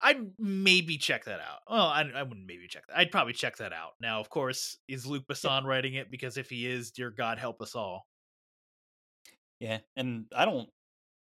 I'd 0.00 0.32
maybe 0.38 0.98
check 0.98 1.24
that 1.24 1.40
out. 1.40 1.60
Well, 1.70 1.86
I, 1.86 2.02
I 2.14 2.22
wouldn't 2.22 2.46
maybe 2.46 2.66
check 2.68 2.86
that. 2.86 2.98
I'd 2.98 3.10
probably 3.10 3.32
check 3.32 3.56
that 3.58 3.72
out. 3.72 3.92
Now, 4.00 4.20
of 4.20 4.28
course, 4.28 4.76
is 4.86 5.06
Luc 5.06 5.26
Besson 5.26 5.64
writing 5.64 5.94
it? 5.94 6.10
Because 6.10 6.36
if 6.36 6.50
he 6.50 6.66
is, 6.66 6.90
dear 6.90 7.10
God, 7.10 7.38
help 7.38 7.62
us 7.62 7.74
all. 7.74 8.06
Yeah. 9.60 9.78
And 9.96 10.26
I 10.34 10.44
don't 10.44 10.68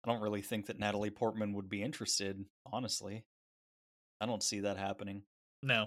I 0.05 0.13
don't 0.13 0.23
really 0.23 0.43
think 0.43 0.67
that 0.67 0.79
Natalie 0.79 1.11
Portman 1.11 1.55
would 1.55 1.69
be 1.69 1.83
interested, 1.83 2.45
honestly. 2.71 3.25
I 4.21 4.27
don't 4.27 4.43
see 4.43 4.61
that 4.61 4.77
happening. 4.77 5.23
No, 5.63 5.87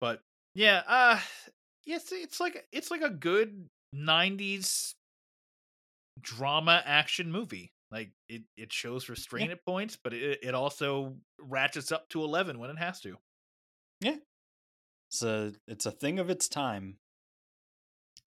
but 0.00 0.20
yeah, 0.54 0.82
uh, 0.86 1.18
yes, 1.86 2.12
it's 2.12 2.40
like 2.40 2.66
it's 2.72 2.90
like 2.90 3.02
a 3.02 3.10
good 3.10 3.68
'90s 3.94 4.94
drama 6.20 6.82
action 6.84 7.30
movie. 7.30 7.72
Like 7.90 8.10
it, 8.28 8.42
it 8.56 8.72
shows 8.72 9.08
restraint 9.08 9.50
at 9.50 9.64
points, 9.66 9.98
but 10.02 10.14
it, 10.14 10.38
it 10.42 10.54
also 10.54 11.16
ratchets 11.38 11.92
up 11.92 12.08
to 12.10 12.22
eleven 12.22 12.58
when 12.58 12.70
it 12.70 12.78
has 12.78 13.00
to. 13.00 13.16
Yeah. 14.00 14.16
It's 15.10 15.22
a 15.22 15.52
it's 15.68 15.84
a 15.84 15.90
thing 15.90 16.18
of 16.18 16.30
its 16.30 16.48
time. 16.48 16.96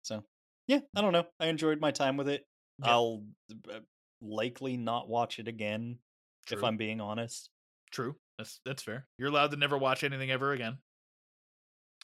So 0.03 0.23
yeah, 0.67 0.79
I 0.95 1.01
don't 1.01 1.11
know. 1.11 1.25
I 1.39 1.47
enjoyed 1.47 1.81
my 1.81 1.91
time 1.91 2.15
with 2.15 2.29
it. 2.29 2.45
Yeah. 2.81 2.91
I'll 2.91 3.25
uh, 3.69 3.79
likely 4.21 4.77
not 4.77 5.09
watch 5.09 5.39
it 5.39 5.49
again 5.49 5.99
if 6.49 6.63
I'm 6.63 6.77
being 6.77 7.01
honest. 7.01 7.49
True. 7.91 8.15
That's 8.37 8.61
that's 8.65 8.83
fair. 8.83 9.07
You're 9.17 9.27
allowed 9.27 9.51
to 9.51 9.57
never 9.57 9.77
watch 9.77 10.05
anything 10.05 10.31
ever 10.31 10.53
again. 10.53 10.77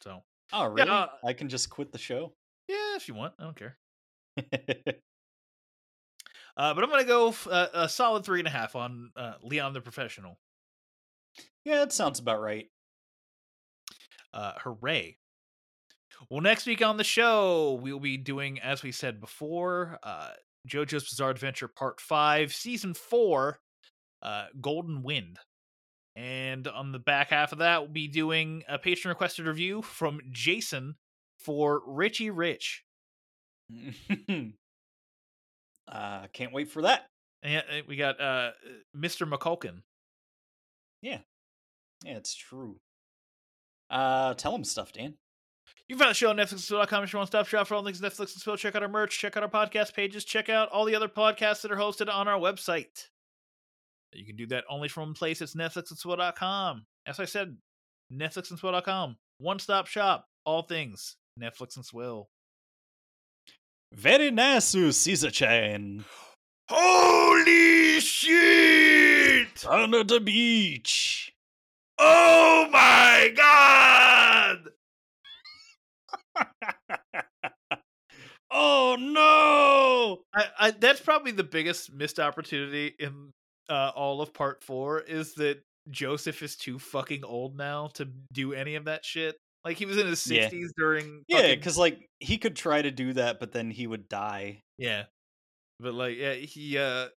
So 0.04 0.24
Oh 0.52 0.66
really? 0.66 0.90
uh, 0.90 1.08
I 1.24 1.32
can 1.34 1.48
just 1.48 1.70
quit 1.70 1.92
the 1.94 1.98
show. 1.98 2.34
Yeah, 2.96 3.02
if 3.02 3.08
you 3.08 3.14
want, 3.14 3.34
I 3.38 3.44
don't 3.44 3.56
care. 3.56 3.78
Uh, 6.58 6.74
but 6.74 6.86
I'm 6.86 6.90
gonna 6.90 7.04
go 7.04 7.30
f- 7.30 7.48
uh, 7.52 7.68
a 7.74 7.90
solid 7.90 8.24
three 8.24 8.40
and 8.40 8.48
a 8.48 8.52
half 8.52 8.78
on 8.78 9.12
uh, 9.18 9.34
Leon 9.44 9.74
the 9.74 9.82
Professional. 9.82 10.40
yeah, 11.66 11.80
that 11.80 11.92
sounds 11.92 12.20
about 12.20 12.40
right. 12.40 12.70
Uh, 14.34 14.54
hooray! 14.64 15.18
Well, 16.30 16.40
next 16.40 16.66
week 16.66 16.82
on 16.82 16.96
the 16.96 17.04
show, 17.04 17.78
we'll 17.82 18.00
be 18.00 18.16
doing, 18.16 18.60
as 18.62 18.84
we 18.84 18.94
said 18.94 19.20
before, 19.20 20.00
uh, 20.02 20.30
JoJo's 20.66 21.10
Bizarre 21.10 21.32
Adventure 21.32 21.68
Part 21.68 22.00
5, 22.00 22.54
Season 22.54 22.94
4, 22.94 23.60
uh, 24.22 24.46
Golden 24.62 25.04
Wind. 25.04 25.40
And 26.16 26.70
on 26.70 26.94
the 26.94 27.00
back 27.00 27.32
half 27.32 27.52
of 27.52 27.58
that, 27.58 27.82
we'll 27.82 27.92
be 27.92 28.08
doing 28.08 28.64
a 28.70 28.80
patron 28.80 29.10
requested 29.10 29.46
review 29.46 29.82
from 29.82 30.22
Jason 30.32 30.96
for 31.46 31.82
Richie 31.86 32.32
Rich. 32.32 32.84
uh, 35.88 36.28
can't 36.34 36.54
wait 36.54 36.70
for 36.70 36.82
that. 36.82 37.06
And 37.44 37.64
uh, 37.70 37.82
we 37.88 37.96
got 37.96 38.20
uh, 38.20 38.52
Mr. 38.98 39.32
McCulkin. 39.32 39.82
Yeah, 41.02 41.20
Yeah, 42.04 42.18
it's 42.18 42.34
true. 42.34 42.78
Uh, 43.92 44.34
tell 44.34 44.56
him 44.56 44.64
stuff, 44.64 44.92
Dan. 44.92 45.14
You 45.88 45.96
can 45.96 46.00
find 46.00 46.10
the 46.10 46.16
show 46.16 46.32
on 46.32 46.38
Netflix.com 46.38 47.04
if 47.04 47.14
you 47.14 47.18
want 47.18 47.28
to 47.30 47.38
stop 47.38 47.48
shop 47.48 47.68
for 47.68 47.76
all 47.76 47.84
things 47.84 48.02
Netflix 48.02 48.34
and 48.34 48.42
Swill. 48.42 48.58
Check 48.58 48.76
out 48.76 48.82
our 48.82 48.90
merch, 48.90 49.20
check 49.20 49.38
out 49.38 49.44
our 49.44 49.50
podcast 49.50 49.94
pages, 49.94 50.26
check 50.26 50.50
out 50.50 50.70
all 50.70 50.86
the 50.86 50.96
other 50.96 51.08
podcasts 51.08 51.62
that 51.62 51.72
are 51.72 51.78
hosted 51.78 52.12
on 52.12 52.28
our 52.28 52.40
website. 52.40 53.10
You 54.12 54.26
can 54.26 54.36
do 54.36 54.48
that 54.48 54.64
only 54.68 54.88
from 54.88 55.04
one 55.04 55.14
place. 55.14 55.42
It's 55.42 55.54
NetflixandSwill.com. 55.56 56.86
As 57.06 57.20
I 57.20 57.26
said, 57.26 57.56
Netflix 58.12 58.50
and 58.50 58.60
NetflixandSwill.com. 58.60 59.18
One 59.38 59.60
stop 59.60 59.86
shop. 59.86 60.26
All 60.46 60.64
things 60.64 61.18
Netflix 61.40 61.76
and 61.76 61.86
Swill. 61.86 62.30
Very 63.94 64.32
nice, 64.32 64.66
Caesar 64.70 65.32
Chan. 65.32 66.06
Holy 66.70 68.00
shit! 68.00 69.66
Under 69.68 70.04
the 70.04 70.20
beach. 70.20 71.34
Oh 71.98 72.68
my 72.72 73.32
god! 73.36 74.70
oh 78.52 78.98
no! 79.00 80.24
I, 80.34 80.46
I, 80.60 80.72
that's 80.72 81.00
probably 81.00 81.32
the 81.32 81.44
biggest 81.44 81.94
missed 81.94 82.20
opportunity 82.20 82.96
in 83.00 83.32
uh, 83.70 83.92
all 83.96 84.22
of 84.22 84.34
part 84.34 84.64
four 84.64 85.02
is 85.02 85.36
that 85.36 85.62
Joseph 85.90 86.42
is 86.42 86.56
too 86.56 86.80
fucking 86.80 87.24
old 87.24 87.56
now 87.56 87.90
to 87.94 88.10
do 88.34 88.54
any 88.54 88.76
of 88.76 88.86
that 88.86 89.06
shit. 89.06 89.38
Like 89.66 89.78
he 89.78 89.86
was 89.88 89.98
in 89.98 90.06
his 90.08 90.26
Yeah. 90.28 90.44
sixties 90.44 90.72
during 90.78 91.24
Yeah, 91.28 91.38
fucking- 91.40 91.60
because 91.60 91.78
like 91.78 92.08
he 92.20 92.38
could 92.38 92.56
try 92.56 92.82
to 92.82 92.92
do 92.92 93.14
that, 93.14 93.40
but 93.40 93.52
then 93.52 93.72
he 93.72 93.88
would 93.88 94.08
die. 94.08 94.62
Yeah. 94.78 95.06
But 95.80 95.94
like 95.96 96.18
yeah, 96.18 96.34
he 96.36 96.78
uh 96.78 97.10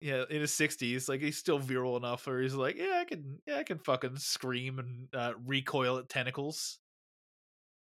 yeah, 0.00 0.24
in 0.28 0.40
his 0.40 0.52
sixties, 0.52 1.08
like 1.08 1.20
he's 1.20 1.38
still 1.38 1.58
virile 1.58 1.96
enough 1.96 2.26
where 2.26 2.40
he's 2.40 2.54
like, 2.54 2.76
Yeah, 2.76 2.98
I 3.00 3.04
can 3.04 3.38
yeah, 3.46 3.58
I 3.58 3.62
can 3.62 3.78
fucking 3.78 4.16
scream 4.16 4.78
and 4.78 5.08
uh 5.14 5.34
recoil 5.46 5.98
at 5.98 6.08
tentacles. 6.08 6.78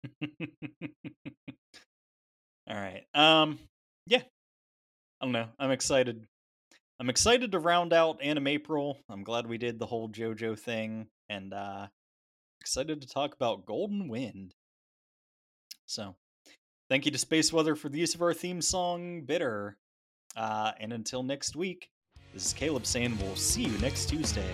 All 2.70 2.76
right. 2.76 3.04
Um. 3.14 3.60
Yeah. 4.06 4.22
I 5.22 5.26
don't 5.26 5.32
know. 5.32 5.48
I'm 5.58 5.72
excited. 5.72 6.26
I'm 7.00 7.10
excited 7.10 7.52
to 7.52 7.60
round 7.60 7.94
out 7.94 8.22
Anime 8.22 8.48
April. 8.48 9.00
I'm 9.10 9.24
glad 9.24 9.48
we 9.48 9.58
did 9.58 9.80
the 9.80 9.86
whole 9.86 10.10
JoJo 10.10 10.58
thing, 10.60 11.08
and 11.30 11.54
uh 11.54 11.88
excited 12.68 13.00
to 13.00 13.08
talk 13.08 13.34
about 13.34 13.66
Golden 13.66 14.10
Wind. 14.10 14.54
So, 15.86 16.18
thank 16.90 17.06
you 17.06 17.12
to 17.14 17.18
Space 17.18 17.54
Weather 17.54 17.78
for 17.78 17.88
the 17.88 17.98
use 17.98 18.14
of 18.14 18.22
our 18.22 18.34
theme 18.34 18.62
song, 18.62 19.22
Bitter. 19.22 19.78
Uh, 20.36 20.74
and 20.78 20.92
until 20.92 21.24
next 21.24 21.56
week, 21.56 21.90
this 22.34 22.46
is 22.46 22.52
Caleb 22.52 22.86
saying 22.86 23.18
we'll 23.22 23.38
see 23.38 23.64
you 23.64 23.78
next 23.78 24.10
Tuesday. 24.10 24.54